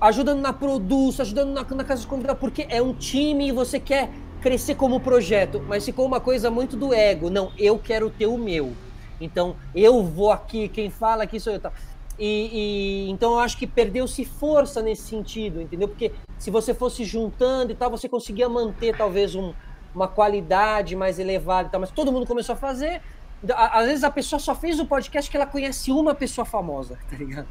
[0.00, 3.80] ajudando na produção, ajudando na, na casa de convidado, porque é um time e você
[3.80, 4.10] quer
[4.40, 7.28] crescer como projeto, mas ficou uma coisa muito do ego.
[7.28, 8.74] Não, eu quero ter o meu.
[9.20, 11.58] Então, eu vou aqui, quem fala aqui sou eu.
[11.58, 11.72] Tá?
[12.16, 15.88] E, e, então eu acho que perdeu-se força nesse sentido, entendeu?
[15.88, 19.52] Porque se você fosse juntando e tal, você conseguia manter talvez um,
[19.94, 23.00] uma qualidade mais elevada e tal, mas todo mundo começou a fazer.
[23.54, 27.16] Às vezes a pessoa só fez o podcast que ela conhece uma pessoa famosa, tá
[27.16, 27.48] ligado?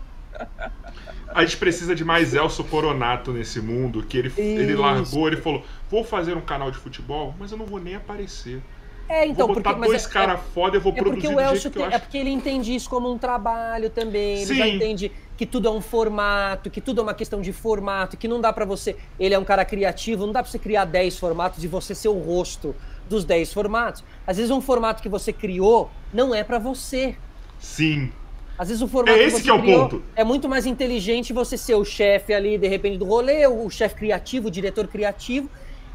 [1.30, 5.64] A gente precisa de mais Elso Coronato nesse mundo, que ele, ele largou, ele falou,
[5.90, 8.62] vou fazer um canal de futebol, mas eu não vou nem aparecer.
[9.10, 11.40] É, então, vou botar porque, dois é, caras é, foda eu vou é produzir o
[11.40, 14.56] Elcio tem, É porque ele entende isso como um trabalho também, ele Sim.
[14.56, 18.28] já entende que tudo é um formato, que tudo é uma questão de formato, que
[18.28, 18.96] não dá para você...
[19.20, 22.10] Ele é um cara criativo, não dá pra você criar 10 formatos e você ser
[22.10, 22.76] o rosto
[23.08, 24.04] dos 10 formatos.
[24.26, 27.16] Às vezes um formato que você criou não é para você.
[27.60, 28.12] Sim.
[28.58, 30.04] Às vezes o formato é esse que, que é o ponto.
[30.16, 33.96] É muito mais inteligente você ser o chefe ali, de repente, do rolê, o chefe
[33.96, 35.48] criativo, o diretor criativo,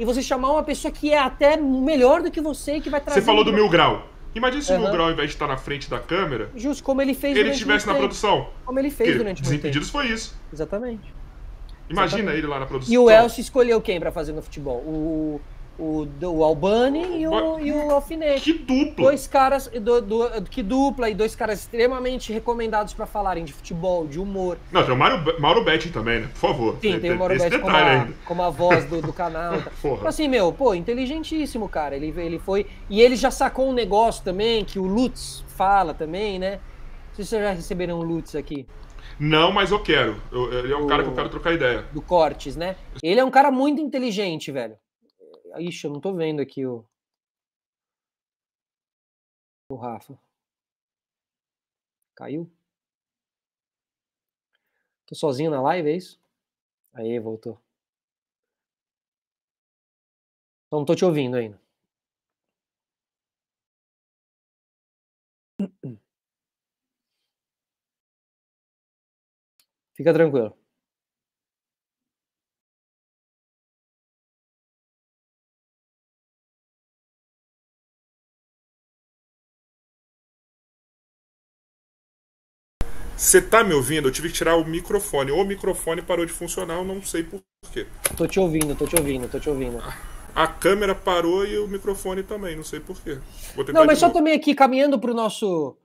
[0.02, 3.00] e você chamar uma pessoa que é até melhor do que você e que vai
[3.00, 3.20] trazer.
[3.20, 4.08] Você falou do Mil Grau.
[4.34, 4.78] Imagina se uhum.
[4.78, 6.50] o Mil Grau, ao invés de estar na frente da câmera.
[6.56, 8.48] Justo, como ele fez Ele estivesse na produção.
[8.64, 9.84] Como ele fez Porque durante tempo.
[9.84, 10.36] foi isso.
[10.52, 11.14] Exatamente.
[11.88, 12.38] Imagina Exatamente.
[12.38, 12.92] ele lá na produção.
[12.92, 14.78] E o Elcio escolheu quem para fazer no futebol?
[14.78, 15.40] O,
[15.78, 18.52] o, o Albani e o, e o Alfinete.
[18.52, 19.06] Que dupla!
[19.06, 24.06] Dois caras, do, do, que dupla, e dois caras extremamente recomendados para falarem de futebol,
[24.06, 24.58] de humor.
[24.70, 26.28] Não, tem o Mauro, Mauro Betti também, né?
[26.28, 26.72] Por favor.
[26.74, 29.54] Sim, tem, tem o Mauro Betti como, a, como a voz do, do canal.
[29.56, 31.96] Então, assim, meu, pô, inteligentíssimo, cara.
[31.96, 32.66] Ele, ele foi.
[32.88, 36.60] E ele já sacou um negócio também, que o Lutz fala também, né?
[37.08, 38.66] Não sei se vocês já receberam o Lutz aqui.
[39.18, 40.16] Não, mas eu quero.
[40.30, 41.84] Eu, ele é um o, cara que eu quero trocar ideia.
[41.92, 42.76] Do Cortes, né?
[43.02, 44.76] Ele é um cara muito inteligente, velho.
[45.60, 46.84] Ixi, eu não tô vendo aqui o.
[49.68, 50.16] O Rafa.
[52.14, 52.50] Caiu?
[55.06, 56.20] Tô sozinho na live, é isso?
[56.94, 57.60] Aí, voltou.
[60.66, 61.60] Então não tô te ouvindo ainda.
[69.94, 70.61] Fica tranquilo.
[83.22, 84.08] Você tá me ouvindo?
[84.08, 85.30] Eu tive que tirar o microfone.
[85.30, 87.40] Ou o microfone parou de funcionar, eu não sei por
[87.72, 87.86] quê.
[88.16, 89.80] Tô te ouvindo, tô te ouvindo, tô te ouvindo.
[90.34, 93.20] A câmera parou e o microfone também, não sei por quê.
[93.72, 95.76] não, mas só também aqui, caminhando pro nosso,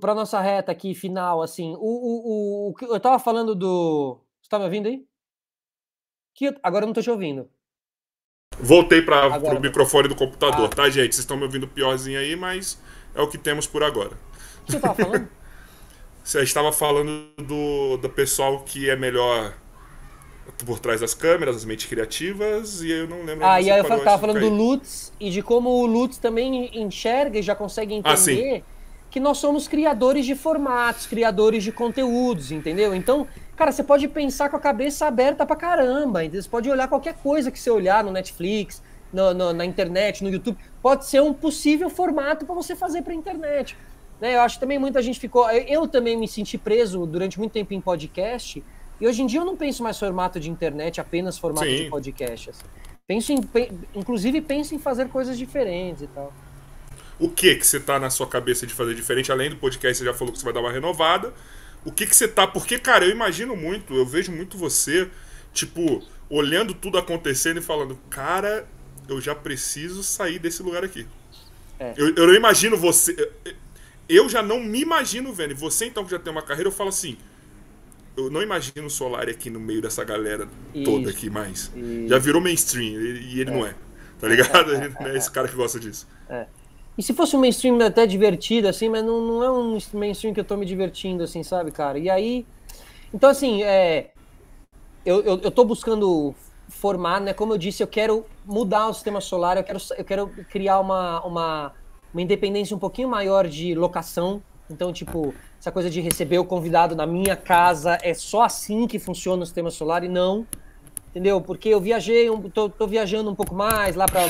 [0.00, 4.18] para nossa reta aqui final, assim, o, o, o, o, eu tava falando do.
[4.42, 5.04] Você tá me ouvindo aí?
[6.34, 7.48] Que, agora eu não tô te ouvindo.
[8.58, 10.74] Voltei para o microfone do computador, ah.
[10.74, 11.14] tá, gente?
[11.14, 12.82] Vocês estão me ouvindo piorzinho aí, mas
[13.14, 14.14] é o que temos por agora.
[14.62, 15.28] O que você tava falando?
[16.26, 19.54] você estava falando do, do pessoal que é melhor
[20.64, 23.46] por trás das câmeras, as mentes criativas, e eu não lembro.
[23.46, 27.38] Ah, e aí eu tava falando do Lutz e de como o Lutz também enxerga
[27.38, 32.50] e já consegue ah, entender ah, que nós somos criadores de formatos, criadores de conteúdos,
[32.50, 32.92] entendeu?
[32.92, 36.42] Então, cara, você pode pensar com a cabeça aberta pra caramba, entendeu?
[36.42, 38.82] Você pode olhar qualquer coisa que você olhar no Netflix,
[39.12, 43.14] no, no, na internet, no YouTube, pode ser um possível formato para você fazer pra
[43.14, 43.76] internet.
[44.20, 44.34] Né?
[44.34, 45.48] Eu acho que também muita gente ficou.
[45.50, 48.62] Eu também me senti preso durante muito tempo em podcast
[49.00, 51.84] e hoje em dia eu não penso mais formato de internet, apenas formato Sim.
[51.84, 52.50] de podcast.
[52.50, 52.64] Assim.
[53.06, 53.40] Penso em,
[53.94, 56.32] inclusive penso em fazer coisas diferentes e tal.
[57.18, 59.30] O que que você tá na sua cabeça de fazer diferente?
[59.30, 61.32] Além do podcast, você já falou que você vai dar uma renovada.
[61.84, 62.46] O que que você tá...
[62.46, 65.08] Porque, cara, eu imagino muito, eu vejo muito você,
[65.52, 68.66] tipo, olhando tudo acontecendo e falando, cara,
[69.08, 71.06] eu já preciso sair desse lugar aqui.
[71.78, 71.94] É.
[71.96, 73.30] Eu, eu não imagino você...
[74.08, 75.50] Eu já não me imagino vendo.
[75.52, 77.16] E você, então, que já tem uma carreira, eu falo assim
[78.16, 80.48] eu não imagino o Solari aqui no meio dessa galera
[80.84, 81.70] toda aqui mais.
[81.76, 82.08] Isso.
[82.08, 83.54] Já virou mainstream e ele é.
[83.54, 83.74] não é.
[84.18, 84.72] Tá ligado?
[84.74, 86.08] ele não é esse cara que gosta disso.
[86.28, 86.46] É.
[86.96, 90.40] E se fosse um mainstream até divertido, assim, mas não, não é um mainstream que
[90.40, 91.98] eu tô me divertindo, assim, sabe, cara?
[91.98, 92.46] E aí.
[93.12, 94.12] Então, assim, é.
[95.04, 96.34] Eu, eu, eu tô buscando
[96.68, 97.34] formar, né?
[97.34, 101.24] Como eu disse, eu quero mudar o sistema solar, eu quero, eu quero criar uma,
[101.24, 101.72] uma,
[102.12, 104.42] uma independência um pouquinho maior de locação.
[104.70, 108.98] Então, tipo, essa coisa de receber o convidado na minha casa é só assim que
[108.98, 110.46] funciona o sistema solar e não.
[111.10, 111.40] Entendeu?
[111.40, 114.22] Porque eu viajei, tô, tô viajando um pouco mais lá para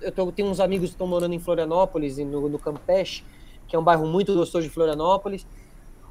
[0.00, 3.22] eu tô, tenho uns amigos que estão morando em Florianópolis, no, no Campeche,
[3.68, 5.46] que é um bairro muito gostoso de Florianópolis.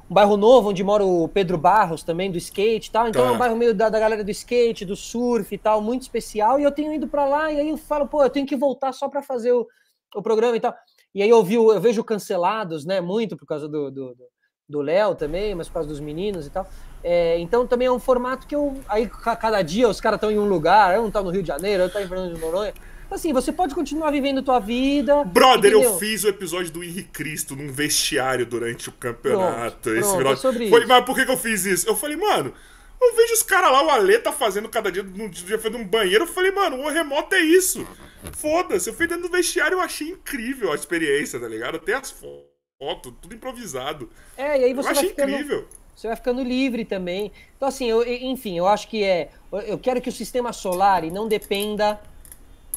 [0.08, 3.08] Um bairro novo onde mora o Pedro Barros também, do skate e tal.
[3.08, 6.02] Então é um bairro meio da, da galera do skate, do surf e tal, muito
[6.02, 6.60] especial.
[6.60, 8.92] E eu tenho ido para lá e aí eu falo, pô, eu tenho que voltar
[8.92, 9.66] só para fazer o,
[10.14, 10.74] o programa e tal.
[11.14, 14.24] E aí eu, vi, eu vejo cancelados, né, muito por causa do, do, do
[14.70, 16.66] do Léo também, mas por causa dos meninos e tal.
[17.02, 18.80] É, então também é um formato que eu.
[18.88, 19.10] Aí
[19.40, 21.98] cada dia os caras estão em um lugar, um tá no Rio de Janeiro, outro
[21.98, 22.72] tá em Fernando de Noronha.
[23.10, 25.24] Assim, você pode continuar vivendo tua vida.
[25.24, 25.94] Brother, entendeu?
[25.94, 29.90] eu fiz o episódio do Henrique Cristo num vestiário durante o campeonato.
[29.90, 31.88] Pronto, Esse pronto, é sobre Foi, Mas por que, que eu fiz isso?
[31.88, 32.54] Eu falei, mano,
[33.02, 35.84] eu vejo os caras lá, o Ale tá fazendo cada dia, no dia fazendo um
[35.84, 36.22] banheiro.
[36.22, 37.84] Eu falei, mano, o remoto é isso.
[38.32, 41.76] Foda-se, eu fui dentro do vestiário, eu achei incrível a experiência, tá ligado?
[41.76, 44.08] Até as fotos foto, tudo improvisado.
[44.38, 45.68] É, e aí você eu vai ficando, incrível.
[45.94, 47.30] Você vai ficando livre também.
[47.54, 49.28] Então, assim, eu, enfim, eu acho que é.
[49.66, 52.00] Eu quero que o sistema solar não dependa.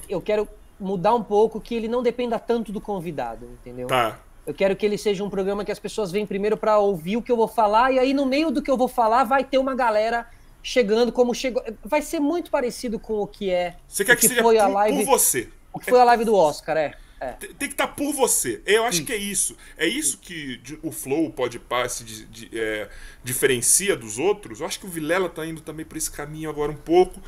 [0.10, 0.48] Eu quero
[0.78, 3.88] mudar um pouco que ele não dependa tanto do convidado, entendeu?
[3.88, 4.20] Tá.
[4.46, 7.22] Eu quero que ele seja um programa que as pessoas vêm primeiro para ouvir o
[7.22, 9.58] que eu vou falar, e aí no meio do que eu vou falar vai ter
[9.58, 10.28] uma galera
[10.64, 11.62] chegando como chegou.
[11.84, 13.76] Vai ser muito parecido com o que é.
[13.88, 15.50] Você quer que, que seja foi por, a live, por você.
[15.74, 16.94] O que foi a live do Oscar, é.
[17.20, 17.32] É.
[17.34, 18.62] Tem, tem, que estar tá por você.
[18.66, 19.56] Eu acho que é isso.
[19.78, 22.90] É isso que o Flow pode passe de, de, é,
[23.24, 24.60] diferencia dos outros.
[24.60, 27.22] Eu acho que o Vilela tá indo também por esse caminho agora um pouco.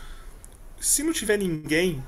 [0.80, 2.03] Se não tiver ninguém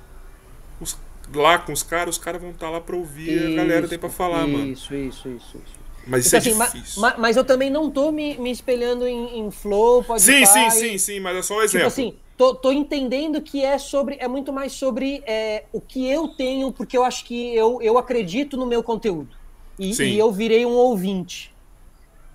[0.82, 0.98] os,
[1.34, 3.88] lá com os caras, os caras vão estar tá lá pra ouvir isso, a galera
[3.88, 4.72] tem pra falar, isso, mano.
[4.72, 5.77] Isso, isso, isso, isso.
[6.08, 7.02] Mas isso então, é assim, difícil.
[7.02, 10.70] Mas, mas, eu também não tô me, me espelhando em, em Flow, pode Sim, sim,
[10.70, 11.92] sim, sim, mas é só um tipo exemplo.
[11.92, 16.10] Tipo assim, tô, tô entendendo que é sobre é muito mais sobre é, o que
[16.10, 19.36] eu tenho, porque eu acho que eu, eu acredito no meu conteúdo.
[19.78, 21.54] E, e, eu virei um ouvinte.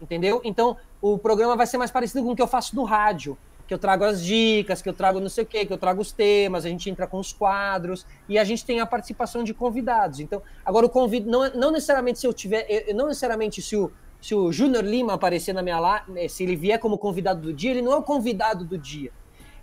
[0.01, 0.41] Entendeu?
[0.45, 3.37] Então, o programa vai ser mais parecido com o que eu faço no rádio.
[3.73, 6.03] Que eu trago as dicas, que eu trago não sei o quê, que eu trago
[6.03, 9.55] os temas, a gente entra com os quadros e a gente tem a participação de
[9.55, 10.21] convidados.
[10.21, 13.91] Então, agora o convido, não, não necessariamente se eu tiver, não necessariamente se o,
[14.21, 17.71] se o Júnior Lima aparecer na minha live, se ele vier como convidado do dia,
[17.71, 19.11] ele não é o convidado do dia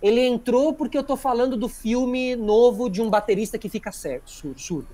[0.02, 4.30] ele entrou porque eu tô falando do filme novo de um baterista que fica certo,
[4.56, 4.88] surdo.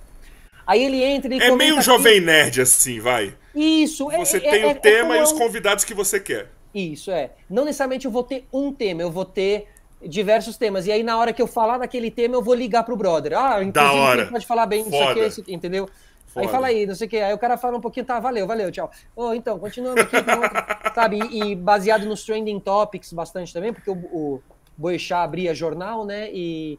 [0.67, 3.33] Aí ele entra e É meio jovem nerd, assim, vai.
[3.55, 4.11] Isso.
[4.11, 6.51] É, você é, tem é, o é tema e os convidados que você quer.
[6.77, 7.31] Isso, é.
[7.49, 9.67] Não necessariamente eu vou ter um tema, eu vou ter
[10.07, 10.87] diversos temas.
[10.87, 13.33] E aí, na hora que eu falar daquele tema, eu vou ligar pro brother.
[13.33, 14.27] Ah, da hora.
[14.27, 15.89] pode falar bem disso aqui, entendeu?
[16.27, 16.47] Foda.
[16.47, 17.17] Aí fala aí, não sei o que.
[17.17, 18.91] Aí o cara fala um pouquinho, tá, valeu, valeu, tchau.
[19.15, 20.17] Oh, então, continuando aqui,
[20.95, 21.19] sabe?
[21.31, 24.43] E, e, baseado nos trending topics bastante também, porque o, o
[24.77, 26.29] Boechat abria jornal, né?
[26.31, 26.79] E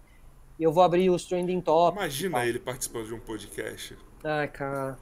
[0.60, 2.04] eu vou abrir os trending topics.
[2.04, 3.98] Imagina ele participando de um podcast.
[4.24, 4.96] Ai, cara.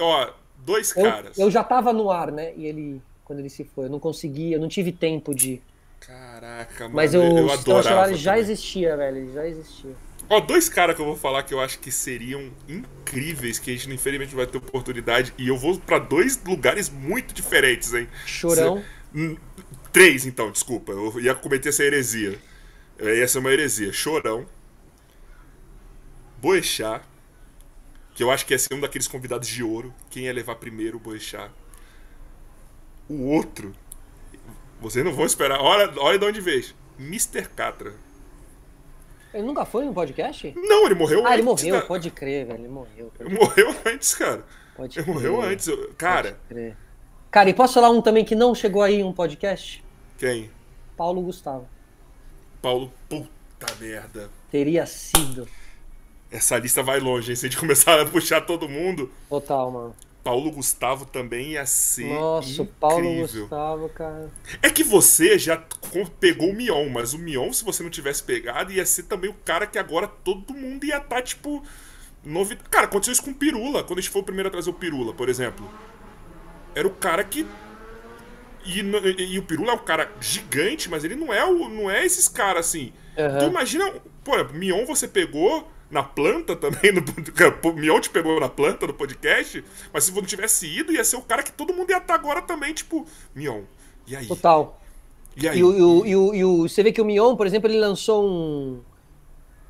[0.00, 1.38] Ó, dois eu, caras.
[1.38, 2.52] Eu já tava no ar, né?
[2.56, 5.60] E ele, quando ele se foi, eu não conseguia, eu não tive tempo de.
[5.98, 6.94] Caraca, mano.
[6.94, 9.90] Mas eu, eu Solar já existia, velho, já existia.
[10.30, 13.74] Ó, dois caras que eu vou falar que eu acho que seriam incríveis, que a
[13.74, 18.08] gente infelizmente vai ter oportunidade, e eu vou para dois lugares muito diferentes, hein?
[18.24, 18.82] Chorão.
[19.12, 19.36] Cê...
[19.92, 20.92] Três, então, desculpa.
[20.92, 22.38] Eu ia cometer essa heresia.
[23.00, 23.92] Ia ser uma heresia.
[23.92, 24.46] Chorão.
[26.40, 27.02] Boechat.
[28.14, 29.92] Que eu acho que ia ser um daqueles convidados de ouro.
[30.10, 31.50] Quem ia levar primeiro o Boechat?
[33.08, 33.72] O outro.
[34.80, 35.60] Vocês não vão esperar.
[35.60, 36.64] Olha, olha de onde veio.
[36.98, 37.48] Mr.
[37.48, 37.94] Catra.
[39.32, 40.54] Ele nunca foi no podcast?
[40.56, 41.30] Não, ele morreu ah, antes.
[41.30, 41.82] Ah, ele morreu, da...
[41.82, 42.60] pode crer, velho.
[42.60, 43.12] Ele morreu.
[43.20, 44.44] Ele morreu antes, cara.
[44.74, 45.14] Pode ele crer.
[45.14, 45.68] morreu antes.
[45.98, 46.38] Cara.
[47.30, 49.84] Cara, e posso falar um também que não chegou aí em um podcast?
[50.18, 50.50] Quem?
[50.96, 51.68] Paulo Gustavo.
[52.62, 54.30] Paulo, puta merda.
[54.50, 55.46] Teria sido.
[56.30, 57.36] Essa lista vai longe, hein?
[57.36, 59.12] Se a gente começar a puxar todo mundo.
[59.28, 59.94] Total, mano.
[60.26, 62.12] Paulo Gustavo também ia ser.
[62.12, 62.74] Nossa, incrível.
[62.80, 64.28] Paulo Gustavo, cara.
[64.60, 65.56] É que você já
[66.18, 69.34] pegou o Mion, mas o Mion, se você não tivesse pegado, ia ser também o
[69.44, 71.62] cara que agora todo mundo ia estar, tá, tipo.
[72.24, 72.56] Novi...
[72.68, 74.74] Cara, aconteceu isso com o Pirula, quando a gente foi o primeiro a trazer o
[74.74, 75.70] Pirula, por exemplo.
[76.74, 77.46] Era o cara que.
[78.64, 82.04] E, e o Pirula é um cara gigante, mas ele não é o, não é
[82.04, 82.92] esses caras assim.
[83.16, 83.38] Uhum.
[83.38, 83.94] Tu imagina,
[84.24, 87.02] pô, Mion você pegou na planta também, no,
[87.62, 91.04] o Mion te pegou na planta no podcast, mas se você não tivesse ido, ia
[91.04, 93.62] ser o cara que todo mundo ia estar agora também, tipo, Mion,
[94.06, 94.26] e aí?
[94.26, 94.80] Total.
[95.36, 95.58] E aí?
[95.58, 98.26] E, o, e, o, e o, você vê que o Mion, por exemplo, ele lançou
[98.26, 98.80] um,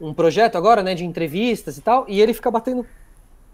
[0.01, 2.87] um projeto agora, né, de entrevistas e tal, e ele fica batendo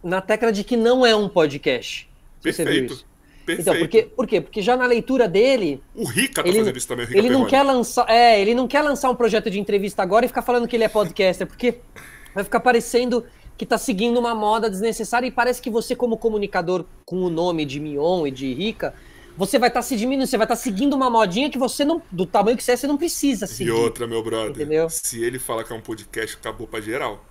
[0.03, 2.09] na tecla de que não é um podcast.
[2.43, 3.05] Perfeito.
[3.45, 3.69] Perfeito.
[3.69, 4.41] Então, porque, por quê?
[4.41, 5.83] Porque já na leitura dele.
[5.95, 8.09] O Rica tá ele, fazendo isso também, Ele não quer lançar.
[8.09, 10.85] É, ele não quer lançar um projeto de entrevista agora e ficar falando que ele
[10.85, 11.81] é podcaster, porque
[12.35, 13.25] vai ficar parecendo
[13.57, 17.65] que tá seguindo uma moda desnecessária e parece que você, como comunicador com o nome
[17.65, 18.95] de Mion e de Rica,
[19.37, 21.85] você vai estar tá se diminuindo, você vai estar tá seguindo uma modinha que você
[21.85, 23.71] não, do tamanho que você é, você não precisa seguir.
[23.71, 24.91] E outra, meu brother, entendeu?
[24.91, 27.25] se ele falar que é um podcast, acabou pra geral.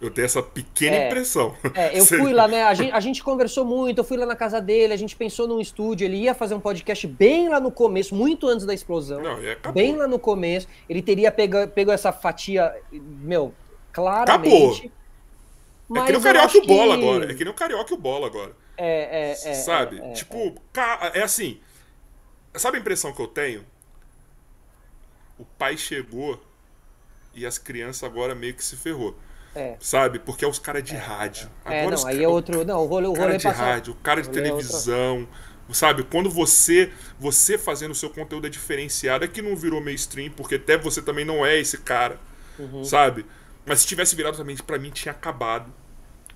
[0.00, 1.56] Eu tenho essa pequena é, impressão.
[1.74, 2.62] É, eu fui lá, né?
[2.62, 5.48] A gente, a gente, conversou muito, eu fui lá na casa dele, a gente pensou
[5.48, 9.20] num estúdio, ele ia fazer um podcast bem lá no começo, muito antes da explosão.
[9.20, 10.68] Não, bem lá no começo.
[10.88, 13.52] Ele teria pego, pego essa fatia, meu,
[13.98, 14.92] claramente.
[15.88, 16.02] Acabou.
[16.02, 17.02] é que nem o Carioca e o Bola que...
[17.02, 17.32] agora.
[17.32, 18.52] É que nem o Carioca e o Bola agora.
[18.76, 19.54] É, é, é.
[19.54, 20.00] Sabe?
[20.00, 20.54] É, é, tipo,
[21.14, 21.60] é assim.
[22.54, 23.64] Sabe a impressão que eu tenho?
[25.38, 26.40] O pai chegou
[27.34, 29.16] e as crianças agora meio que se ferrou.
[29.54, 29.76] É.
[29.80, 30.18] Sabe?
[30.18, 31.50] Porque é os caras de rádio.
[31.64, 32.64] É, Agora, não, aí é outro.
[32.64, 35.26] Não, o rolê, o cara de rádio, o cara de televisão.
[35.72, 36.02] Sabe?
[36.04, 40.54] Quando você você fazendo o seu conteúdo é diferenciado, é que não virou mainstream, porque
[40.54, 42.18] até você também não é esse cara.
[42.58, 42.84] Uhum.
[42.84, 43.26] Sabe?
[43.68, 45.72] Mas se tivesse virado também, para mim tinha acabado.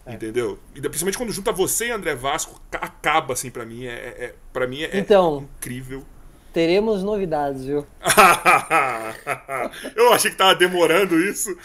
[0.05, 0.15] É.
[0.15, 0.59] Entendeu?
[0.75, 3.87] E principalmente quando junta você e André Vasco, acaba assim para mim.
[3.87, 6.05] É, é, é para mim é, então, incrível.
[6.53, 7.87] Teremos novidades, viu?
[9.97, 11.57] Eu achei que tava demorando isso.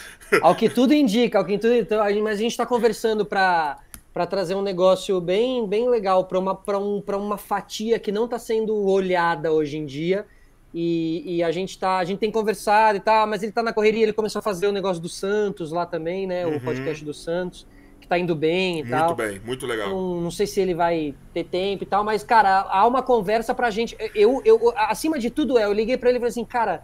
[0.42, 3.80] Ao que tudo indica, ao que tudo, então, mas a gente está conversando para
[4.14, 8.40] para trazer um negócio bem, bem legal para uma, um, uma fatia que não está
[8.40, 10.26] sendo olhada hoje em dia.
[10.74, 13.74] E, e, a gente tá, a gente tem conversado e tal, mas ele está na
[13.74, 16.46] correria, ele começou a fazer o negócio do Santos lá também, né?
[16.46, 16.60] O uhum.
[16.60, 17.66] podcast do Santos
[18.00, 19.08] que tá indo bem e muito tal.
[19.08, 19.90] Muito bem, muito legal.
[19.90, 23.54] Não, não, sei se ele vai ter tempo e tal, mas, cara, há uma conversa
[23.54, 23.98] pra gente.
[24.16, 26.84] Eu, eu acima de tudo, é, eu liguei pra ele e falei assim, cara,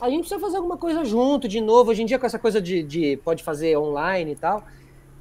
[0.00, 1.92] a gente precisa fazer alguma coisa junto de novo.
[1.92, 4.64] Hoje em dia, com essa coisa de, de pode fazer online e tal,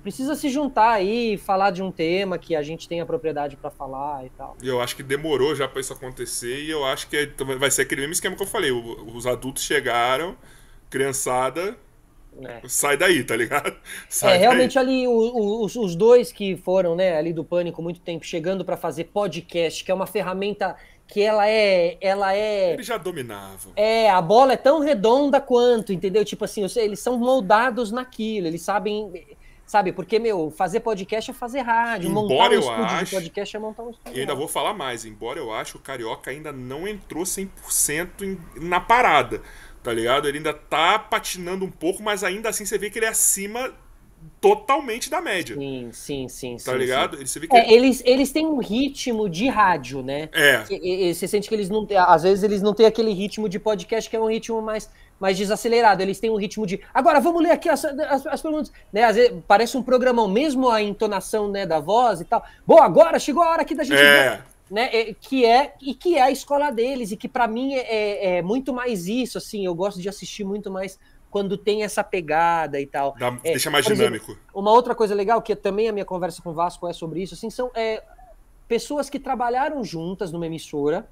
[0.03, 3.55] precisa se juntar aí e falar de um tema que a gente tem a propriedade
[3.55, 4.55] para falar e tal.
[4.61, 7.25] E eu acho que demorou já para isso acontecer e eu acho que é,
[7.57, 8.71] vai ser aquele mesmo esquema que eu falei.
[8.71, 10.35] Os adultos chegaram,
[10.89, 11.75] criançada
[12.41, 12.61] é.
[12.67, 13.75] Sai daí, tá ligado?
[14.09, 14.84] Sai é, realmente daí.
[14.84, 19.05] ali os, os dois que foram, né, ali do Pânico muito tempo, chegando para fazer
[19.05, 20.75] podcast, que é uma ferramenta
[21.07, 22.73] que ela é, ela é.
[22.73, 23.73] Eles já dominavam.
[23.75, 26.25] É, a bola é tão redonda quanto, entendeu?
[26.25, 29.11] Tipo assim, eles são moldados naquilo, eles sabem,
[29.74, 29.91] sabe?
[29.91, 33.60] Porque meu, fazer podcast é fazer rádio, embora montar um estúdio acho, de podcast é
[33.60, 34.18] montar um estúdio.
[34.18, 38.22] E ainda vou falar mais, embora eu acho que o carioca ainda não entrou 100%
[38.22, 39.41] em, na parada
[39.82, 40.30] tá ligado?
[40.30, 43.74] Ele ainda tá patinando um pouco, mas ainda assim você vê que ele é acima
[44.40, 45.56] totalmente da média.
[45.56, 46.58] Sim, sim, sim.
[46.58, 47.18] Tá sim, ligado?
[47.18, 47.26] Sim.
[47.26, 50.30] Você vê que é, eles, eles têm um ritmo de rádio, né?
[50.34, 50.64] É.
[50.70, 51.98] E, e, você sente que eles não têm.
[51.98, 54.90] Às vezes eles não têm aquele ritmo de podcast que é um ritmo mais,
[55.20, 56.02] mais desacelerado.
[56.02, 56.82] Eles têm um ritmo de.
[56.94, 58.72] Agora, vamos ler aqui as, as, as perguntas.
[58.91, 59.04] Né?
[59.04, 62.44] Às vezes, parece um programão, mesmo a entonação né, da voz e tal.
[62.68, 64.02] Bom, agora chegou a hora aqui da gente.
[64.02, 64.30] É.
[64.30, 67.76] Ver né, é, que é e que é a escola deles e que para mim
[67.76, 70.98] é, é, é, muito mais isso, assim, eu gosto de assistir muito mais
[71.34, 73.15] quando tem essa pegada e tal.
[73.18, 74.34] Dá, é, deixa mais dinâmico.
[74.34, 77.23] Exemplo, uma outra coisa legal que também a minha conversa com o Vasco é sobre
[77.23, 78.03] isso, assim, são é,
[78.68, 81.10] pessoas que trabalharam juntas numa emissora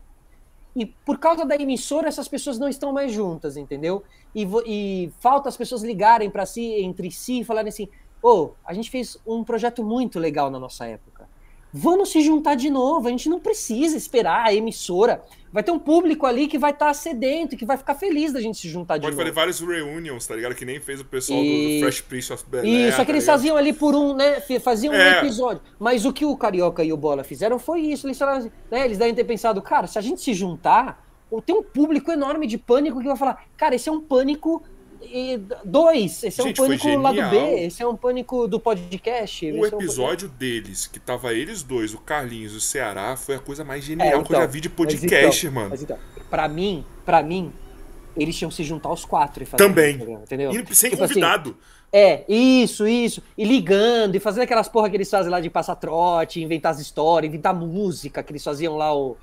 [0.75, 4.03] e por causa da emissora, essas pessoas não estão mais juntas, entendeu?
[4.35, 7.89] E, e falta as pessoas ligarem para si, entre si, e falarem assim:
[8.21, 11.27] ô, oh, a gente fez um projeto muito legal na nossa época.
[11.73, 15.23] Vamos se juntar de novo, a gente não precisa esperar a emissora.
[15.51, 18.39] Vai ter um público ali que vai estar tá sedento, que vai ficar feliz da
[18.39, 19.23] gente se juntar de Pode novo.
[19.23, 20.55] Pode fazer vários reunions, tá ligado?
[20.55, 21.79] Que nem fez o pessoal e...
[21.79, 22.87] do, Fresh Prince of Bel Air.
[22.89, 24.39] Isso, que tá eles faziam ali por um, né?
[24.63, 24.97] Faziam é.
[24.97, 25.61] um episódio.
[25.77, 28.07] Mas o que o Carioca e o Bola fizeram foi isso.
[28.07, 31.05] Eles, falaram, assim, né, eles devem ter pensado, cara, se a gente se juntar,
[31.45, 34.63] tem um público enorme de pânico que vai falar, cara, esse é um pânico
[35.01, 39.51] e dois, esse Gente, é um pânico lado B, esse é um pânico do podcast.
[39.51, 43.35] O episódio é um deles, que tava eles dois, o Carlinhos e o Ceará, foi
[43.35, 45.69] a coisa mais genial é, então, que eu já vi de podcast, então, mano.
[45.71, 45.97] Mas então,
[46.29, 47.51] pra mim, pra mim,
[48.15, 49.97] eles tinham que se juntar os quatro e fazer Também.
[49.97, 50.51] Programa, entendeu?
[50.51, 51.49] E sem tipo convidado.
[51.49, 53.21] Assim, é, isso, isso.
[53.37, 56.79] E ligando, e fazendo aquelas porra que eles fazem lá de passar trote, inventar as
[56.79, 59.17] histórias, inventar música que eles faziam lá o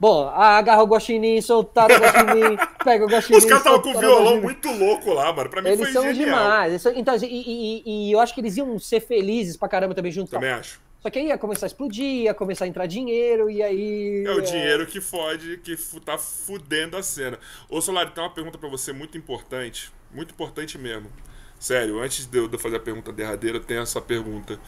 [0.00, 3.36] Bom, agarra o guaxinim, soltaram o guaxinim, pega o guaxinim.
[3.36, 5.50] Os caras estavam com o violão muito louco lá, mano.
[5.50, 6.24] Pra mim eles foi são genial.
[6.24, 6.86] demais.
[6.96, 10.30] Então, e, e, e, eu acho que eles iam ser felizes pra caramba também junto.
[10.30, 10.80] Também acho.
[11.02, 14.24] Só que aí ia começar a explodir, ia começar a entrar dinheiro, e aí.
[14.26, 14.42] É o é...
[14.42, 17.38] dinheiro que fode, que tá fudendo a cena.
[17.68, 19.92] Ô, Solari, tem uma pergunta para você muito importante.
[20.10, 21.10] Muito importante mesmo.
[21.58, 24.58] Sério, antes de eu fazer a pergunta derradeira, tem essa pergunta.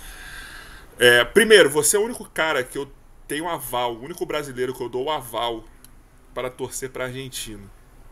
[0.98, 2.86] É, primeiro, você é o único cara que eu
[3.32, 5.64] tenho aval, o único brasileiro que eu dou o aval
[6.34, 7.62] para torcer para Argentina.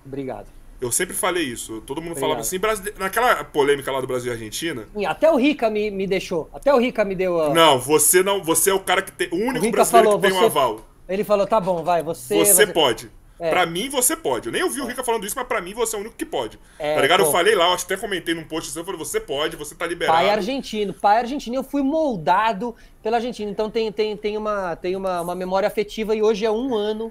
[0.05, 0.47] Obrigado.
[0.81, 1.83] Eu sempre falei isso.
[1.83, 2.21] Todo mundo Obrigado.
[2.21, 2.95] falava assim, Brasile...
[2.99, 4.89] naquela polêmica lá do Brasil e Argentina.
[4.97, 6.49] E até o Rica me, me deixou.
[6.55, 7.39] Até o Rica me deu.
[7.39, 7.53] A...
[7.53, 8.43] Não, você não.
[8.43, 9.29] Você é o cara que tem.
[9.31, 10.43] O único o brasileiro falou, que tem você...
[10.43, 10.81] um aval.
[11.07, 12.35] Ele falou, tá bom, vai, você.
[12.35, 12.67] Você, você...
[12.69, 13.11] pode.
[13.41, 13.49] É.
[13.49, 14.49] Pra mim, você pode.
[14.49, 16.27] Eu nem ouvi o Rica falando isso, mas pra mim você é o único que
[16.27, 16.61] pode.
[16.79, 17.21] É, tá ligado?
[17.21, 17.27] Pô.
[17.27, 20.19] Eu falei lá, eu até comentei num post eu falei, você pode, você tá liberado.
[20.19, 23.51] Pai argentino, pai argentino, eu fui moldado pela Argentina.
[23.51, 27.11] Então tem, tem, tem, uma, tem uma, uma memória afetiva e hoje é um ano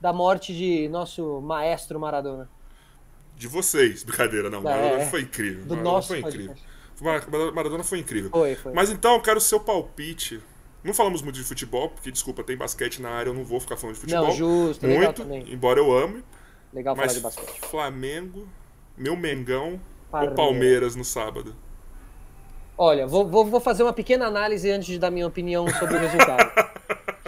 [0.00, 2.48] da morte de nosso maestro Maradona.
[3.36, 4.60] De vocês, brincadeira, não.
[4.60, 5.64] É, Maradona foi incrível.
[5.64, 6.54] Do Maradona nosso foi incrível.
[7.54, 8.30] Maradona foi incrível.
[8.30, 8.72] Foi, foi.
[8.72, 10.40] Mas então eu quero o seu palpite
[10.88, 13.76] não falamos muito de futebol, porque, desculpa, tem basquete na área, eu não vou ficar
[13.76, 14.26] falando de futebol.
[14.26, 16.24] Não, justo, muito, embora eu ame.
[16.72, 17.60] Legal mas falar de basquete.
[17.66, 18.48] Flamengo,
[18.96, 20.38] meu Mengão Palmeiras.
[20.38, 21.54] ou Palmeiras no sábado?
[22.76, 25.98] Olha, vou, vou, vou fazer uma pequena análise antes de dar minha opinião sobre o
[25.98, 26.50] resultado.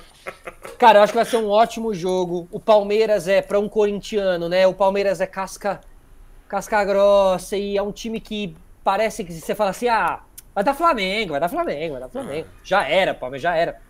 [0.79, 2.49] Cara, eu acho que vai ser um ótimo jogo.
[2.51, 4.67] O Palmeiras é para um corintiano, né?
[4.67, 5.81] O Palmeiras é casca
[6.49, 10.21] casca grossa e é um time que parece que você fala assim: "Ah,
[10.55, 12.49] Vai dar Flamengo, vai dar Flamengo, vai dar Flamengo.
[12.51, 12.61] Ah.
[12.65, 13.81] Já era, Palmeiras, já era.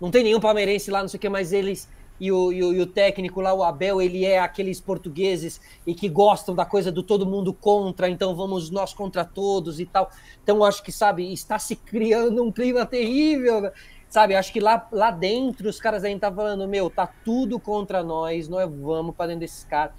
[0.00, 1.88] Não tem nenhum palmeirense lá, não sei o que, mas eles.
[2.20, 5.92] E o, e o, e o técnico lá, o Abel, ele é aqueles portugueses e
[5.92, 10.08] que gostam da coisa do todo mundo contra, então vamos nós contra todos e tal.
[10.40, 13.72] Então, acho que, sabe, está se criando um clima terrível.
[14.08, 18.02] Sabe, acho que lá, lá dentro os caras ainda estão falando, meu, tá tudo contra
[18.02, 19.94] nós, nós vamos para dentro desses caras.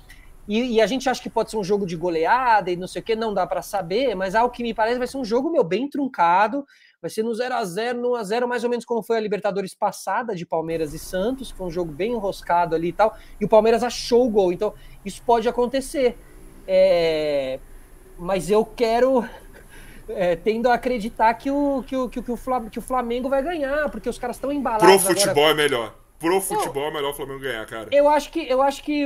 [0.48, 3.02] E, e, a gente acha que pode ser um jogo de goleada e não sei
[3.02, 5.50] o que, não dá para saber, mas ao que me parece vai ser um jogo
[5.50, 6.66] meu bem truncado,
[7.02, 9.20] vai ser no 0 a 0 no a 0 mais ou menos como foi a
[9.22, 13.46] Libertadores passada de Palmeiras e Santos, foi um jogo bem enroscado ali e tal, e
[13.46, 14.74] o Palmeiras achou o gol, então
[15.06, 16.18] isso pode acontecer.
[16.68, 17.60] É...
[18.20, 19.26] Mas eu quero
[20.10, 22.24] é, tendo a acreditar que o, que, o, que, o,
[22.70, 24.86] que o Flamengo vai ganhar, porque os caras estão embalados.
[24.86, 25.52] Pro futebol agora.
[25.52, 27.90] é melhor pro futebol é melhor o Flamengo ganhar, cara.
[27.92, 29.02] Eu acho que eu acho que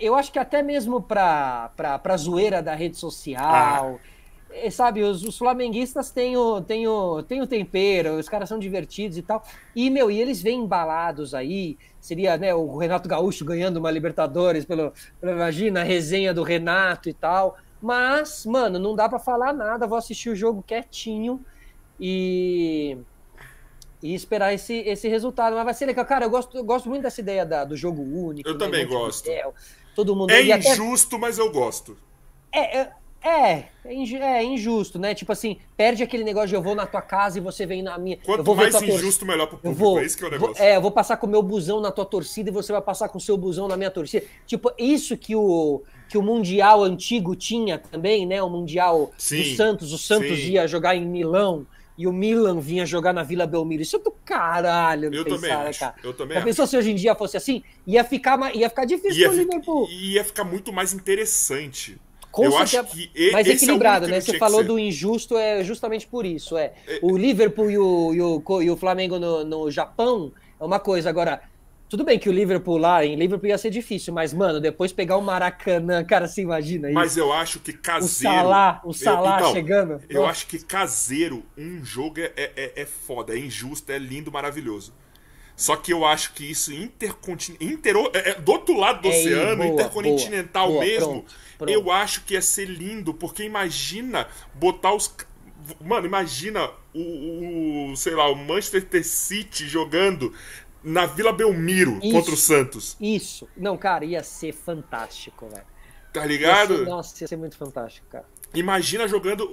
[0.00, 4.00] eu acho que até mesmo pra, pra, pra zoeira da rede social.
[4.02, 4.70] Ah.
[4.70, 9.16] Sabe, os, os, flamenguistas têm o, têm, o, têm o tempero, os caras são divertidos
[9.16, 9.42] e tal.
[9.74, 11.78] E, meu, e eles vêm embalados aí.
[11.98, 17.08] Seria né, o Renato Gaúcho ganhando uma Libertadores, pelo, pelo, imagina a resenha do Renato
[17.08, 17.56] e tal.
[17.80, 19.86] Mas, mano, não dá para falar nada.
[19.86, 21.42] Vou assistir o jogo quietinho.
[21.98, 22.98] E
[24.02, 25.54] e esperar esse, esse resultado.
[25.54, 26.04] Mas vai ser legal.
[26.04, 28.48] Cara, eu gosto, eu gosto muito dessa ideia da, do jogo único.
[28.48, 29.30] Eu né, também gosto.
[29.94, 30.30] todo mundo.
[30.30, 31.20] É injusto, até...
[31.20, 31.96] mas eu gosto.
[32.50, 32.92] É, é,
[33.24, 35.14] é, é, injusto, né?
[35.14, 37.96] Tipo assim, perde aquele negócio de eu vou na tua casa e você vem na
[37.96, 38.16] minha.
[38.16, 39.78] Quanto mais injusto, melhor pro público.
[39.78, 40.56] Vou, é isso que é o negócio.
[40.56, 42.82] Vou, é, eu vou passar com o meu busão na tua torcida e você vai
[42.82, 44.26] passar com o seu busão na minha torcida.
[44.44, 48.42] Tipo, isso que o, que o Mundial antigo tinha também, né?
[48.42, 49.92] O Mundial sim, do Santos.
[49.92, 50.50] O Santos sim.
[50.50, 51.64] ia jogar em Milão
[52.02, 53.80] e o Milan vinha jogar na Vila Belmiro.
[53.80, 55.78] Isso é do caralho, eu pensar, também acho.
[55.78, 55.94] cara?
[56.02, 56.46] Eu também acho.
[56.46, 57.62] pensou se hoje em dia fosse assim?
[57.86, 59.88] Ia ficar, ia ficar difícil ia pro Liverpool.
[59.88, 61.96] Ia ficar muito mais interessante.
[62.32, 64.20] Com eu acho que mais equilibrado, é né?
[64.20, 66.56] Você falou do injusto, é justamente por isso.
[66.56, 66.72] É.
[66.88, 70.80] é o Liverpool e o, e o, e o Flamengo no, no Japão é uma
[70.80, 71.08] coisa.
[71.08, 71.40] Agora,
[71.92, 75.18] tudo bem que o Liverpool lá, em Liverpool ia ser difícil, mas, mano, depois pegar
[75.18, 76.94] o Maracanã, cara, se imagina isso.
[76.94, 78.34] Mas eu acho que caseiro.
[78.34, 80.00] O Salah, o Salah então, chegando.
[80.08, 84.94] Eu acho que caseiro, um jogo é, é, é foda, é injusto, é lindo, maravilhoso.
[85.54, 88.10] Só que eu acho que isso intercontinental.
[88.14, 91.72] é, é, do outro lado do é, oceano, boa, intercontinental boa, boa, mesmo, pronto, pronto.
[91.74, 95.14] eu acho que ia ser lindo, porque imagina botar os.
[95.78, 100.32] Mano, imagina o, o sei lá, o Manchester City jogando
[100.82, 102.96] na Vila Belmiro isso, contra o Santos.
[103.00, 103.48] Isso.
[103.56, 105.64] Não, cara, ia ser fantástico, velho.
[106.12, 106.72] Tá ligado?
[106.72, 108.24] Ia ser, nossa, ia ser muito fantástico, cara.
[108.54, 109.48] Imagina jogando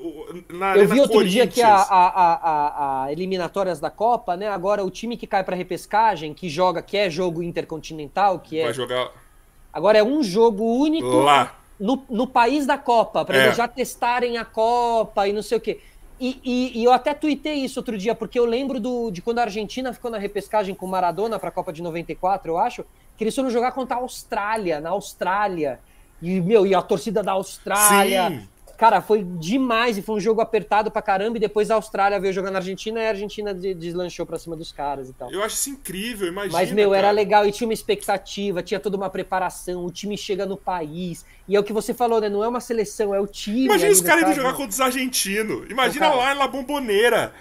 [0.50, 4.50] na Eu vi outro dia que a, a, a, a, eliminatórias da Copa, né?
[4.50, 8.66] Agora o time que cai para repescagem, que joga, que é jogo intercontinental, que é.
[8.66, 9.12] Vai jogar.
[9.72, 13.46] Agora é um jogo único lá no, no país da Copa, para é.
[13.46, 15.80] eles já testarem a Copa e não sei o quê.
[16.20, 19.44] E, e, eu até tuitei isso outro dia, porque eu lembro do, de quando a
[19.44, 22.86] Argentina ficou na repescagem com Maradona para a Copa de 94, eu acho,
[23.18, 25.80] que eles foram jogar contra a Austrália, na Austrália.
[26.22, 28.30] E, meu, e a torcida da Austrália.
[28.30, 28.48] Sim.
[28.80, 31.36] Cara, foi demais e foi um jogo apertado pra caramba.
[31.36, 34.72] E depois a Austrália veio jogando na Argentina e a Argentina deslanchou pra cima dos
[34.72, 35.30] caras e tal.
[35.30, 36.58] Eu acho isso incrível, imagina.
[36.58, 37.08] Mas, meu, cara.
[37.08, 39.86] era legal e tinha uma expectativa, tinha toda uma preparação.
[39.86, 41.26] O time chega no país.
[41.46, 42.30] E é o que você falou, né?
[42.30, 43.66] Não é uma seleção, é o time.
[43.66, 45.70] Imagina os caras indo jogar contra os argentinos.
[45.70, 47.34] Imagina lá em La Bombonera.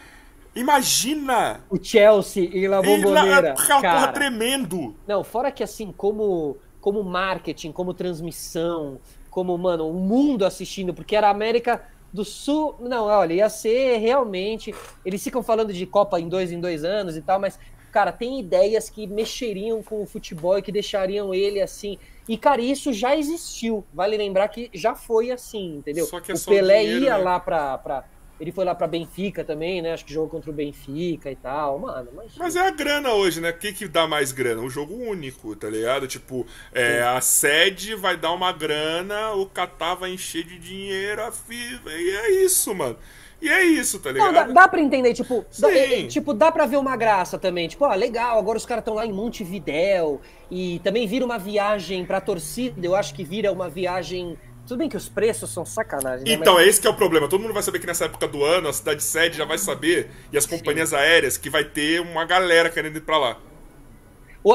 [0.56, 1.60] Imagina!
[1.70, 3.52] O Chelsea e La Bombonera.
[3.52, 4.96] Aquela porra tremendo.
[5.06, 8.98] Não, fora que assim, como, como marketing, como transmissão,
[9.38, 11.80] como, mano, o mundo assistindo, porque era a América
[12.12, 12.74] do Sul.
[12.80, 14.74] Não, olha, ia ser realmente.
[15.06, 17.56] Eles ficam falando de Copa em dois em dois anos e tal, mas,
[17.92, 22.00] cara, tem ideias que mexeriam com o futebol e que deixariam ele assim.
[22.28, 23.84] E, cara, isso já existiu.
[23.94, 26.06] Vale lembrar que já foi assim, entendeu?
[26.06, 27.22] Só que é o Pelé dinheiro, ia né?
[27.22, 28.04] lá pra, pra
[28.40, 29.92] ele foi lá pra Benfica também, né?
[29.92, 31.78] Acho que jogou contra o Benfica e tal.
[31.78, 32.32] Mano, mas.
[32.36, 33.50] Mas é a grana hoje, né?
[33.50, 34.60] O que, que dá mais grana?
[34.60, 36.06] Um jogo único, tá ligado?
[36.06, 41.32] Tipo, é, a sede vai dar uma grana, o Catar vai encher de dinheiro, a
[41.32, 41.90] FIFA.
[41.90, 42.96] E é isso, mano.
[43.40, 44.26] E é isso, tá ligado?
[44.26, 45.68] Não, dá, dá pra entender, tipo, dá,
[46.08, 47.68] tipo, dá pra ver uma graça também.
[47.68, 50.20] Tipo, ó, legal, agora os caras estão lá em Montevidéu
[50.50, 52.84] e também vira uma viagem pra torcida.
[52.84, 54.36] Eu acho que vira uma viagem
[54.68, 56.26] tudo bem que os preços são sacanagem.
[56.26, 56.32] Né?
[56.32, 56.66] Então, Mas...
[56.66, 57.26] é esse que é o problema.
[57.26, 60.10] Todo mundo vai saber que nessa época do ano, a cidade sede já vai saber,
[60.30, 60.96] e as companhias Sim.
[60.96, 63.38] aéreas, que vai ter uma galera querendo ir pra lá.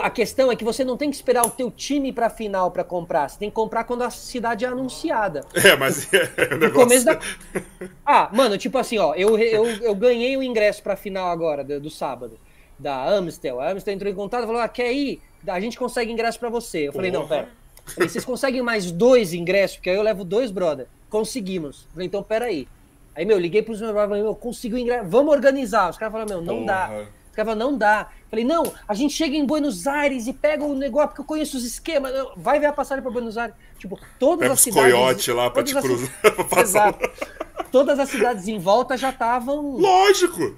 [0.02, 2.84] A questão é que você não tem que esperar o teu time pra final para
[2.84, 3.30] comprar.
[3.30, 5.46] Você tem que comprar quando a cidade é anunciada.
[5.54, 6.74] É, mas é, é o negócio...
[6.74, 7.20] começo da...
[8.06, 11.80] Ah, mano, tipo assim, ó, eu, eu, eu ganhei o ingresso pra final agora, do,
[11.80, 12.40] do sábado,
[12.80, 13.60] da Amstel.
[13.60, 15.22] A Amstel entrou em contato e falou, ah, quer ir?
[15.46, 16.88] A gente consegue ingresso pra você.
[16.88, 16.96] Eu Porra.
[16.96, 17.63] falei, não, pera.
[17.86, 19.78] Falei, vocês conseguem mais dois ingressos?
[19.78, 20.88] Porque aí eu levo dois, brother.
[21.10, 21.88] Conseguimos.
[21.94, 22.68] Falei, então peraí.
[23.16, 25.08] Aí, meu, liguei pros meus brothers, falei, meu, conseguiu ingresso.
[25.08, 25.90] Vamos organizar.
[25.90, 26.66] Os caras falaram, meu, não Porra.
[26.66, 26.90] dá.
[27.30, 28.10] Os caras falaram, não dá.
[28.30, 31.58] Falei, não, a gente chega em Buenos Aires e pega o negócio, porque eu conheço
[31.58, 32.12] os esquemas.
[32.36, 33.56] Vai ver a passagem para Buenos Aires.
[33.78, 34.92] Tipo, todas pega as cidades.
[34.92, 36.10] coiote lá pra te cruzar.
[36.58, 37.12] Exato.
[37.72, 39.78] Todas as cidades em volta já estavam.
[39.78, 40.56] Lógico!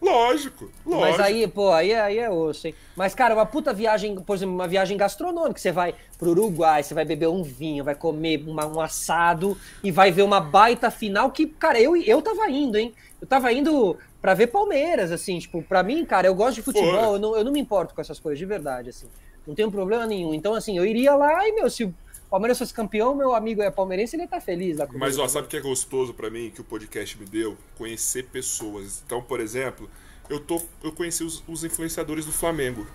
[0.00, 1.18] Lógico, lógico.
[1.18, 2.74] Mas aí, pô, aí, aí é osso, hein?
[2.96, 5.60] Mas, cara, uma puta viagem, por exemplo, uma viagem gastronômica.
[5.60, 9.90] Você vai pro Uruguai, você vai beber um vinho, vai comer uma, um assado e
[9.90, 12.94] vai ver uma baita final que, cara, eu, eu tava indo, hein?
[13.20, 17.14] Eu tava indo pra ver Palmeiras, assim, tipo, pra mim, cara, eu gosto de futebol,
[17.14, 19.06] eu não, eu não me importo com essas coisas, de verdade, assim.
[19.46, 20.32] Não tenho problema nenhum.
[20.32, 21.92] Então, assim, eu iria lá e, meu, se
[22.30, 24.78] Palmeiras fosse campeão, meu amigo é palmeirense, ele tá feliz.
[24.94, 27.58] Mas, ó, sabe o que é gostoso para mim, que o podcast me deu?
[27.76, 29.02] Conhecer pessoas.
[29.04, 29.90] Então, por exemplo,
[30.28, 32.86] eu, tô, eu conheci os, os influenciadores do Flamengo.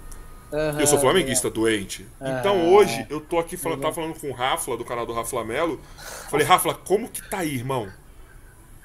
[0.52, 1.52] Uhum, eu sou flamenguista é.
[1.52, 2.08] doente.
[2.22, 5.12] Uhum, então hoje eu tô aqui falando, tava falando com o Rafla, do canal do
[5.12, 5.82] Rafla Melo.
[6.30, 7.92] Falei, Rafla, como que tá aí, irmão?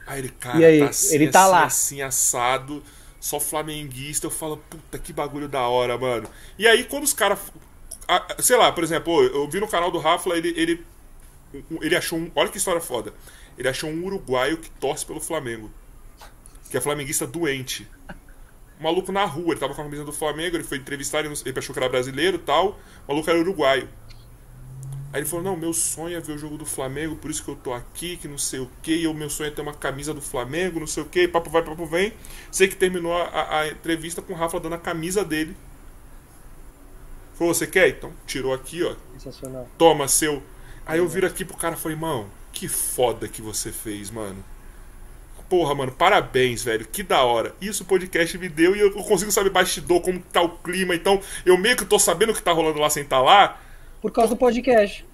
[0.04, 0.80] Aí ele, cara, aí?
[0.80, 1.64] tá assim, ele tá assim, lá.
[1.64, 2.82] assim, assado,
[3.20, 4.26] só flamenguista.
[4.26, 6.28] Eu falo, puta, que bagulho da hora, mano.
[6.58, 7.38] E aí, quando os caras.
[8.38, 10.86] Sei lá, por exemplo, eu vi no canal do Rafla, ele, ele,
[11.80, 12.30] ele achou um.
[12.34, 13.12] Olha que história foda.
[13.56, 15.70] Ele achou um uruguaio que torce pelo Flamengo.
[16.70, 17.88] Que é flamenguista doente.
[18.78, 21.58] O maluco na rua, ele tava com a camisa do Flamengo, ele foi entrevistar, ele,
[21.58, 22.78] achou que era brasileiro e tal.
[23.06, 23.88] O maluco era uruguaio.
[25.12, 27.50] Aí ele falou: Não, meu sonho é ver o jogo do Flamengo, por isso que
[27.50, 28.94] eu tô aqui, que não sei o que.
[28.94, 31.28] E o meu sonho é ter uma camisa do Flamengo, não sei o que.
[31.28, 32.14] Papo vai, papo vem.
[32.50, 35.54] Sei que terminou a, a entrevista com o Rafa dando a camisa dele.
[37.40, 37.88] Falou: Você quer?
[37.88, 38.94] Então tirou aqui, ó.
[39.14, 39.66] Sensacional.
[39.78, 40.42] Toma, seu.
[40.84, 44.44] Aí eu viro aqui pro cara e falei: Irmão, que foda que você fez, mano.
[45.48, 46.86] Porra, mano, parabéns, velho.
[46.86, 47.54] Que da hora.
[47.58, 50.94] Isso o podcast me deu e eu consigo saber bastidor, como tá o clima.
[50.94, 53.60] Então, eu meio que tô sabendo o que tá rolando lá sem estar tá lá
[54.02, 55.04] por causa do podcast.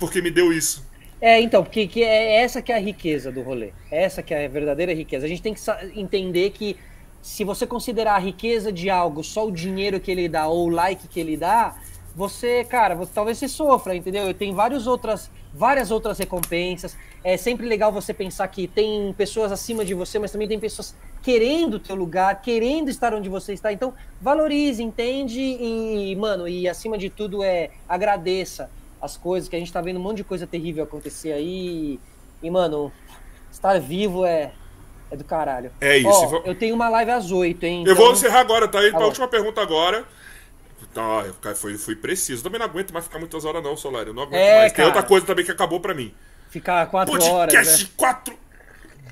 [0.00, 0.84] Porque me deu isso.
[1.20, 3.72] É, então, porque que é essa que é a riqueza do rolê.
[3.88, 5.26] Essa que é a verdadeira riqueza.
[5.26, 5.60] A gente tem que
[5.94, 6.76] entender que
[7.22, 10.68] se você considerar a riqueza de algo só o dinheiro que ele dá ou o
[10.68, 11.76] like que ele dá,
[12.14, 14.24] você, cara, você, talvez você sofra, entendeu?
[14.24, 16.96] Eu tenho várias outras várias outras recompensas.
[17.22, 20.94] É sempre legal você pensar que tem pessoas acima de você, mas também tem pessoas
[21.22, 23.72] querendo o teu lugar, querendo estar onde você está.
[23.72, 28.70] Então, valorize, entende e, mano, e acima de tudo é agradeça
[29.00, 32.00] as coisas, que a gente tá vendo um monte de coisa terrível acontecer aí.
[32.42, 32.90] E, mano,
[33.50, 34.52] estar vivo é,
[35.12, 35.70] é do caralho.
[35.80, 36.08] É isso.
[36.08, 37.84] Ó, Eu tenho uma live às 8, hein?
[37.86, 38.82] Eu vou encerrar agora, tá?
[38.82, 40.04] Indo pra última pergunta agora.
[40.94, 42.42] Tá, eu fui, fui preciso.
[42.42, 44.06] Também não aguento mais ficar muitas horas, não, Solar.
[44.06, 44.72] Eu não aguento É, mais.
[44.72, 44.88] Tem cara.
[44.88, 46.12] outra coisa também que acabou pra mim.
[46.50, 47.82] Ficar quatro Podcast horas.
[47.82, 47.88] né?
[47.96, 48.34] quatro.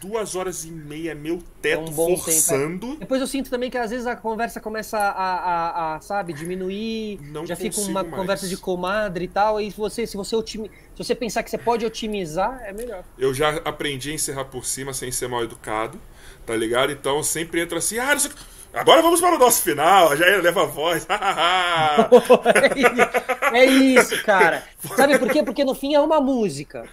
[0.00, 2.86] Duas horas e meia, meu É teto um bom forçando.
[2.88, 2.94] tempo.
[2.94, 3.00] é.
[3.00, 7.20] Depois eu sinto também que às vezes a conversa começa a, a, a, sabe, diminuir.
[7.22, 8.14] Não já fica uma mais.
[8.14, 9.60] conversa de comadre e tal.
[9.60, 13.04] E você, se você otimi- se você pensar que você pode otimizar, é melhor.
[13.18, 16.00] Eu já aprendi a encerrar por cima sem ser mal educado,
[16.46, 16.90] tá ligado?
[16.92, 18.30] Então eu sempre entro assim, ah, não sei.
[18.72, 21.04] Agora vamos para o nosso final, já leva a voz.
[23.52, 24.62] é isso, cara.
[24.96, 25.42] Sabe por quê?
[25.42, 26.84] Porque no fim é uma música.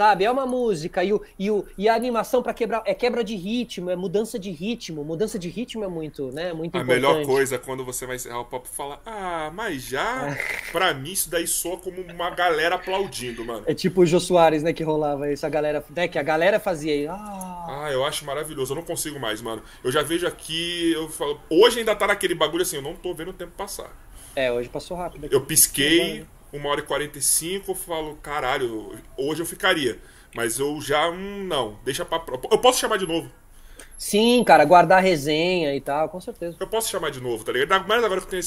[0.00, 0.24] Sabe?
[0.24, 1.04] É uma música.
[1.04, 2.82] E, o, e, o, e a animação para quebrar.
[2.86, 5.04] É quebra de ritmo, é mudança de ritmo.
[5.04, 6.54] Mudança de ritmo é muito, né?
[6.54, 6.94] Muito A importante.
[7.02, 10.34] melhor coisa é quando você vai encerrar o papo fala, ah, mas já,
[10.72, 13.62] pra mim isso daí soa como uma galera aplaudindo, mano.
[13.66, 14.72] É tipo o Jô Soares, né?
[14.72, 15.44] Que rolava isso.
[15.44, 15.84] A galera.
[15.94, 17.06] Né, que a galera fazia aí.
[17.06, 19.62] Ah, Ah, eu acho maravilhoso, eu não consigo mais, mano.
[19.84, 23.12] Eu já vejo aqui, eu falo, hoje ainda tá naquele bagulho assim, eu não tô
[23.12, 23.90] vendo o tempo passar.
[24.34, 25.26] é, hoje passou rápido.
[25.26, 25.34] aqui.
[25.34, 29.98] Eu pisquei, uma hora e 45, eu falo, caralho, hoje eu ficaria.
[30.34, 32.22] Mas eu já, hum, não, deixa pra...
[32.50, 33.30] Eu posso chamar de novo.
[33.98, 36.56] Sim, cara, guardar resenha e tal, com certeza.
[36.58, 37.86] Eu posso chamar de novo, tá ligado?
[37.86, 38.42] Mais agora que eu tenho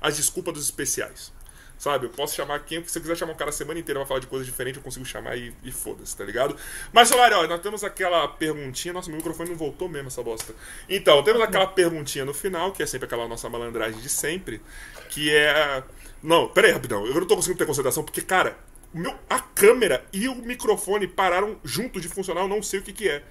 [0.00, 1.32] as desculpas dos especiais.
[1.76, 2.06] Sabe?
[2.06, 2.82] Eu posso chamar quem.
[2.86, 4.84] Se eu quiser chamar um cara a semana inteira pra falar de coisas diferentes, eu
[4.84, 6.56] consigo chamar e, e foda-se, tá ligado?
[6.92, 8.94] Mas, Solário, ó, nós temos aquela perguntinha.
[8.94, 10.54] Nossa, meu microfone não voltou mesmo, essa bosta.
[10.88, 14.62] Então, temos aquela perguntinha no final, que é sempre aquela nossa malandragem de sempre,
[15.10, 15.82] que é.
[16.24, 17.06] Não, pera aí, rapidão.
[17.06, 18.56] Eu não tô conseguindo ter concentração, porque, cara,
[18.94, 22.94] meu, a câmera e o microfone pararam juntos de funcionar, eu não sei o que,
[22.94, 23.22] que é.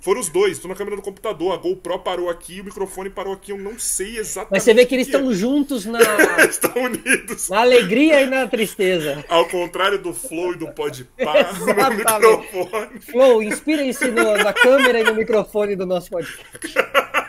[0.00, 3.32] Foram os dois, tô na câmera do computador, a GoPro parou aqui, o microfone parou
[3.32, 4.52] aqui, eu não sei exatamente.
[4.52, 5.10] Mas você vê que eles é.
[5.10, 5.98] estão juntos na,
[6.48, 7.48] estão unidos.
[7.48, 9.24] na alegria e na tristeza.
[9.28, 13.00] Ao contrário do Flow e do Podpah, no microfone.
[13.00, 16.44] Flow, inspirem-se na câmera e no microfone do nosso podcast.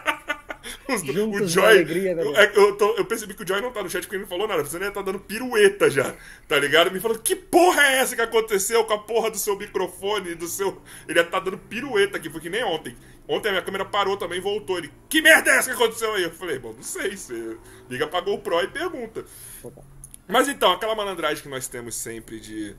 [0.95, 1.65] Os- Juntos o Joy.
[1.65, 2.51] alegria, né, eu, velho?
[2.55, 4.47] eu, tô- eu percebi que o Joy não tá no chat porque ele não falou
[4.47, 4.63] nada.
[4.63, 6.15] Você nem tá dando pirueta já,
[6.47, 6.91] tá ligado?
[6.91, 10.47] Me falando, que porra é essa que aconteceu com a porra do seu microfone, do
[10.47, 10.81] seu.
[11.07, 12.95] Ele tá dando pirueta aqui, foi que nem ontem.
[13.27, 14.77] Ontem a minha câmera parou também e voltou.
[14.79, 16.23] Ele, que merda é essa que aconteceu aí?
[16.23, 17.15] Eu falei, bom, não sei.
[17.15, 17.57] Você
[17.89, 19.23] liga pra GoPro e pergunta.
[20.27, 22.75] Mas então, aquela malandragem que nós temos sempre de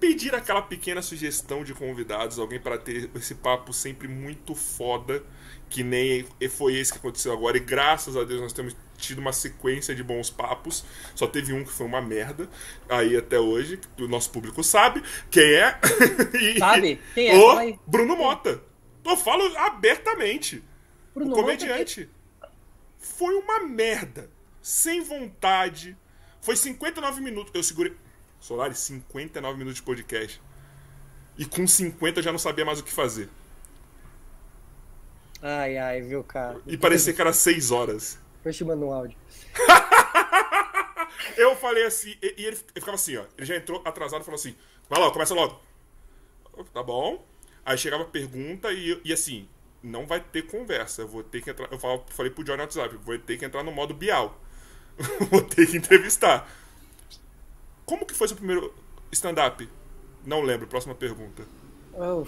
[0.00, 5.22] pedir aquela pequena sugestão de convidados, alguém para ter esse papo sempre muito foda,
[5.68, 9.32] que nem foi esse que aconteceu agora, e graças a Deus nós temos tido uma
[9.32, 10.84] sequência de bons papos.
[11.14, 12.48] Só teve um que foi uma merda,
[12.88, 15.78] aí até hoje, o nosso público sabe quem é.
[16.58, 17.00] Sabe?
[17.14, 17.36] Quem é?
[17.36, 17.78] O.
[17.86, 18.62] Bruno Mota.
[19.04, 20.62] Eu falo abertamente.
[21.14, 22.08] Bruno o Mota, comediante.
[22.98, 24.30] Foi uma merda.
[24.60, 25.96] Sem vontade.
[26.40, 27.52] Foi 59 minutos.
[27.54, 27.94] Eu segurei.
[28.46, 30.40] Solari, 59 minutos de podcast.
[31.36, 33.28] E com 50 eu já não sabia mais o que fazer.
[35.42, 36.60] Ai, ai, viu, cara.
[36.64, 38.18] E parecia que era 6 horas.
[38.44, 39.18] Eu te mandar um áudio.
[41.36, 43.24] Eu falei assim, e, e ele, ele ficava assim, ó.
[43.36, 44.54] Ele já entrou atrasado e falou assim:
[44.88, 45.60] vai logo, começa logo.
[46.72, 47.26] Tá bom.
[47.64, 49.48] Aí chegava a pergunta e, e assim,
[49.82, 51.02] não vai ter conversa.
[51.02, 51.70] Eu vou ter que entrar.
[51.70, 54.40] Eu falei pro Johnny no WhatsApp, vou ter que entrar no modo Bial.
[55.30, 56.48] vou ter que entrevistar.
[57.86, 58.74] Como que foi seu primeiro
[59.12, 59.66] stand-up?
[60.26, 61.44] Não lembro, próxima pergunta.
[61.94, 62.24] Oh.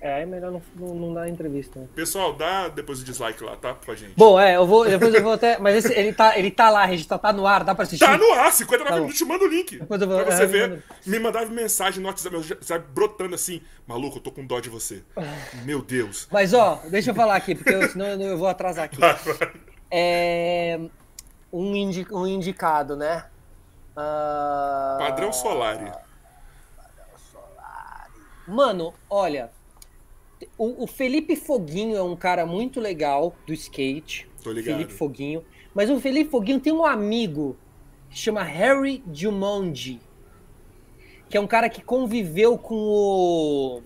[0.00, 1.80] É, é melhor não, não, não dar entrevista.
[1.80, 1.88] né?
[1.94, 3.72] Pessoal, dá depois o dislike lá, tá?
[3.72, 4.12] Pra gente.
[4.16, 4.84] Bom, é, eu vou.
[4.84, 5.58] Depois eu vou até.
[5.58, 8.04] Mas esse, ele, tá, ele tá lá, registrado, tá no ar, dá pra assistir.
[8.04, 9.78] Tá no ar, 59 Tá minutos, te manda o link.
[9.78, 10.84] Depois eu vou- pra você é, ver.
[11.06, 13.62] Me mandava mensagem no WhatsApp, WhatsApp brotando assim.
[13.86, 15.02] Maluco, eu tô com dó de você.
[15.64, 16.28] Meu Deus.
[16.30, 18.98] Mas ó, deixa eu falar aqui, porque eu- senão eu, eu vou atrasar aqui.
[19.00, 19.52] Vai, vai.
[19.90, 20.80] É.
[21.50, 23.24] Um, indi- um indicado, né?
[23.96, 25.92] Ah, Padrão Solari.
[28.46, 29.50] Mano, olha.
[30.58, 34.28] O, o Felipe Foguinho é um cara muito legal do skate.
[34.42, 34.76] Tô ligado.
[34.76, 35.44] Felipe Foguinho.
[35.74, 37.56] Mas o Felipe Foguinho tem um amigo
[38.10, 40.00] que chama Harry Jumonji.
[41.30, 43.82] Que é um cara que conviveu com o.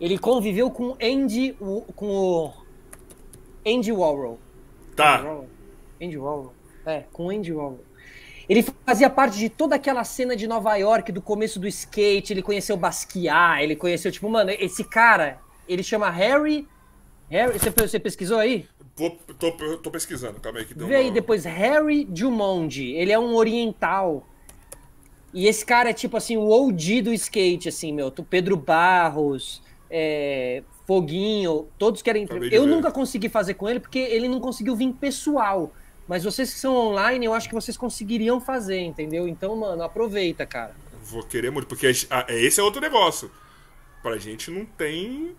[0.00, 1.56] Ele conviveu com o Andy.
[1.96, 2.52] com o.
[3.66, 4.38] Andy Warhol.
[4.38, 5.16] Andy Tá.
[5.22, 5.48] Warhol.
[6.00, 6.54] Andy Warhol.
[6.86, 7.80] É, com o Andy Warhol.
[8.52, 12.42] Ele fazia parte de toda aquela cena de Nova York, do começo do skate, ele
[12.42, 16.68] conheceu Basquiat, ele conheceu, tipo, mano, esse cara, ele chama Harry...
[17.30, 18.66] Harry você, você pesquisou aí?
[18.94, 23.10] Vou, tô, tô pesquisando, calma aí que deu Vê aí uma- depois, Harry Jumonji, ele
[23.10, 24.28] é um oriental.
[25.32, 28.10] E esse cara é tipo assim, o OG do skate, assim, meu.
[28.10, 32.28] Pedro Barros, é, Foguinho, todos querem.
[32.50, 32.66] Eu ver.
[32.66, 35.72] nunca consegui fazer com ele porque ele não conseguiu vir pessoal.
[36.06, 39.28] Mas vocês que são online, eu acho que vocês conseguiriam fazer, entendeu?
[39.28, 40.74] Então, mano, aproveita, cara.
[41.04, 43.30] Vou querer muito, porque ah, esse é outro negócio.
[44.02, 45.34] Pra gente não tem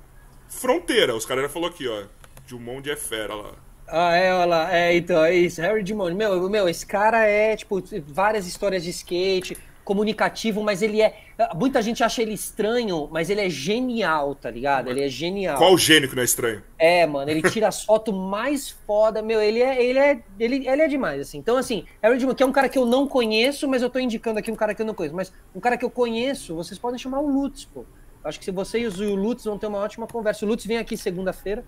[0.48, 1.16] fronteira.
[1.16, 2.04] Os caras já falou aqui, ó.
[2.48, 3.52] Dumont é fera lá.
[3.88, 4.76] Ah, é, olha lá.
[4.76, 5.62] É, então, é isso.
[5.62, 6.16] Harry Dumont.
[6.16, 11.16] Meu, meu, esse cara é, tipo, várias histórias de skate comunicativo, mas ele é.
[11.56, 14.90] Muita gente acha ele estranho, mas ele é genial, tá ligado?
[14.90, 15.58] Ele é genial.
[15.58, 16.64] Qual gênio que não é estranho?
[16.78, 20.82] É, mano, ele tira as fotos mais foda, meu, ele é, ele é, ele, ele
[20.82, 21.38] é demais, assim.
[21.38, 24.00] Então, assim, Aaron Dimon, que é um cara que eu não conheço, mas eu tô
[24.00, 26.80] indicando aqui um cara que eu não conheço, mas um cara que eu conheço, vocês
[26.80, 27.86] podem chamar o Lutz, pô.
[28.24, 30.46] Acho que se vocês e o Lutz vão ter uma ótima conversa.
[30.46, 31.64] O Lutz vem aqui segunda-feira.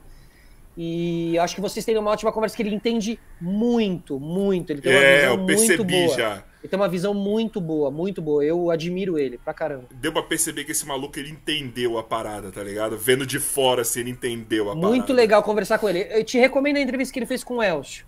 [0.78, 4.72] E acho que vocês teriam uma ótima conversa, que ele entende muito, muito.
[4.72, 6.18] Ele tem uma é, visão eu percebi muito boa.
[6.18, 6.44] já.
[6.66, 8.44] Ele tem uma visão muito boa, muito boa.
[8.44, 9.86] Eu admiro ele pra caramba.
[9.92, 12.98] Deu pra perceber que esse maluco, ele entendeu a parada, tá ligado?
[12.98, 14.88] Vendo de fora, assim, ele entendeu a parada.
[14.88, 16.08] Muito legal conversar com ele.
[16.10, 18.04] Eu te recomendo a entrevista que ele fez com o Elcio.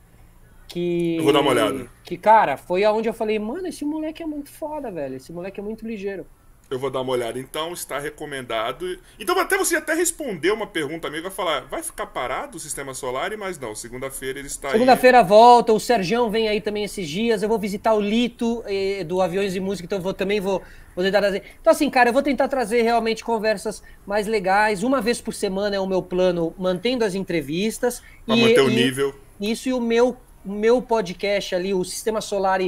[0.67, 1.17] Que...
[1.17, 1.87] Eu vou dar uma olhada.
[2.03, 5.17] Que, cara, foi aonde eu falei, mano, esse moleque é muito foda, velho.
[5.17, 6.25] Esse moleque é muito ligeiro.
[6.69, 7.39] Eu vou dar uma olhada.
[7.39, 8.99] Então, está recomendado.
[9.17, 13.35] Então, até você até respondeu uma pergunta amiga, falar, vai ficar parado o sistema solar?
[13.37, 17.41] Mas não, segunda-feira ele está Segunda-feira volta, o Sergião vem aí também esses dias.
[17.41, 20.61] Eu vou visitar o Lito eh, do Aviões e Música, então eu vou, também vou,
[20.93, 21.43] vou tentar trazer.
[21.61, 24.83] Então, assim, cara, eu vou tentar trazer realmente conversas mais legais.
[24.83, 28.01] Uma vez por semana é o meu plano, mantendo as entrevistas.
[28.25, 29.15] Pra e, manter o nível.
[29.39, 32.59] Isso e o meu, o meu podcast ali, o Sistema Solar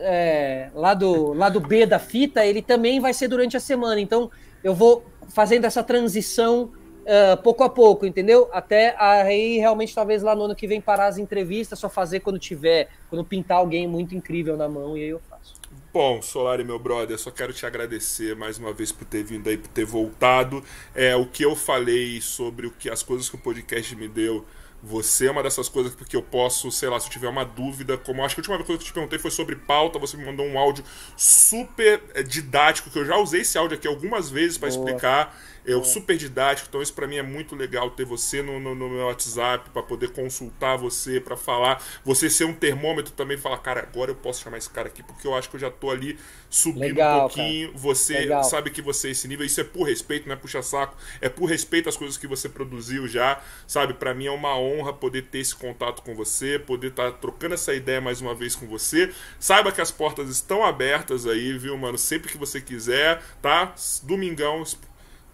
[0.00, 4.00] é, lá, do, lá do B da fita, ele também vai ser durante a semana.
[4.00, 4.30] Então,
[4.62, 6.72] eu vou fazendo essa transição
[7.04, 8.48] uh, pouco a pouco, entendeu?
[8.52, 12.38] Até aí, realmente, talvez lá no ano que vem parar as entrevistas, só fazer quando
[12.38, 15.54] tiver, quando pintar alguém muito incrível na mão, e aí eu faço.
[15.92, 19.56] Bom, Solari, meu brother, só quero te agradecer mais uma vez por ter vindo aí,
[19.56, 20.62] por ter voltado.
[20.92, 24.44] É, o que eu falei sobre o que as coisas que o podcast me deu
[24.84, 27.96] você é uma dessas coisas porque eu posso, sei lá, se eu tiver uma dúvida,
[27.96, 30.24] como acho que a última coisa que eu te perguntei foi sobre pauta, você me
[30.24, 30.84] mandou um áudio
[31.16, 35.34] super eh, didático, que eu já usei esse áudio aqui algumas vezes para explicar
[35.66, 38.74] é o super didático, então isso para mim é muito legal ter você no, no,
[38.74, 43.58] no meu WhatsApp para poder consultar você, para falar, você ser um termômetro também, falar,
[43.58, 45.90] cara, agora eu posso chamar esse cara aqui porque eu acho que eu já tô
[45.90, 46.18] ali
[46.50, 47.68] subindo legal, um pouquinho.
[47.68, 47.78] Cara.
[47.78, 48.44] Você legal.
[48.44, 51.28] sabe que você é esse nível, isso é por respeito, não é puxa saco, é
[51.28, 53.94] por respeito às coisas que você produziu já, sabe?
[53.94, 57.54] Para mim é uma honra poder ter esse contato com você, poder estar tá trocando
[57.54, 59.12] essa ideia mais uma vez com você.
[59.38, 61.98] Saiba que as portas estão abertas aí, viu, mano?
[61.98, 63.74] Sempre que você quiser, tá?
[64.02, 64.62] Domingão,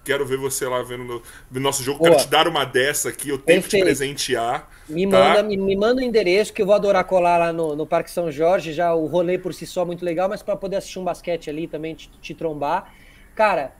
[0.02, 1.98] Quero ver você lá vendo no, no nosso jogo.
[1.98, 2.10] Boa.
[2.10, 3.28] Quero te dar uma dessa aqui.
[3.28, 3.70] Eu tenho Perfeito.
[3.70, 4.68] que te presentear.
[4.88, 5.18] Me, tá?
[5.18, 8.10] manda, me, me, manda o endereço que eu vou adorar colar lá no, no Parque
[8.10, 8.72] São Jorge.
[8.72, 11.50] Já o rolê por si só é muito legal, mas para poder assistir um basquete
[11.50, 12.94] ali também, te, te, trombar.
[13.34, 13.74] Cara,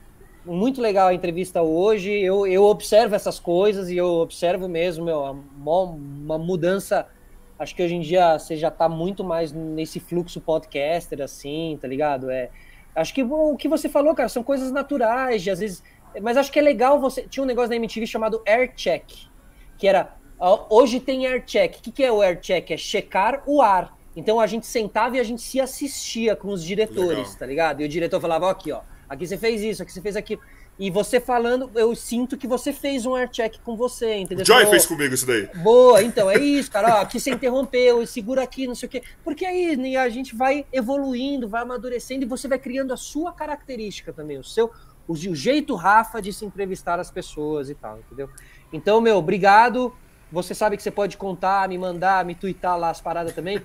[0.45, 2.11] muito legal a entrevista hoje.
[2.11, 5.21] Eu, eu observo essas coisas e eu observo mesmo, meu,
[5.57, 7.07] uma, uma mudança.
[7.59, 11.89] Acho que hoje em dia você já tá muito mais nesse fluxo podcaster, assim, tá
[11.89, 12.31] ligado?
[12.31, 12.51] É,
[12.95, 15.83] acho que o que você falou, cara, são coisas naturais, de às vezes
[16.23, 17.23] mas acho que é legal você.
[17.23, 19.05] Tinha um negócio na MTV chamado Air Check,
[19.79, 20.17] que era.
[20.71, 21.77] Hoje tem Air Check.
[21.77, 22.71] O que, que é o Air Check?
[22.71, 23.97] É checar o ar.
[24.17, 27.39] Então a gente sentava e a gente se assistia com os diretores, legal.
[27.39, 27.83] tá ligado?
[27.83, 30.41] E o diretor falava: ó, aqui, ó, aqui você fez isso, aqui você fez aquilo.
[30.81, 34.47] E você falando, eu sinto que você fez um air check com você, entendeu?
[34.47, 35.47] Joy fez comigo isso daí.
[35.57, 36.97] Boa, então, é isso, cara.
[36.97, 39.03] Ó, aqui você interrompeu, segura aqui, não sei o quê.
[39.23, 43.31] Porque aí né, a gente vai evoluindo, vai amadurecendo e você vai criando a sua
[43.31, 44.71] característica também, o seu,
[45.07, 48.31] o, jeito Rafa de se entrevistar as pessoas e tal, entendeu?
[48.73, 49.95] Então, meu, obrigado.
[50.31, 53.61] Você sabe que você pode contar, me mandar, me twittar lá as paradas também.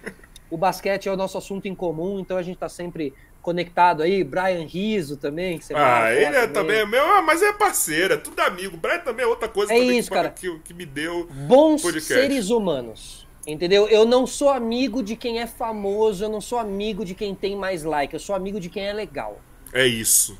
[0.50, 4.24] O basquete é o nosso assunto em comum, então a gente tá sempre conectado aí.
[4.24, 5.60] Brian Riso também.
[5.60, 8.78] Que você ah, ele é também, também meu, ah, mas é parceiro, é tudo amigo.
[8.78, 10.30] Brian também é outra coisa é isso, que, cara.
[10.30, 11.28] Que, que me deu.
[11.48, 12.14] Bons podcast.
[12.14, 13.28] seres humanos.
[13.46, 13.88] Entendeu?
[13.88, 17.56] Eu não sou amigo de quem é famoso, eu não sou amigo de quem tem
[17.56, 19.40] mais like, eu sou amigo de quem é legal.
[19.72, 20.36] É isso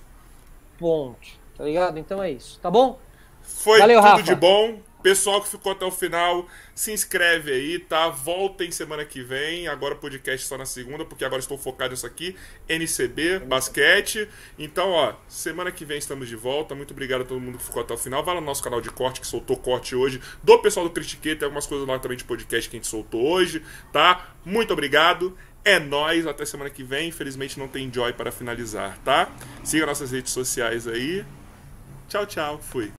[0.78, 1.28] ponto.
[1.58, 1.98] Tá ligado?
[1.98, 2.60] Então é isso.
[2.60, 3.00] Tá bom?
[3.42, 4.24] Foi Valeu, tudo Rafa.
[4.24, 4.80] de bom.
[5.06, 8.10] Pessoal que ficou até o final, se inscreve aí, tá?
[8.10, 9.68] Voltem semana que vem.
[9.68, 12.36] Agora o podcast só na segunda, porque agora estou focado nisso aqui.
[12.68, 14.28] NCB, basquete.
[14.58, 16.74] Então, ó, semana que vem estamos de volta.
[16.74, 18.24] Muito obrigado a todo mundo que ficou até o final.
[18.24, 20.20] Vai lá no nosso canal de corte, que soltou corte hoje.
[20.44, 23.28] Do pessoal do Critiquei, tem algumas coisas lá também de podcast que a gente soltou
[23.28, 23.62] hoje,
[23.94, 24.34] tá?
[24.44, 25.38] Muito obrigado.
[25.66, 27.10] É nós, até semana que vem.
[27.10, 29.28] Infelizmente não tem Joy para finalizar, tá?
[29.64, 31.26] Siga nossas redes sociais aí.
[32.08, 32.60] Tchau, tchau.
[32.60, 32.92] Fui.